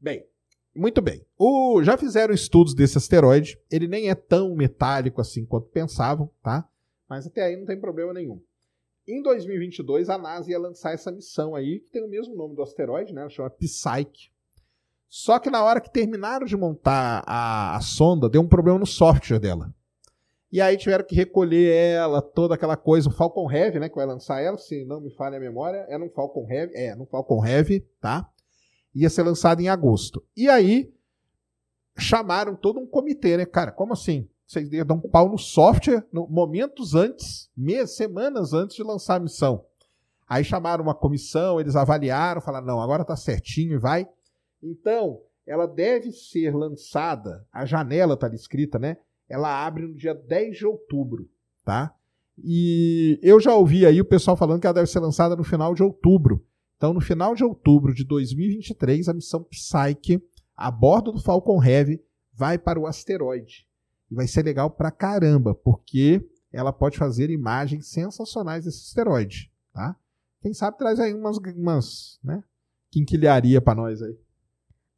Bem, 0.00 0.24
muito 0.74 1.02
bem. 1.02 1.26
O, 1.38 1.82
já 1.82 1.96
fizeram 1.96 2.32
estudos 2.32 2.74
desse 2.74 2.96
asteroide. 2.96 3.58
Ele 3.70 3.88
nem 3.88 4.08
é 4.08 4.14
tão 4.14 4.54
metálico 4.54 5.20
assim 5.20 5.44
quanto 5.44 5.68
pensavam, 5.68 6.30
tá? 6.42 6.68
Mas 7.08 7.26
até 7.26 7.42
aí 7.44 7.56
não 7.56 7.66
tem 7.66 7.78
problema 7.78 8.12
nenhum. 8.12 8.40
Em 9.08 9.22
2022, 9.22 10.08
a 10.08 10.18
NASA 10.18 10.50
ia 10.50 10.58
lançar 10.58 10.92
essa 10.92 11.12
missão 11.12 11.54
aí, 11.54 11.78
que 11.78 11.90
tem 11.90 12.04
o 12.04 12.08
mesmo 12.08 12.34
nome 12.34 12.56
do 12.56 12.62
asteroide, 12.62 13.14
né? 13.14 13.28
Chama 13.28 13.50
Psyche. 13.50 14.32
Só 15.08 15.38
que 15.38 15.48
na 15.48 15.62
hora 15.62 15.80
que 15.80 15.92
terminaram 15.92 16.44
de 16.44 16.56
montar 16.56 17.22
a, 17.24 17.76
a 17.76 17.80
sonda, 17.80 18.28
deu 18.28 18.40
um 18.42 18.48
problema 18.48 18.78
no 18.78 18.86
software 18.86 19.38
dela. 19.38 19.72
E 20.50 20.60
aí 20.60 20.76
tiveram 20.76 21.04
que 21.04 21.14
recolher 21.14 21.72
ela, 21.72 22.20
toda 22.20 22.54
aquela 22.54 22.76
coisa. 22.76 23.08
O 23.08 23.12
Falcon 23.12 23.50
Heavy, 23.50 23.78
né? 23.78 23.88
Que 23.88 23.94
vai 23.94 24.06
lançar 24.06 24.40
ela, 24.40 24.58
se 24.58 24.84
não 24.84 25.00
me 25.00 25.10
falha 25.10 25.36
a 25.36 25.40
memória, 25.40 25.86
é 25.88 25.96
no 25.96 26.10
Falcon 26.10 26.46
Heavy. 26.50 26.72
É, 26.74 26.94
no 26.94 27.06
Falcon 27.06 27.44
Heavy, 27.46 27.80
tá? 28.00 28.28
Ia 28.94 29.08
ser 29.08 29.22
lançado 29.22 29.60
em 29.60 29.68
agosto. 29.68 30.24
E 30.36 30.48
aí 30.48 30.92
chamaram 31.96 32.56
todo 32.56 32.80
um 32.80 32.86
comitê, 32.86 33.36
né? 33.36 33.46
Cara, 33.46 33.70
como 33.70 33.92
assim? 33.92 34.28
Vocês 34.46 34.72
iam 34.72 34.86
dar 34.86 34.94
um 34.94 35.00
pau 35.00 35.28
no 35.28 35.38
software 35.38 36.06
no, 36.12 36.28
momentos 36.28 36.94
antes, 36.94 37.50
meses, 37.56 37.96
semanas 37.96 38.52
antes 38.52 38.76
de 38.76 38.82
lançar 38.82 39.16
a 39.16 39.20
missão. 39.20 39.64
Aí 40.28 40.44
chamaram 40.44 40.82
uma 40.82 40.94
comissão, 40.94 41.60
eles 41.60 41.76
avaliaram, 41.76 42.40
falaram, 42.40 42.66
não, 42.66 42.80
agora 42.80 43.04
tá 43.04 43.16
certinho 43.16 43.74
e 43.74 43.78
vai. 43.78 44.08
Então, 44.62 45.20
ela 45.46 45.66
deve 45.66 46.12
ser 46.12 46.54
lançada, 46.54 47.46
a 47.52 47.64
janela 47.64 48.16
tá 48.16 48.26
ali 48.26 48.36
escrita, 48.36 48.78
né? 48.78 48.96
Ela 49.28 49.64
abre 49.64 49.86
no 49.86 49.94
dia 49.94 50.14
10 50.14 50.58
de 50.58 50.66
outubro, 50.66 51.28
tá? 51.64 51.94
E 52.38 53.18
eu 53.22 53.40
já 53.40 53.54
ouvi 53.54 53.86
aí 53.86 54.00
o 54.00 54.04
pessoal 54.04 54.36
falando 54.36 54.60
que 54.60 54.66
ela 54.66 54.74
deve 54.74 54.88
ser 54.88 55.00
lançada 55.00 55.34
no 55.34 55.44
final 55.44 55.74
de 55.74 55.82
outubro. 55.82 56.44
Então, 56.76 56.92
no 56.92 57.00
final 57.00 57.34
de 57.34 57.42
outubro 57.42 57.94
de 57.94 58.04
2023, 58.04 59.08
a 59.08 59.14
missão 59.14 59.42
Psyche, 59.44 60.22
a 60.54 60.70
bordo 60.70 61.12
do 61.12 61.20
Falcon 61.20 61.62
Heavy, 61.62 62.02
vai 62.32 62.58
para 62.58 62.78
o 62.78 62.86
asteroide. 62.86 63.66
E 64.10 64.14
vai 64.14 64.26
ser 64.26 64.44
legal 64.44 64.70
pra 64.70 64.90
caramba, 64.90 65.54
porque 65.54 66.28
ela 66.52 66.72
pode 66.72 66.96
fazer 66.98 67.30
imagens 67.30 67.88
sensacionais 67.88 68.64
desse 68.64 68.86
asteroide, 68.86 69.52
tá? 69.72 69.96
Quem 70.40 70.54
sabe 70.54 70.78
traz 70.78 71.00
aí 71.00 71.12
umas, 71.12 71.38
umas 71.38 72.20
né, 72.22 72.42
quinquilharia 72.90 73.60
pra 73.60 73.74
nós 73.74 74.00
aí. 74.00 74.16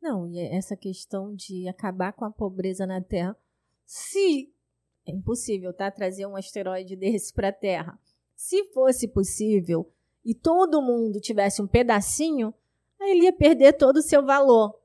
Não, 0.01 0.27
e 0.29 0.39
essa 0.39 0.77
questão 0.77 1.35
de 1.35 1.67
acabar 1.69 2.13
com 2.13 2.25
a 2.25 2.31
pobreza 2.31 2.87
na 2.87 3.01
Terra, 3.01 3.37
se 3.85 4.53
é 5.07 5.13
impossível, 5.13 5.73
tá? 5.73 5.91
Trazer 5.91 6.27
um 6.27 6.37
asteroide 6.37 6.95
desse 6.95 7.33
para 7.33 7.49
a 7.49 7.53
Terra. 7.53 7.99
Se 8.37 8.65
fosse 8.73 9.09
possível 9.09 9.91
e 10.25 10.35
todo 10.35 10.83
mundo 10.83 11.21
tivesse 11.21 11.63
um 11.63 11.67
pedacinho, 11.67 12.53
aí 13.01 13.11
ele 13.11 13.25
ia 13.25 13.33
perder 13.33 13.73
todo 13.73 13.97
o 13.97 14.03
seu 14.03 14.25
valor. 14.25 14.79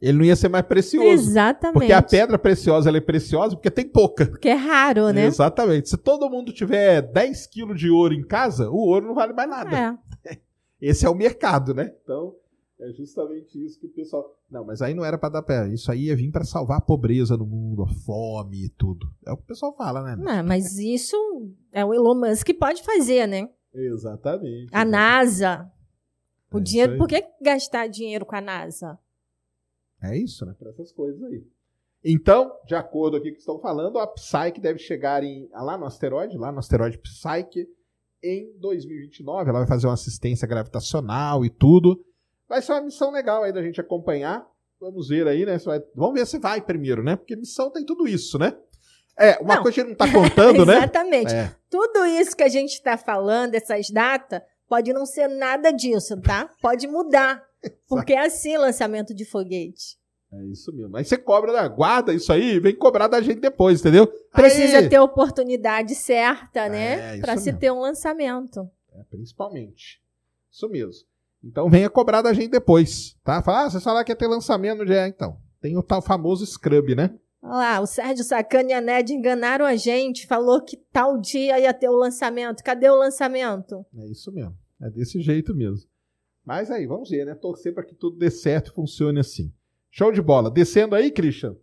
Ele 0.00 0.18
não 0.18 0.24
ia 0.24 0.36
ser 0.36 0.48
mais 0.48 0.66
precioso. 0.66 1.08
Exatamente. 1.08 1.74
Porque 1.74 1.92
a 1.92 2.02
pedra 2.02 2.38
preciosa 2.38 2.88
ela 2.88 2.98
é 2.98 3.00
preciosa 3.00 3.56
porque 3.56 3.70
tem 3.70 3.88
pouca. 3.88 4.26
Porque 4.26 4.48
é 4.48 4.54
raro, 4.54 5.10
né? 5.10 5.26
Exatamente. 5.26 5.88
Se 5.88 5.96
todo 5.96 6.28
mundo 6.28 6.52
tiver 6.52 7.00
10 7.00 7.46
quilos 7.46 7.78
de 7.78 7.88
ouro 7.88 8.12
em 8.12 8.26
casa, 8.26 8.68
o 8.70 8.76
ouro 8.76 9.06
não 9.06 9.14
vale 9.14 9.32
mais 9.32 9.48
nada. 9.48 9.98
É. 10.24 10.38
Esse 10.80 11.06
é 11.06 11.08
o 11.08 11.14
mercado, 11.14 11.72
né? 11.72 11.94
Então, 12.02 12.34
é 12.78 12.92
justamente 12.92 13.64
isso 13.64 13.80
que 13.80 13.86
o 13.86 13.90
pessoal. 13.90 14.36
Não, 14.50 14.64
mas 14.64 14.82
aí 14.82 14.92
não 14.92 15.04
era 15.04 15.16
pra 15.16 15.30
dar 15.30 15.42
pé. 15.42 15.68
Isso 15.68 15.90
aí 15.90 16.06
ia 16.06 16.16
vir 16.16 16.30
pra 16.30 16.44
salvar 16.44 16.78
a 16.78 16.82
pobreza 16.82 17.36
no 17.36 17.46
mundo, 17.46 17.82
a 17.84 17.88
fome 17.88 18.66
e 18.66 18.68
tudo. 18.68 19.06
É 19.24 19.32
o 19.32 19.36
que 19.36 19.44
o 19.44 19.46
pessoal 19.46 19.74
fala, 19.74 20.02
né? 20.02 20.16
Não, 20.16 20.44
mas 20.44 20.78
isso 20.78 21.16
é 21.72 21.84
o 21.84 21.94
Elon 21.94 22.16
Musk 22.16 22.44
que 22.44 22.52
pode 22.52 22.82
fazer, 22.82 23.26
né? 23.26 23.48
Exatamente. 23.72 24.68
A 24.70 24.84
NASA. 24.84 25.70
O 26.52 26.58
É 26.58 26.60
dinheiro, 26.60 26.98
por 26.98 27.08
que 27.08 27.24
gastar 27.40 27.86
dinheiro 27.88 28.26
com 28.26 28.36
a 28.36 28.40
NASA? 28.40 28.98
É 30.04 30.16
isso, 30.16 30.44
né? 30.44 30.54
Para 30.58 30.70
essas 30.70 30.92
coisas 30.92 31.22
aí. 31.22 31.44
Então, 32.04 32.52
de 32.66 32.74
acordo 32.74 33.16
aqui 33.16 33.28
com 33.28 33.32
o 33.32 33.34
que 33.34 33.40
estão 33.40 33.58
falando, 33.58 33.98
a 33.98 34.06
Psyche 34.06 34.60
deve 34.60 34.78
chegar 34.78 35.24
em, 35.24 35.48
lá 35.52 35.78
no 35.78 35.86
asteroide, 35.86 36.36
lá 36.36 36.52
no 36.52 36.58
asteroide 36.58 36.98
Psyche, 36.98 37.66
em 38.22 38.52
2029. 38.58 39.48
Ela 39.48 39.60
vai 39.60 39.68
fazer 39.68 39.86
uma 39.86 39.94
assistência 39.94 40.46
gravitacional 40.46 41.44
e 41.44 41.50
tudo. 41.50 42.04
Vai 42.46 42.60
ser 42.60 42.72
uma 42.72 42.82
missão 42.82 43.10
legal 43.10 43.42
aí 43.42 43.52
da 43.52 43.62
gente 43.62 43.80
acompanhar. 43.80 44.46
Vamos 44.78 45.08
ver 45.08 45.26
aí, 45.26 45.46
né? 45.46 45.56
Vai... 45.58 45.82
Vamos 45.94 46.14
ver 46.14 46.26
se 46.26 46.38
vai 46.38 46.60
primeiro, 46.60 47.02
né? 47.02 47.16
Porque 47.16 47.36
missão 47.36 47.70
tem 47.70 47.84
tudo 47.84 48.06
isso, 48.06 48.38
né? 48.38 48.54
É, 49.16 49.38
uma 49.40 49.56
não. 49.56 49.62
coisa 49.62 49.74
que 49.74 49.80
a 49.80 49.84
gente 49.84 49.98
não 49.98 50.06
está 50.06 50.20
contando, 50.20 50.66
né? 50.66 50.76
Exatamente. 50.76 51.32
É. 51.32 51.54
Tudo 51.70 52.04
isso 52.04 52.36
que 52.36 52.42
a 52.42 52.48
gente 52.48 52.72
está 52.72 52.98
falando, 52.98 53.54
essas 53.54 53.88
datas, 53.88 54.42
pode 54.68 54.92
não 54.92 55.06
ser 55.06 55.28
nada 55.28 55.70
disso, 55.70 56.20
tá? 56.20 56.50
Pode 56.60 56.86
mudar. 56.86 57.42
Porque 57.88 58.12
é 58.12 58.26
assim 58.26 58.56
lançamento 58.56 59.14
de 59.14 59.24
foguete. 59.24 59.98
É 60.32 60.44
isso 60.46 60.72
mesmo. 60.72 60.96
Aí 60.96 61.04
você 61.04 61.16
cobra, 61.16 61.52
né? 61.52 61.68
guarda 61.68 62.12
isso 62.12 62.32
aí 62.32 62.58
vem 62.58 62.74
cobrar 62.74 63.06
da 63.06 63.20
gente 63.20 63.40
depois, 63.40 63.80
entendeu? 63.80 64.06
Precisa 64.32 64.78
aí... 64.78 64.88
ter 64.88 64.98
oportunidade 64.98 65.94
certa, 65.94 66.68
né? 66.68 67.16
É, 67.16 67.20
para 67.20 67.36
se 67.36 67.52
ter 67.52 67.70
um 67.70 67.80
lançamento. 67.80 68.68
É, 68.92 69.02
principalmente. 69.04 70.02
Isso 70.50 70.68
mesmo. 70.68 71.06
Então 71.42 71.68
venha 71.68 71.90
cobrar 71.90 72.22
da 72.22 72.32
gente 72.32 72.50
depois, 72.50 73.16
tá? 73.22 73.42
Fala, 73.42 73.66
ah, 73.66 73.70
você 73.70 73.80
falar 73.80 74.02
que 74.02 74.10
ia 74.10 74.16
ter 74.16 74.26
lançamento 74.26 74.84
dia. 74.84 75.04
É, 75.04 75.08
então, 75.08 75.36
tem 75.60 75.76
o 75.76 75.82
tal 75.82 76.02
famoso 76.02 76.44
Scrub, 76.46 76.94
né? 76.94 77.10
Olha 77.42 77.56
lá, 77.56 77.80
o 77.80 77.86
Sérgio 77.86 78.24
Sacana 78.24 78.70
e 78.70 78.72
a 78.72 78.80
Ned 78.80 79.12
enganaram 79.12 79.66
a 79.66 79.76
gente, 79.76 80.26
falou 80.26 80.62
que 80.62 80.78
tal 80.90 81.20
dia 81.20 81.60
ia 81.60 81.74
ter 81.74 81.90
o 81.90 81.96
lançamento. 81.96 82.64
Cadê 82.64 82.88
o 82.88 82.96
lançamento? 82.96 83.84
É 83.98 84.06
isso 84.06 84.32
mesmo. 84.32 84.56
É 84.80 84.88
desse 84.88 85.20
jeito 85.20 85.54
mesmo. 85.54 85.86
Mas 86.44 86.70
aí, 86.70 86.86
vamos 86.86 87.08
ver, 87.08 87.24
né? 87.24 87.34
Torcer 87.34 87.72
para 87.72 87.84
que 87.84 87.94
tudo 87.94 88.18
dê 88.18 88.30
certo 88.30 88.70
e 88.70 88.74
funcione 88.74 89.18
assim. 89.18 89.52
Show 89.90 90.12
de 90.12 90.20
bola. 90.20 90.50
Descendo 90.50 90.94
aí, 90.94 91.10
Christian. 91.10 91.56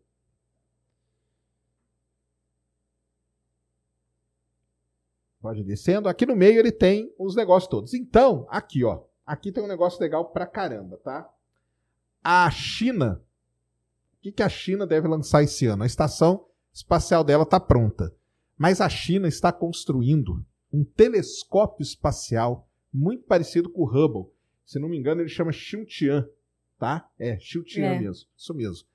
Pode 5.41 5.61
ir 5.61 5.63
descendo. 5.63 6.07
Aqui 6.07 6.25
no 6.25 6.35
meio 6.35 6.59
ele 6.59 6.71
tem 6.71 7.13
os 7.17 7.35
negócios 7.35 7.69
todos. 7.69 7.93
Então, 7.93 8.47
aqui, 8.49 8.83
ó. 8.83 9.03
Aqui 9.25 9.51
tem 9.51 9.63
um 9.63 9.67
negócio 9.67 9.99
legal 9.99 10.31
pra 10.31 10.45
caramba, 10.45 10.97
tá? 10.97 11.29
A 12.23 12.49
China. 12.51 13.23
O 14.17 14.21
que, 14.21 14.31
que 14.31 14.43
a 14.43 14.49
China 14.49 14.85
deve 14.85 15.07
lançar 15.07 15.43
esse 15.43 15.65
ano? 15.65 15.83
A 15.83 15.87
estação 15.87 16.45
espacial 16.71 17.23
dela 17.23 17.43
está 17.43 17.59
pronta. 17.59 18.13
Mas 18.57 18.79
a 18.79 18.87
China 18.87 19.27
está 19.27 19.51
construindo 19.51 20.45
um 20.71 20.83
telescópio 20.83 21.81
espacial 21.81 22.67
muito 22.93 23.23
parecido 23.23 23.69
com 23.69 23.81
o 23.81 23.85
Hubble. 23.85 24.31
Se 24.71 24.79
não 24.79 24.89
me 24.89 24.97
engano, 24.97 25.21
ele 25.21 25.29
chama 25.29 25.51
Xiutian 25.51 26.27
tá? 26.81 27.07
É, 27.19 27.37
Chutian 27.39 27.85
é. 27.85 27.99
mesmo, 27.99 28.27
isso 28.35 28.53
mesmo. 28.55 28.87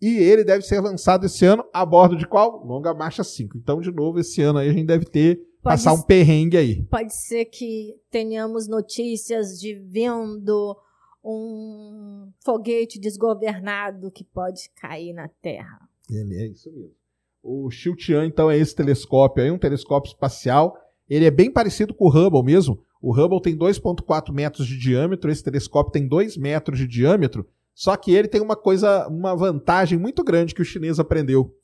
E 0.00 0.18
ele 0.18 0.44
deve 0.44 0.62
ser 0.64 0.80
lançado 0.80 1.26
esse 1.26 1.44
ano 1.44 1.64
a 1.72 1.84
bordo 1.84 2.16
de 2.16 2.28
qual? 2.28 2.64
Longa 2.64 2.94
Marcha 2.94 3.24
5. 3.24 3.58
Então, 3.58 3.80
de 3.80 3.90
novo, 3.90 4.20
esse 4.20 4.40
ano 4.40 4.60
aí 4.60 4.68
a 4.68 4.72
gente 4.72 4.86
deve 4.86 5.04
ter, 5.04 5.36
pode 5.60 5.62
passar 5.62 5.94
um 5.94 6.02
perrengue 6.02 6.56
aí. 6.56 6.82
Pode 6.84 7.12
ser 7.12 7.46
que 7.46 7.96
tenhamos 8.08 8.68
notícias 8.68 9.58
de 9.58 9.74
vindo 9.74 10.76
um 11.24 12.30
foguete 12.44 13.00
desgovernado 13.00 14.12
que 14.12 14.22
pode 14.22 14.70
cair 14.76 15.12
na 15.12 15.26
Terra. 15.26 15.88
Ele 16.08 16.36
é 16.36 16.46
isso 16.46 16.70
mesmo. 16.70 16.94
O 17.42 17.68
Xiutian, 17.68 18.26
então, 18.26 18.48
é 18.48 18.56
esse 18.56 18.76
telescópio 18.76 19.42
aí, 19.42 19.50
um 19.50 19.58
telescópio 19.58 20.08
espacial. 20.08 20.78
Ele 21.10 21.24
é 21.24 21.30
bem 21.32 21.50
parecido 21.50 21.92
com 21.94 22.04
o 22.04 22.10
Hubble 22.10 22.44
mesmo. 22.44 22.80
O 23.06 23.12
Hubble 23.12 23.42
tem 23.42 23.54
2,4 23.54 24.32
metros 24.32 24.66
de 24.66 24.78
diâmetro, 24.78 25.30
esse 25.30 25.44
telescópio 25.44 25.92
tem 25.92 26.08
2 26.08 26.38
metros 26.38 26.78
de 26.78 26.86
diâmetro, 26.86 27.46
só 27.74 27.94
que 27.98 28.10
ele 28.10 28.28
tem 28.28 28.40
uma 28.40 28.56
coisa, 28.56 29.06
uma 29.08 29.36
vantagem 29.36 29.98
muito 29.98 30.24
grande 30.24 30.54
que 30.54 30.62
o 30.62 30.64
chinês 30.64 30.98
aprendeu. 30.98 31.54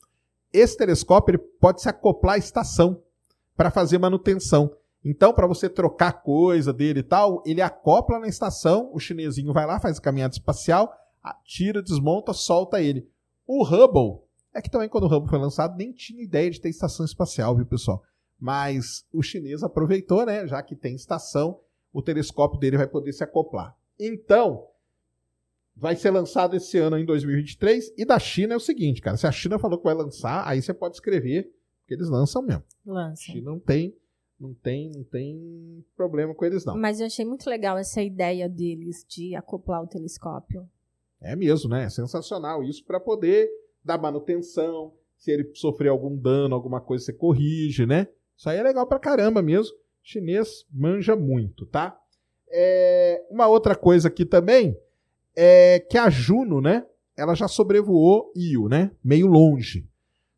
Esse 0.53 0.77
telescópio 0.77 1.31
ele 1.31 1.43
pode 1.59 1.81
se 1.81 1.89
acoplar 1.89 2.35
à 2.35 2.37
estação 2.37 3.01
para 3.57 3.71
fazer 3.71 3.97
manutenção. 3.97 4.71
Então, 5.03 5.33
para 5.33 5.47
você 5.47 5.67
trocar 5.67 6.21
coisa 6.21 6.71
dele 6.71 6.99
e 6.99 7.03
tal, 7.03 7.41
ele 7.43 7.59
acopla 7.59 8.19
na 8.19 8.27
estação, 8.27 8.91
o 8.93 8.99
chinesinho 8.99 9.51
vai 9.51 9.65
lá, 9.65 9.79
faz 9.79 9.97
a 9.97 10.01
caminhada 10.01 10.35
espacial, 10.35 10.93
tira, 11.43 11.81
desmonta, 11.81 12.33
solta 12.33 12.83
ele. 12.83 13.09
O 13.47 13.63
Hubble, 13.63 14.21
é 14.53 14.61
que 14.61 14.69
também 14.69 14.87
quando 14.87 15.05
o 15.05 15.07
Hubble 15.07 15.27
foi 15.27 15.39
lançado, 15.39 15.75
nem 15.75 15.91
tinha 15.91 16.23
ideia 16.23 16.51
de 16.51 16.61
ter 16.61 16.69
estação 16.69 17.03
espacial, 17.03 17.55
viu, 17.55 17.65
pessoal? 17.65 18.03
Mas 18.41 19.05
o 19.13 19.21
chinês 19.21 19.61
aproveitou, 19.61 20.25
né? 20.25 20.47
Já 20.47 20.63
que 20.63 20.75
tem 20.75 20.95
estação, 20.95 21.59
o 21.93 22.01
telescópio 22.01 22.59
dele 22.59 22.75
vai 22.75 22.87
poder 22.87 23.13
se 23.13 23.23
acoplar. 23.23 23.77
Então, 23.99 24.67
vai 25.75 25.95
ser 25.95 26.09
lançado 26.09 26.55
esse 26.55 26.79
ano 26.79 26.97
em 26.97 27.05
2023. 27.05 27.93
E 27.95 28.03
da 28.03 28.17
China 28.17 28.55
é 28.55 28.57
o 28.57 28.59
seguinte, 28.59 28.99
cara. 28.99 29.15
Se 29.15 29.27
a 29.27 29.31
China 29.31 29.59
falou 29.59 29.77
que 29.77 29.83
vai 29.83 29.93
lançar, 29.93 30.47
aí 30.47 30.59
você 30.59 30.73
pode 30.73 30.95
escrever, 30.95 31.53
que 31.87 31.93
eles 31.93 32.09
lançam 32.09 32.41
mesmo. 32.41 32.63
Lançam. 32.83 33.35
China 33.35 33.51
não 33.51 33.59
tem, 33.59 33.95
não 34.39 34.55
tem, 34.55 34.89
não 34.89 35.03
tem 35.03 35.85
problema 35.95 36.33
com 36.33 36.43
eles, 36.43 36.65
não. 36.65 36.75
Mas 36.75 36.99
eu 36.99 37.05
achei 37.05 37.23
muito 37.23 37.47
legal 37.47 37.77
essa 37.77 38.01
ideia 38.01 38.49
deles 38.49 39.05
de 39.07 39.35
acoplar 39.35 39.83
o 39.83 39.87
telescópio. 39.87 40.67
É 41.21 41.35
mesmo, 41.35 41.69
né? 41.69 41.83
É 41.83 41.89
sensacional 41.89 42.63
isso 42.63 42.83
para 42.83 42.99
poder 42.99 43.47
dar 43.85 43.99
manutenção. 43.99 44.95
Se 45.15 45.29
ele 45.29 45.51
sofrer 45.53 45.89
algum 45.89 46.17
dano, 46.17 46.55
alguma 46.55 46.81
coisa, 46.81 47.05
você 47.05 47.13
corrige, 47.13 47.85
né? 47.85 48.07
Isso 48.41 48.49
aí 48.49 48.57
é 48.57 48.63
legal 48.63 48.87
pra 48.87 48.97
caramba 48.97 49.39
mesmo. 49.39 49.71
Chinês 50.01 50.65
manja 50.73 51.15
muito, 51.15 51.63
tá? 51.63 51.95
É, 52.49 53.23
uma 53.29 53.45
outra 53.45 53.75
coisa 53.75 54.07
aqui 54.07 54.25
também 54.25 54.75
é 55.35 55.79
que 55.79 55.95
a 55.95 56.09
Juno, 56.09 56.59
né? 56.59 56.83
Ela 57.15 57.35
já 57.35 57.47
sobrevoou 57.47 58.33
Io, 58.35 58.67
né? 58.67 58.89
Meio 59.03 59.27
longe. 59.27 59.87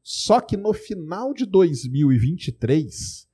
Só 0.02 0.42
que 0.42 0.58
no 0.58 0.74
final 0.74 1.34
de 1.34 1.46
2023, 1.46 3.26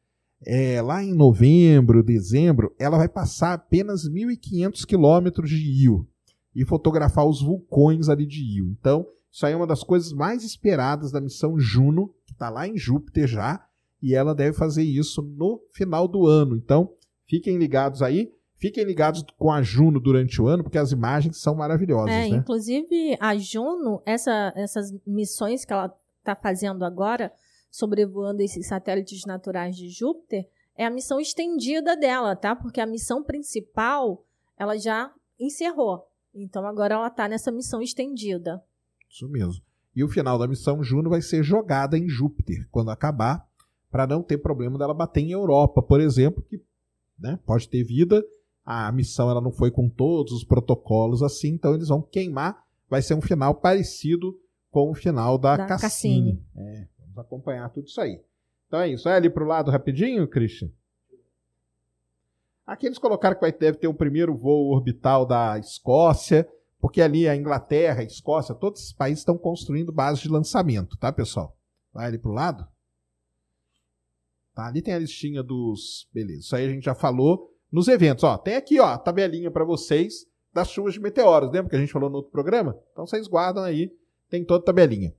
é, 0.45 0.79
lá 0.83 1.03
em 1.03 1.15
novembro, 1.15 2.03
dezembro, 2.03 2.71
ela 2.77 2.99
vai 2.99 3.09
passar 3.09 3.53
apenas 3.53 4.07
1.500 4.07 4.85
quilômetros 4.85 5.49
de 5.49 5.83
Io 5.83 6.07
e 6.55 6.63
fotografar 6.63 7.25
os 7.25 7.41
vulcões 7.41 8.07
ali 8.07 8.27
de 8.27 8.43
Io. 8.43 8.67
Então, 8.79 9.07
isso 9.31 9.47
aí 9.47 9.53
é 9.53 9.55
uma 9.55 9.65
das 9.65 9.81
coisas 9.83 10.13
mais 10.13 10.43
esperadas 10.43 11.11
da 11.11 11.19
missão 11.19 11.57
Juno, 11.57 12.13
que 12.23 12.33
está 12.33 12.51
lá 12.51 12.67
em 12.67 12.77
Júpiter 12.77 13.27
já, 13.27 13.67
e 14.01 14.15
ela 14.15 14.33
deve 14.33 14.57
fazer 14.57 14.83
isso 14.83 15.21
no 15.21 15.61
final 15.71 16.07
do 16.07 16.25
ano. 16.25 16.55
Então, 16.55 16.93
fiquem 17.27 17.57
ligados 17.57 18.01
aí. 18.01 18.31
Fiquem 18.57 18.83
ligados 18.83 19.23
com 19.37 19.51
a 19.51 19.61
Juno 19.61 20.01
durante 20.01 20.41
o 20.41 20.47
ano, 20.47 20.63
porque 20.63 20.77
as 20.77 20.91
imagens 20.91 21.41
são 21.41 21.55
maravilhosas. 21.55 22.13
É, 22.13 22.29
né? 22.29 22.37
inclusive 22.37 23.17
a 23.19 23.37
Juno, 23.37 24.01
essa, 24.05 24.51
essas 24.55 24.91
missões 25.07 25.63
que 25.63 25.71
ela 25.71 25.93
está 26.19 26.35
fazendo 26.35 26.83
agora, 26.83 27.31
sobrevoando 27.71 28.41
esses 28.41 28.67
satélites 28.67 29.25
naturais 29.25 29.77
de 29.77 29.89
Júpiter, 29.89 30.45
é 30.75 30.85
a 30.85 30.89
missão 30.89 31.19
estendida 31.19 31.95
dela, 31.95 32.35
tá? 32.35 32.53
Porque 32.55 32.81
a 32.81 32.85
missão 32.85 33.23
principal 33.23 34.25
ela 34.57 34.77
já 34.77 35.11
encerrou. 35.39 36.05
Então 36.33 36.65
agora 36.65 36.95
ela 36.95 37.07
está 37.07 37.27
nessa 37.27 37.51
missão 37.51 37.81
estendida. 37.81 38.61
Isso 39.09 39.27
mesmo. 39.29 39.63
E 39.95 40.03
o 40.03 40.09
final 40.09 40.37
da 40.37 40.47
missão 40.47 40.83
Juno 40.83 41.09
vai 41.09 41.21
ser 41.21 41.43
jogada 41.43 41.97
em 41.97 42.07
Júpiter. 42.07 42.67
Quando 42.69 42.91
acabar, 42.91 43.48
para 43.91 44.07
não 44.07 44.21
ter 44.21 44.37
problema 44.37 44.77
dela 44.77 44.93
bater 44.93 45.21
em 45.21 45.31
Europa, 45.31 45.81
por 45.81 45.99
exemplo, 45.99 46.43
que 46.43 46.61
né, 47.17 47.39
pode 47.45 47.67
ter 47.67 47.83
vida. 47.83 48.23
A 48.65 48.91
missão 48.91 49.29
ela 49.29 49.41
não 49.41 49.51
foi 49.51 49.71
com 49.71 49.89
todos 49.89 50.31
os 50.31 50.43
protocolos 50.43 51.23
assim, 51.23 51.49
então 51.49 51.73
eles 51.73 51.87
vão 51.87 52.01
queimar. 52.01 52.63
Vai 52.87 53.01
ser 53.01 53.15
um 53.15 53.21
final 53.21 53.55
parecido 53.55 54.37
com 54.71 54.91
o 54.91 54.95
final 54.95 55.37
da, 55.37 55.57
da 55.57 55.65
Cassini. 55.65 56.35
Cassini. 56.35 56.45
É, 56.55 56.87
vamos 56.99 57.17
acompanhar 57.17 57.69
tudo 57.69 57.87
isso 57.87 57.99
aí. 57.99 58.21
Então 58.67 58.79
é 58.79 58.89
isso. 58.89 59.05
Vai 59.05 59.15
ali 59.15 59.29
para 59.29 59.43
o 59.43 59.47
lado 59.47 59.71
rapidinho, 59.71 60.27
Christian. 60.27 60.69
Aqui 62.65 62.85
eles 62.85 62.99
colocaram 62.99 63.33
que 63.33 63.41
vai, 63.41 63.51
deve 63.51 63.79
ter 63.79 63.87
o 63.87 63.93
primeiro 63.93 64.37
voo 64.37 64.71
orbital 64.71 65.25
da 65.25 65.57
Escócia, 65.57 66.47
porque 66.79 67.01
ali 67.01 67.27
a 67.27 67.35
Inglaterra, 67.35 68.01
a 68.01 68.03
Escócia, 68.03 68.53
todos 68.53 68.81
esses 68.81 68.93
países 68.93 69.19
estão 69.19 69.35
construindo 69.35 69.91
bases 69.91 70.21
de 70.21 70.29
lançamento, 70.29 70.95
tá, 70.97 71.11
pessoal? 71.11 71.57
Vai 71.91 72.05
ali 72.05 72.19
para 72.19 72.29
o 72.29 72.33
lado. 72.33 72.67
Tá? 74.53 74.67
Ali 74.67 74.81
tem 74.81 74.93
a 74.93 74.99
listinha 74.99 75.41
dos. 75.43 76.07
Beleza, 76.13 76.39
isso 76.39 76.55
aí 76.55 76.65
a 76.65 76.69
gente 76.69 76.83
já 76.83 76.95
falou 76.95 77.51
nos 77.71 77.87
eventos. 77.87 78.23
Ó, 78.23 78.37
tem 78.37 78.55
aqui 78.55 78.79
ó, 78.79 78.85
a 78.85 78.97
tabelinha 78.97 79.51
para 79.51 79.63
vocês 79.63 80.25
das 80.53 80.69
chuvas 80.69 80.93
de 80.93 80.99
meteoros. 80.99 81.51
Lembra 81.51 81.69
que 81.69 81.75
a 81.75 81.79
gente 81.79 81.91
falou 81.91 82.09
no 82.09 82.17
outro 82.17 82.31
programa? 82.31 82.77
Então 82.91 83.05
vocês 83.05 83.27
guardam 83.27 83.63
aí, 83.63 83.91
tem 84.29 84.43
toda 84.43 84.63
a 84.63 84.65
tabelinha. 84.65 85.13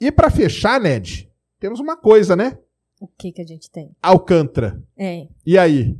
E 0.00 0.10
para 0.12 0.30
fechar, 0.30 0.80
Ned, 0.80 1.30
temos 1.58 1.80
uma 1.80 1.96
coisa, 1.96 2.36
né? 2.36 2.58
O 3.00 3.06
que 3.06 3.32
que 3.32 3.42
a 3.42 3.46
gente 3.46 3.70
tem? 3.70 3.94
Alcântara. 4.02 4.82
É. 4.96 5.26
E 5.44 5.58
aí? 5.58 5.98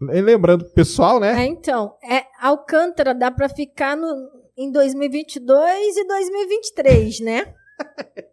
Lembrando 0.00 0.64
pro 0.64 0.74
pessoal, 0.74 1.18
né? 1.18 1.42
É, 1.42 1.46
então, 1.46 1.96
é, 2.02 2.24
Alcântara 2.40 3.12
dá 3.12 3.30
para 3.30 3.48
ficar 3.48 3.96
no, 3.96 4.30
em 4.56 4.70
2022 4.70 5.96
e 5.96 6.06
2023, 6.06 7.20
né? 7.20 7.54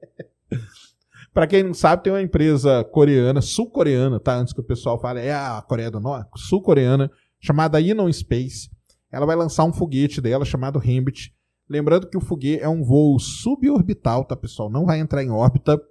Para 1.35 1.45
quem 1.45 1.61
não 1.61 1.73
sabe, 1.73 2.03
tem 2.03 2.13
uma 2.13 2.21
empresa 2.21 2.83
coreana, 2.85 3.41
sul-coreana, 3.41 4.19
tá? 4.19 4.35
Antes 4.35 4.53
que 4.53 4.61
o 4.61 4.63
pessoal 4.63 4.99
fale, 4.99 5.19
é 5.19 5.33
a 5.33 5.61
Coreia 5.61 5.91
do 5.91 5.99
Norte, 5.99 6.29
sul-coreana, 6.37 7.11
chamada 7.39 7.79
Inon 7.79 8.11
Space. 8.11 8.69
Ela 9.11 9.25
vai 9.27 9.35
lançar 9.35 9.65
um 9.65 9.73
foguete 9.73 10.21
dela 10.21 10.45
chamado 10.45 10.79
Rembit 10.79 11.35
Lembrando 11.69 12.07
que 12.07 12.17
o 12.17 12.21
foguete 12.21 12.63
é 12.63 12.69
um 12.69 12.83
voo 12.83 13.19
suborbital, 13.19 14.23
tá, 14.23 14.35
pessoal? 14.35 14.69
Não 14.69 14.85
vai 14.85 14.99
entrar 14.99 15.23
em 15.23 15.31
órbita. 15.31 15.81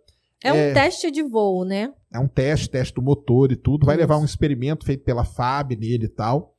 É, 0.42 0.52
um 0.52 0.74
teste 0.74 1.10
de 1.10 1.22
voo, 1.22 1.64
né? 1.64 1.92
É 2.12 2.18
um 2.18 2.28
teste, 2.28 2.70
teste 2.70 2.94
do 2.94 3.02
motor 3.02 3.50
e 3.50 3.56
tudo. 3.56 3.84
Vai 3.84 3.96
Isso. 3.96 4.02
levar 4.02 4.18
um 4.18 4.24
experimento 4.24 4.84
feito 4.84 5.04
pela 5.04 5.24
FAB 5.24 5.72
nele 5.72 6.04
e 6.04 6.08
tal. 6.08 6.54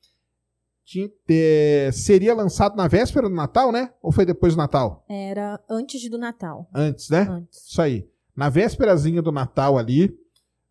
Tinha, 0.83 1.09
é, 1.29 1.89
seria 1.93 2.35
lançado 2.35 2.75
na 2.75 2.87
véspera 2.87 3.29
do 3.29 3.33
Natal, 3.33 3.71
né? 3.71 3.91
Ou 4.01 4.11
foi 4.11 4.25
depois 4.25 4.53
do 4.53 4.57
Natal? 4.57 5.03
Era 5.09 5.59
antes 5.69 6.09
do 6.09 6.17
Natal. 6.17 6.69
Antes, 6.73 7.09
né? 7.09 7.21
Antes. 7.29 7.67
Isso 7.69 7.81
aí. 7.81 8.07
Na 8.35 8.49
vésperazinha 8.49 9.21
do 9.21 9.31
Natal 9.31 9.77
ali. 9.77 10.17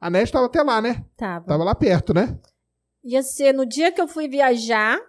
A 0.00 0.10
NET 0.10 0.30
tava 0.30 0.46
até 0.46 0.62
lá, 0.62 0.82
né? 0.82 1.04
Tava. 1.16 1.46
Tava 1.46 1.64
lá 1.64 1.74
perto, 1.74 2.12
né? 2.12 2.38
Ia 3.02 3.22
ser 3.22 3.52
no 3.54 3.64
dia 3.64 3.90
que 3.90 4.00
eu 4.00 4.06
fui 4.08 4.28
viajar. 4.28 5.00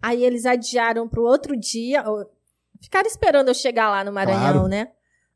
Aí 0.00 0.24
eles 0.24 0.46
adiaram 0.46 1.08
pro 1.08 1.22
outro 1.24 1.54
dia. 1.58 2.02
Ficaram 2.80 3.06
esperando 3.08 3.48
eu 3.48 3.54
chegar 3.54 3.90
lá 3.90 4.02
no 4.04 4.12
Maranhão, 4.12 4.40
Claro. 4.52 4.68
né? 4.68 4.88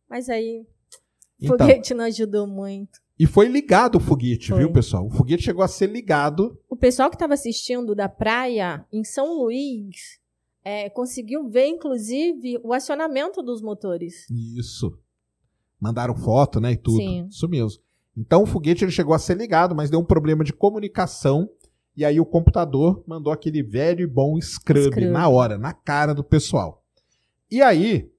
Mas 0.08 0.28
aí 0.28 0.60
o 1.40 1.44
Então, 1.44 1.58
foguete 1.58 1.92
não 1.94 2.04
ajudou 2.04 2.46
muito. 2.46 2.98
e 3.18 3.26
foi 3.26 3.48
ligado 3.48 3.96
o 3.96 4.00
foguete, 4.00 4.48
Foi. 4.48 4.58
viu, 4.58 4.72
pessoal? 4.72 5.06
O 5.06 5.10
foguete 5.10 5.42
chegou 5.42 5.62
a 5.62 5.68
ser 5.68 5.86
ligado. 5.88 6.58
O 6.68 6.76
pessoal 6.76 7.10
que 7.10 7.16
estava 7.16 7.34
assistindo 7.34 7.94
da 7.94 8.08
praia 8.08 8.84
em 8.92 9.04
São 9.04 9.34
Luís 9.42 10.18
é, 10.64 10.88
conseguiu 10.90 11.48
ver, 11.48 11.66
inclusive, 11.66 12.58
o 12.62 12.72
acionamento 12.72 13.42
dos 13.42 13.60
motores. 13.62 14.26
Isso. 14.30 14.98
Mandaram 15.80 16.14
foto, 16.14 16.60
né, 16.60 16.72
e 16.72 16.76
tudo. 16.76 16.98
Sim. 16.98 17.26
Isso 17.30 17.48
mesmo. 17.48 17.80
Então 18.16 18.42
o 18.42 18.46
foguete 18.46 18.84
ele 18.84 18.90
chegou 18.92 19.14
a 19.14 19.18
ser 19.18 19.36
ligado, 19.36 19.74
mas 19.74 19.88
deu 19.90 19.98
um 20.00 20.04
problema 20.04 20.44
de 20.44 20.52
comunicação. 20.52 21.48
E 21.96 22.04
aí 22.04 22.20
o 22.20 22.26
computador 22.26 23.02
mandou 23.06 23.32
aquele 23.32 23.62
velho 23.62 24.02
e 24.02 24.06
bom 24.06 24.38
scrub, 24.40 24.84
Scrub. 24.90 25.06
na 25.10 25.28
hora, 25.28 25.56
na 25.58 25.72
cara 25.72 26.14
do 26.14 26.22
pessoal. 26.22 26.84
E 27.50 27.60
aí, 27.62 28.10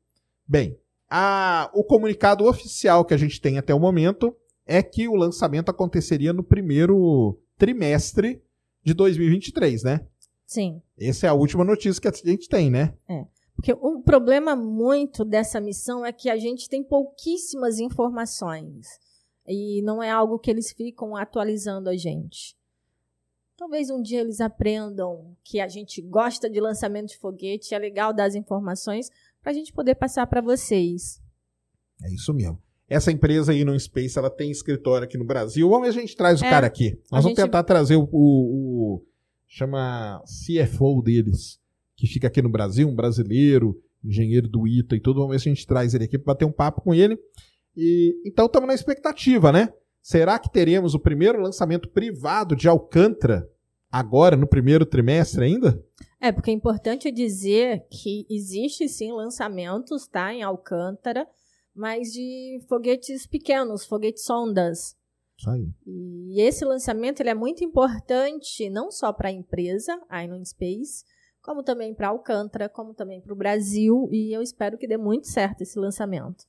bem, 0.48 0.78
a- 1.10 1.70
o 1.74 1.84
comunicado 1.84 2.46
oficial 2.46 3.06
que 3.06 3.14
a 3.14 3.18
gente 3.18 3.40
tem 3.40 3.58
até 3.58 3.74
o 3.74 3.80
momento 3.80 4.36
é 4.66 4.82
que 4.84 5.08
o 5.08 5.16
lançamento 5.16 5.70
aconteceria 5.70 6.34
no 6.34 6.44
primeiro 6.44 7.40
trimestre 7.58 8.42
de 8.84 8.94
2023, 8.94 9.84
né? 9.84 10.06
Sim. 10.46 10.82
Essa 11.00 11.28
é 11.28 11.30
a 11.30 11.34
última 11.34 11.64
notícia 11.64 12.02
que 12.02 12.08
a 12.08 12.12
gente 12.32 12.50
tem, 12.50 12.70
né? 12.70 12.94
Porque 13.62 13.74
o 13.80 14.02
problema 14.02 14.56
muito 14.56 15.24
dessa 15.24 15.62
missão 15.62 16.04
é 16.04 16.12
que 16.12 16.32
a 16.32 16.38
gente 16.38 16.68
tem 16.68 16.84
pouquíssimas 16.84 17.78
informações. 17.78 18.88
E 19.48 19.84
não 19.84 20.02
é 20.02 20.10
algo 20.10 20.40
que 20.40 20.50
eles 20.50 20.72
ficam 20.72 21.16
atualizando 21.16 21.88
a 21.88 21.96
gente. 21.96 22.56
Talvez 23.56 23.92
um 23.92 24.02
dia 24.02 24.22
eles 24.22 24.42
aprendam 24.42 25.38
que 25.44 25.60
a 25.60 25.68
gente 25.68 26.02
gosta 26.02 26.50
de 26.50 26.60
lançamento 26.60 27.10
de 27.10 27.18
foguete, 27.20 27.76
é 27.76 27.78
legal 27.78 28.12
dar 28.12 28.26
as 28.26 28.34
informações 28.34 29.12
para 29.44 29.52
a 29.52 29.54
gente 29.54 29.72
poder 29.72 29.94
passar 29.94 30.26
para 30.26 30.42
vocês. 30.42 31.22
É 32.04 32.12
isso 32.12 32.34
mesmo. 32.34 32.60
Essa 32.90 33.12
empresa 33.12 33.52
aí 33.52 33.64
no 33.64 33.80
Space, 33.80 34.18
ela 34.18 34.32
tem 34.32 34.50
escritório 34.50 35.06
aqui 35.06 35.20
no 35.20 35.24
Brasil. 35.26 35.70
Vamos 35.70 35.86
ver 35.88 35.94
se 35.94 36.00
a 36.00 36.02
gente 36.02 36.16
traz 36.18 36.42
o 36.42 36.46
É, 36.46 36.50
cara 36.50 36.66
aqui. 36.66 36.94
Nós 37.12 37.24
vamos 37.24 37.38
gente- 37.38 37.46
tentar 37.46 37.64
trazer 37.64 37.96
o, 37.96 38.10
o- 38.12 38.96
o- 38.96 39.06
chama 39.48 40.20
CFO 40.26 41.00
deles, 41.04 41.60
que 42.02 42.08
fica 42.08 42.26
aqui 42.26 42.42
no 42.42 42.50
Brasil, 42.50 42.90
um 42.90 42.96
brasileiro, 42.96 43.80
engenheiro 44.04 44.48
do 44.48 44.68
ITA 44.68 44.96
e 44.96 45.00
tudo. 45.00 45.20
Vamos 45.20 45.36
ver 45.36 45.40
se 45.40 45.48
a 45.48 45.54
gente 45.54 45.68
traz 45.68 45.94
ele 45.94 46.06
aqui 46.06 46.18
para 46.18 46.34
bater 46.34 46.46
um 46.46 46.52
papo 46.52 46.82
com 46.82 46.96
ele. 46.96 47.16
E 47.78 48.20
então 48.26 48.48
estamos 48.48 48.68
na 48.68 48.74
expectativa, 48.74 49.52
né? 49.52 49.72
Será 50.02 50.40
que 50.40 50.52
teremos 50.52 50.96
o 50.96 51.00
primeiro 51.00 51.40
lançamento 51.40 51.88
privado 51.88 52.56
de 52.56 52.68
Alcântara 52.68 53.48
agora 53.92 54.36
no 54.36 54.48
primeiro 54.48 54.84
trimestre 54.84 55.46
ainda? 55.46 55.80
É, 56.20 56.32
porque 56.32 56.50
é 56.50 56.54
importante 56.56 57.12
dizer 57.12 57.86
que 57.92 58.26
existe 58.28 58.90
sim 58.90 59.12
lançamentos, 59.12 60.08
tá, 60.08 60.34
em 60.34 60.42
Alcântara, 60.42 61.28
mas 61.76 62.12
de 62.12 62.60
foguetes 62.68 63.28
pequenos, 63.28 63.86
foguetes 63.86 64.24
sondas. 64.24 64.98
Isso 65.38 65.50
aí. 65.52 65.70
E 65.86 66.42
esse 66.42 66.66
lançamento 66.66 67.20
ele 67.20 67.30
é 67.30 67.36
muito 67.36 67.64
importante 67.64 68.72
não 68.72 68.90
só 68.90 69.14
para 69.14 69.30
a 69.30 69.32
empresa, 69.32 70.02
a 70.10 70.24
Inon 70.24 70.44
Space, 70.44 71.06
como 71.42 71.64
também 71.64 71.94
para 71.94 72.10
Alcântara, 72.10 72.70
como 72.70 72.94
também 72.94 73.22
para 73.22 73.34
o 73.34 73.36
Brasil, 73.36 74.08
e 74.12 74.36
eu 74.36 74.42
espero 74.42 74.78
que 74.78 74.88
dê 74.88 74.98
muito 74.98 75.28
certo 75.28 75.62
esse 75.62 75.78
lançamento. 75.80 76.46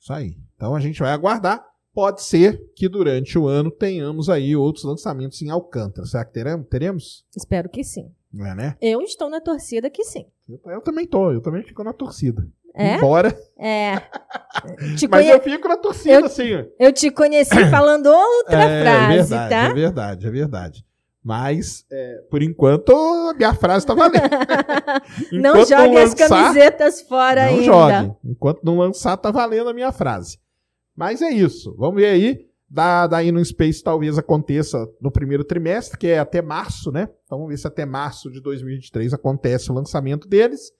Isso 0.00 0.12
aí. 0.12 0.36
Então 0.56 0.74
a 0.74 0.80
gente 0.80 1.00
vai 1.00 1.12
aguardar. 1.12 1.64
Pode 1.92 2.22
ser 2.22 2.70
que 2.76 2.88
durante 2.88 3.36
o 3.36 3.48
ano 3.48 3.70
tenhamos 3.70 4.30
aí 4.30 4.54
outros 4.54 4.84
lançamentos 4.84 5.42
em 5.42 5.50
Alcântara. 5.50 6.06
Será 6.06 6.24
que 6.24 6.32
teremos? 6.32 6.66
teremos? 6.68 7.26
Espero 7.36 7.68
que 7.68 7.82
sim. 7.82 8.12
É, 8.32 8.54
né? 8.54 8.76
Eu 8.80 9.02
estou 9.02 9.28
na 9.28 9.40
torcida 9.40 9.90
que 9.90 10.04
sim. 10.04 10.24
Eu, 10.48 10.60
eu 10.66 10.80
também 10.80 11.04
tô, 11.04 11.32
eu 11.32 11.40
também 11.40 11.64
fico 11.64 11.82
na 11.82 11.92
torcida. 11.92 12.46
É? 12.74 12.94
Embora, 12.96 13.36
É. 13.58 13.94
Mas 15.10 15.28
eu 15.28 15.40
fico 15.40 15.66
na 15.66 15.76
torcida, 15.76 16.20
Eu- 16.20 16.26
assim. 16.26 16.50
Eu 16.78 16.92
te 16.92 17.10
conheci 17.10 17.68
falando 17.70 18.06
outra 18.06 18.62
é, 18.62 18.82
frase, 18.82 19.16
verdade, 19.16 19.50
tá? 19.50 19.62
é 19.64 19.74
verdade, 19.74 20.26
é 20.26 20.30
verdade. 20.30 20.86
Mas, 21.22 21.84
é, 21.92 22.22
por 22.30 22.42
enquanto, 22.42 22.92
a 22.92 23.34
minha 23.34 23.52
frase 23.54 23.84
tá 23.86 23.92
valendo. 23.94 24.22
não 25.32 25.56
jogue 25.66 25.98
as 25.98 26.10
lançar, 26.12 26.28
camisetas 26.28 27.02
fora 27.02 27.42
Não 27.46 27.50
ainda. 27.58 27.64
jogue. 27.64 28.16
Enquanto 28.24 28.62
não 28.64 28.78
lançar, 28.78 29.16
tá 29.18 29.30
valendo 29.30 29.68
a 29.68 29.74
minha 29.74 29.92
frase. 29.92 30.38
Mas 30.96 31.20
é 31.20 31.30
isso. 31.30 31.74
Vamos 31.78 31.96
ver 32.00 32.06
aí. 32.06 32.46
Da, 32.72 33.06
daí 33.08 33.32
no 33.32 33.44
Space 33.44 33.82
talvez 33.82 34.16
aconteça 34.16 34.88
no 35.00 35.10
primeiro 35.10 35.42
trimestre, 35.44 35.98
que 35.98 36.06
é 36.06 36.20
até 36.20 36.40
março, 36.40 36.92
né? 36.92 37.08
Então 37.26 37.38
vamos 37.38 37.48
ver 37.52 37.58
se 37.58 37.66
até 37.66 37.84
março 37.84 38.30
de 38.30 38.40
2023 38.40 39.12
acontece 39.12 39.70
o 39.70 39.74
lançamento 39.74 40.28
deles. 40.28 40.70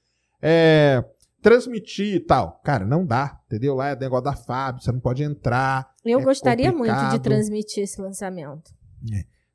É, 0.40 1.04
transmitir 1.42 2.14
e 2.14 2.20
tal. 2.20 2.60
Cara, 2.64 2.86
não 2.86 3.04
dá, 3.04 3.40
entendeu? 3.46 3.74
Lá 3.74 3.88
é 3.88 3.96
negócio 3.96 4.24
da 4.24 4.34
FAB, 4.36 4.80
você 4.82 4.92
não 4.92 5.00
pode 5.00 5.22
entrar. 5.24 5.90
Eu 6.04 6.20
É 6.20 6.22
gostaria 6.22 6.70
muito 6.72 6.92
de 6.94 6.96
complicado. 6.96 7.22
transmitir 7.22 7.82
esse 7.82 8.00
lançamento. 8.00 8.70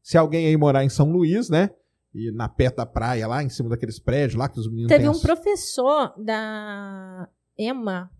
Se 0.05 0.19
alguém 0.19 0.45
aí 0.45 0.55
morar 0.55 0.83
em 0.83 0.89
São 0.89 1.11
Luís, 1.11 1.49
né? 1.49 1.71
E 2.13 2.31
na 2.31 2.47
perto 2.47 2.75
da 2.75 2.85
praia, 2.85 3.27
lá 3.27 3.41
em 3.43 3.49
cima 3.49 3.69
daqueles 3.69 3.97
prédios 3.97 4.35
lá 4.37 4.47
que 4.47 4.59
os 4.59 4.67
meninos 4.69 4.89
Teve 4.89 5.07
um 5.07 5.11
as- 5.11 5.19
professor 5.21 6.13
da 6.15 7.27
EMA 7.57 8.11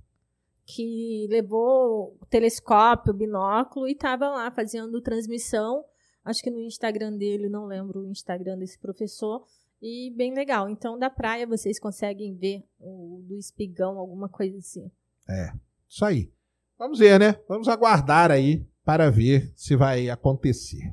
que 0.66 1.28
levou 1.30 2.18
o 2.20 2.26
telescópio, 2.26 3.14
o 3.14 3.16
binóculo 3.16 3.88
e 3.88 3.92
estava 3.92 4.28
lá 4.30 4.50
fazendo 4.50 5.00
transmissão. 5.00 5.86
Acho 6.24 6.42
que 6.42 6.50
no 6.50 6.60
Instagram 6.60 7.16
dele, 7.18 7.48
não 7.50 7.68
lembro 7.68 8.00
o 8.02 8.10
Instagram 8.10 8.58
desse 8.58 8.80
professor. 8.80 9.46
E 9.80 10.12
bem 10.18 10.34
legal. 10.34 10.68
Então, 10.68 10.98
da 10.98 11.12
praia 11.12 11.46
vocês 11.46 11.80
conseguem 11.80 12.34
ver 12.34 12.64
o 12.80 13.22
do 13.28 13.38
espigão, 13.38 14.00
alguma 14.00 14.28
coisa 14.28 14.58
assim. 14.58 14.90
Isso 15.88 16.04
aí. 16.04 16.32
Vamos 16.80 16.98
ver, 16.98 17.20
né? 17.20 17.40
Vamos 17.48 17.68
aguardar 17.68 18.32
aí 18.32 18.66
para 18.84 19.12
ver 19.12 19.54
se 19.56 19.76
vai 19.76 20.10
acontecer. 20.10 20.92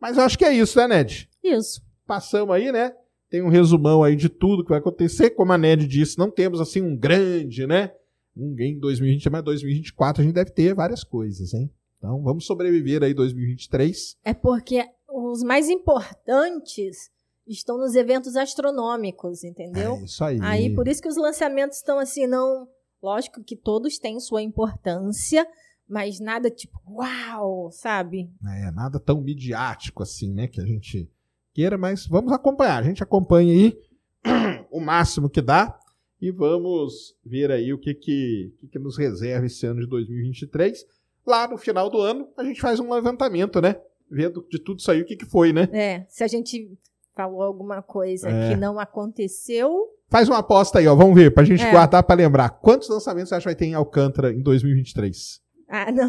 Mas 0.00 0.16
eu 0.16 0.24
acho 0.24 0.38
que 0.38 0.44
é 0.44 0.52
isso, 0.52 0.78
né, 0.78 0.86
Ned? 0.86 1.28
Isso. 1.42 1.82
Passamos 2.06 2.54
aí, 2.54 2.70
né? 2.72 2.92
Tem 3.30 3.42
um 3.42 3.48
resumão 3.48 4.02
aí 4.02 4.16
de 4.16 4.28
tudo 4.28 4.62
que 4.62 4.70
vai 4.70 4.78
acontecer. 4.78 5.30
Como 5.30 5.52
a 5.52 5.58
Ned 5.58 5.86
disse, 5.86 6.18
não 6.18 6.30
temos 6.30 6.60
assim 6.60 6.80
um 6.80 6.96
grande, 6.96 7.66
né? 7.66 7.92
Um 8.36 8.54
em 8.58 8.78
2020, 8.78 9.28
mas 9.28 9.44
2024 9.44 10.22
a 10.22 10.24
gente 10.24 10.34
deve 10.34 10.50
ter 10.50 10.74
várias 10.74 11.02
coisas, 11.04 11.52
hein? 11.52 11.70
Então 11.98 12.22
vamos 12.22 12.46
sobreviver 12.46 13.02
aí 13.02 13.12
2023. 13.12 14.16
É 14.24 14.32
porque 14.32 14.84
os 15.08 15.42
mais 15.42 15.68
importantes 15.68 17.10
estão 17.46 17.78
nos 17.78 17.94
eventos 17.94 18.36
astronômicos, 18.36 19.42
entendeu? 19.42 19.94
É 19.94 20.04
isso 20.04 20.22
aí. 20.24 20.38
Aí, 20.40 20.74
por 20.74 20.86
isso 20.86 21.02
que 21.02 21.08
os 21.08 21.16
lançamentos 21.16 21.78
estão 21.78 21.98
assim, 21.98 22.26
não. 22.26 22.68
Lógico 23.02 23.42
que 23.42 23.56
todos 23.56 23.98
têm 23.98 24.18
sua 24.18 24.42
importância, 24.42 25.46
mas 25.88 26.20
nada 26.20 26.50
tipo, 26.50 26.78
uau, 26.88 27.70
sabe? 27.72 28.30
É, 28.46 28.70
nada 28.70 28.98
tão 29.00 29.20
midiático 29.20 30.02
assim, 30.02 30.32
né? 30.32 30.46
Que 30.46 30.60
a 30.60 30.66
gente 30.66 31.10
queira, 31.54 31.78
mas 31.78 32.06
vamos 32.06 32.32
acompanhar. 32.32 32.78
A 32.78 32.82
gente 32.86 33.02
acompanha 33.02 33.52
aí 33.52 33.78
o 34.70 34.80
máximo 34.80 35.28
que 35.30 35.40
dá 35.40 35.78
e 36.20 36.30
vamos 36.30 37.16
ver 37.24 37.50
aí 37.50 37.72
o 37.72 37.78
que 37.78 37.94
que, 37.94 38.52
que 38.58 38.68
que 38.68 38.78
nos 38.78 38.96
reserva 38.98 39.46
esse 39.46 39.64
ano 39.66 39.80
de 39.80 39.86
2023. 39.86 40.84
Lá 41.26 41.46
no 41.48 41.56
final 41.58 41.90
do 41.90 42.00
ano, 42.00 42.28
a 42.36 42.44
gente 42.44 42.60
faz 42.60 42.80
um 42.80 42.92
levantamento, 42.92 43.60
né? 43.60 43.76
Vendo 44.10 44.46
de 44.50 44.58
tudo 44.58 44.78
isso 44.80 44.90
aí 44.90 45.02
o 45.02 45.04
que, 45.04 45.16
que 45.16 45.26
foi, 45.26 45.52
né? 45.52 45.68
É, 45.72 46.06
se 46.08 46.24
a 46.24 46.28
gente 46.28 46.72
falou 47.14 47.42
alguma 47.42 47.82
coisa 47.82 48.28
É. 48.30 48.50
que 48.50 48.56
não 48.56 48.78
aconteceu, 48.78 49.94
Faz 50.10 50.26
uma 50.26 50.38
aposta 50.38 50.78
aí, 50.78 50.88
ó. 50.88 50.94
Vamos 50.94 51.14
ver, 51.14 51.34
pra 51.34 51.44
gente 51.44 51.62
É. 51.62 51.70
guardar 51.70 52.02
pra 52.02 52.16
lembrar. 52.16 52.48
Quantos 52.48 52.88
lançamentos 52.88 53.28
você 53.28 53.34
acha 53.34 53.42
que 53.42 53.48
vai 53.48 53.54
ter 53.54 53.66
em 53.66 53.74
Alcântara 53.74 54.32
em 54.32 54.40
2023? 54.40 55.38
Ah, 55.68 55.92
não, 55.92 56.08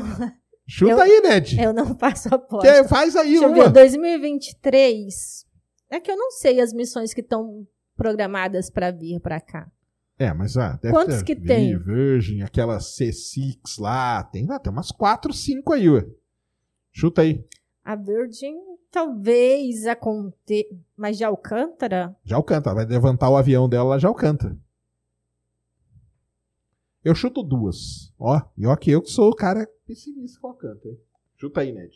Chuta 0.68 0.92
Eu- 0.92 1.02
aí, 1.02 1.22
Ned. 1.22 1.60
eu 1.60 1.74
não 1.74 1.98
faço 1.98 2.34
aposta. 2.34 2.84
faz 2.88 3.16
aí 3.16 3.30
Deixa 3.32 3.44
eu 3.46 3.50
uma. 3.52 3.64
ver, 3.66 3.72
2023. 3.72 5.46
É 5.90 6.00
que 6.00 6.12
eu 6.12 6.18
não 6.18 6.30
sei 6.32 6.60
as 6.62 6.72
missões 6.74 7.14
que 7.14 7.22
estão 7.22 7.66
programadas 7.96 8.70
para 8.70 8.92
vir 8.92 9.20
para 9.20 9.42
cá. 9.42 9.68
É, 10.18 10.34
mas 10.34 10.56
ah, 10.58 10.78
deve 10.82 10.94
Quantos 10.94 11.18
ter 11.20 11.24
que 11.24 11.36
Vi, 11.36 11.48
tem? 11.48 11.78
Virgin, 11.80 12.42
aquela 12.42 12.78
C6 12.78 13.58
lá, 13.80 14.24
tem, 14.24 14.46
ah, 14.52 14.60
tem 14.60 14.72
umas 14.72 14.92
4, 14.92 15.34
5 15.34 15.74
aí, 15.74 15.90
ué. 15.90 16.06
Chuta 16.92 17.22
aí. 17.22 17.44
A 17.84 17.96
Virgin 17.96 18.54
talvez 18.92 19.88
aconteça, 19.88 20.68
mas 20.96 21.18
de 21.18 21.24
Alcântara? 21.24 22.16
Já 22.24 22.36
Alcântara, 22.36 22.76
vai 22.76 22.86
levantar 22.86 23.30
o 23.30 23.38
avião 23.38 23.68
dela 23.70 23.90
lá 23.92 23.98
de 23.98 24.06
Alcântara. 24.06 24.56
Eu 27.04 27.16
chuto 27.16 27.42
duas. 27.42 28.12
Ó, 28.20 28.42
e 28.58 28.68
ó 28.68 28.76
que 28.76 28.92
eu 28.92 29.02
que 29.02 29.10
sou 29.10 29.30
o 29.30 29.36
cara 29.36 29.68
pessimista 29.88 30.40
com 30.40 30.50
a 30.50 30.56
canta. 30.56 30.88
Hein? 30.88 30.98
Chuta 31.38 31.62
aí, 31.62 31.72
Ned. 31.72 31.96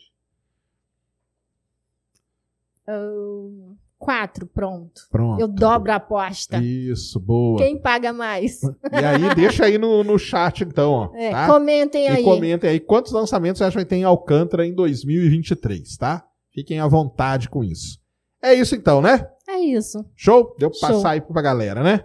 Uh, 2.88 3.76
quatro, 3.98 4.46
pronto. 4.46 5.02
Pronto. 5.10 5.40
Eu 5.40 5.48
dobro 5.48 5.92
a 5.92 5.96
aposta. 5.96 6.58
Isso, 6.62 7.20
boa. 7.20 7.58
Quem 7.58 7.78
paga 7.78 8.12
mais? 8.12 8.62
E 8.62 9.04
aí, 9.04 9.34
deixa 9.34 9.66
aí 9.66 9.78
no, 9.78 10.02
no 10.02 10.18
chat, 10.18 10.62
então, 10.64 10.90
ó. 10.90 11.10
É, 11.14 11.30
tá? 11.30 11.46
Comentem 11.46 12.08
aí. 12.08 12.22
E 12.22 12.24
comentem 12.24 12.70
aí 12.70 12.80
quantos 12.80 13.12
lançamentos 13.12 13.58
você 13.58 13.64
acha 13.64 13.78
que 13.78 13.84
tem 13.84 14.02
em 14.02 14.04
Alcântara 14.04 14.66
em 14.66 14.74
2023, 14.74 15.96
tá? 15.96 16.26
Fiquem 16.52 16.80
à 16.80 16.86
vontade 16.86 17.48
com 17.48 17.62
isso. 17.62 17.98
É 18.42 18.54
isso 18.54 18.74
então, 18.74 19.00
né? 19.00 19.26
É 19.48 19.58
isso. 19.58 20.04
Show? 20.14 20.54
Deu 20.58 20.70
pra 20.70 20.78
Show. 20.78 20.88
passar 20.88 21.10
aí 21.10 21.20
pra 21.20 21.42
galera, 21.42 21.82
né? 21.82 22.04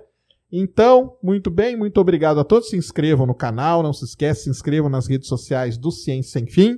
Então, 0.51 1.17
muito 1.21 1.51
bem, 1.51 1.77
muito 1.77 1.99
obrigado 2.01 2.39
a 2.39 2.43
todos. 2.43 2.69
Se 2.69 2.77
inscrevam 2.77 3.27
no 3.27 3.35
canal, 3.35 3.83
não 3.83 3.93
se 3.93 4.03
esqueça, 4.03 4.43
se 4.43 4.49
inscrevam 4.49 4.89
nas 4.89 5.07
redes 5.07 5.27
sociais 5.27 5.77
do 5.77 5.91
Ciência 5.91 6.39
Sem 6.39 6.47
Fim. 6.47 6.77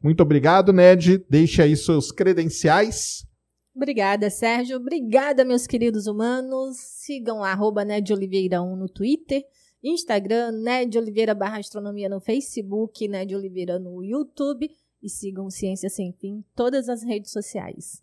Muito 0.00 0.22
obrigado, 0.22 0.72
Ned. 0.72 1.24
Deixe 1.28 1.60
aí 1.60 1.76
seus 1.76 2.12
credenciais. 2.12 3.26
Obrigada, 3.74 4.30
Sérgio. 4.30 4.76
Obrigada, 4.76 5.44
meus 5.44 5.66
queridos 5.66 6.06
humanos. 6.06 6.76
Sigam 6.78 7.42
arroba 7.42 7.84
Ned 7.84 8.12
Oliveira 8.12 8.62
1 8.62 8.76
no 8.76 8.88
Twitter, 8.88 9.42
Instagram, 9.82 10.52
Ned 10.52 10.96
Oliveira 10.98 11.34
barra 11.34 11.58
Astronomia 11.58 12.08
no 12.08 12.20
Facebook, 12.20 13.06
Ned 13.08 13.34
Oliveira 13.34 13.78
no 13.78 14.02
YouTube. 14.02 14.70
E 15.00 15.08
sigam 15.08 15.48
Ciência 15.48 15.88
Sem 15.88 16.12
Fim 16.12 16.38
em 16.38 16.44
todas 16.56 16.88
as 16.88 17.04
redes 17.04 17.30
sociais. 17.30 18.02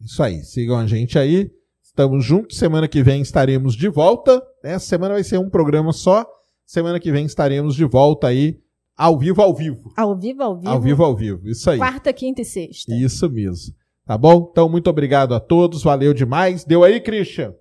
Isso 0.00 0.20
aí, 0.22 0.42
sigam 0.42 0.76
a 0.76 0.86
gente 0.86 1.16
aí. 1.16 1.50
Estamos 1.94 2.24
juntos. 2.24 2.58
Semana 2.58 2.88
que 2.88 3.04
vem 3.04 3.22
estaremos 3.22 3.76
de 3.76 3.88
volta. 3.88 4.42
Essa 4.64 4.84
semana 4.84 5.14
vai 5.14 5.22
ser 5.22 5.38
um 5.38 5.48
programa 5.48 5.92
só. 5.92 6.26
Semana 6.66 6.98
que 6.98 7.12
vem 7.12 7.24
estaremos 7.24 7.76
de 7.76 7.84
volta 7.84 8.26
aí, 8.26 8.58
ao 8.96 9.16
vivo, 9.16 9.40
ao 9.40 9.54
vivo. 9.54 9.92
Ao 9.96 10.18
vivo, 10.18 10.42
ao 10.42 10.56
vivo. 10.56 10.68
Ao 10.68 10.80
vivo, 10.80 11.04
ao 11.04 11.14
vivo. 11.14 11.48
Isso 11.48 11.70
aí. 11.70 11.78
Quarta, 11.78 12.12
quinta 12.12 12.42
e 12.42 12.44
sexta. 12.44 12.92
Isso 12.92 13.30
mesmo. 13.30 13.76
Tá 14.04 14.18
bom? 14.18 14.48
Então, 14.50 14.68
muito 14.68 14.90
obrigado 14.90 15.36
a 15.36 15.40
todos. 15.40 15.84
Valeu 15.84 16.12
demais. 16.12 16.64
Deu 16.64 16.82
aí, 16.82 17.00
Christian? 17.00 17.54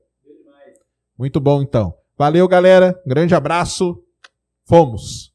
Muito 1.16 1.40
bom, 1.40 1.62
então. 1.62 1.94
Valeu, 2.18 2.48
galera. 2.48 3.00
Um 3.06 3.10
grande 3.10 3.36
abraço. 3.36 4.02
Fomos. 4.66 5.33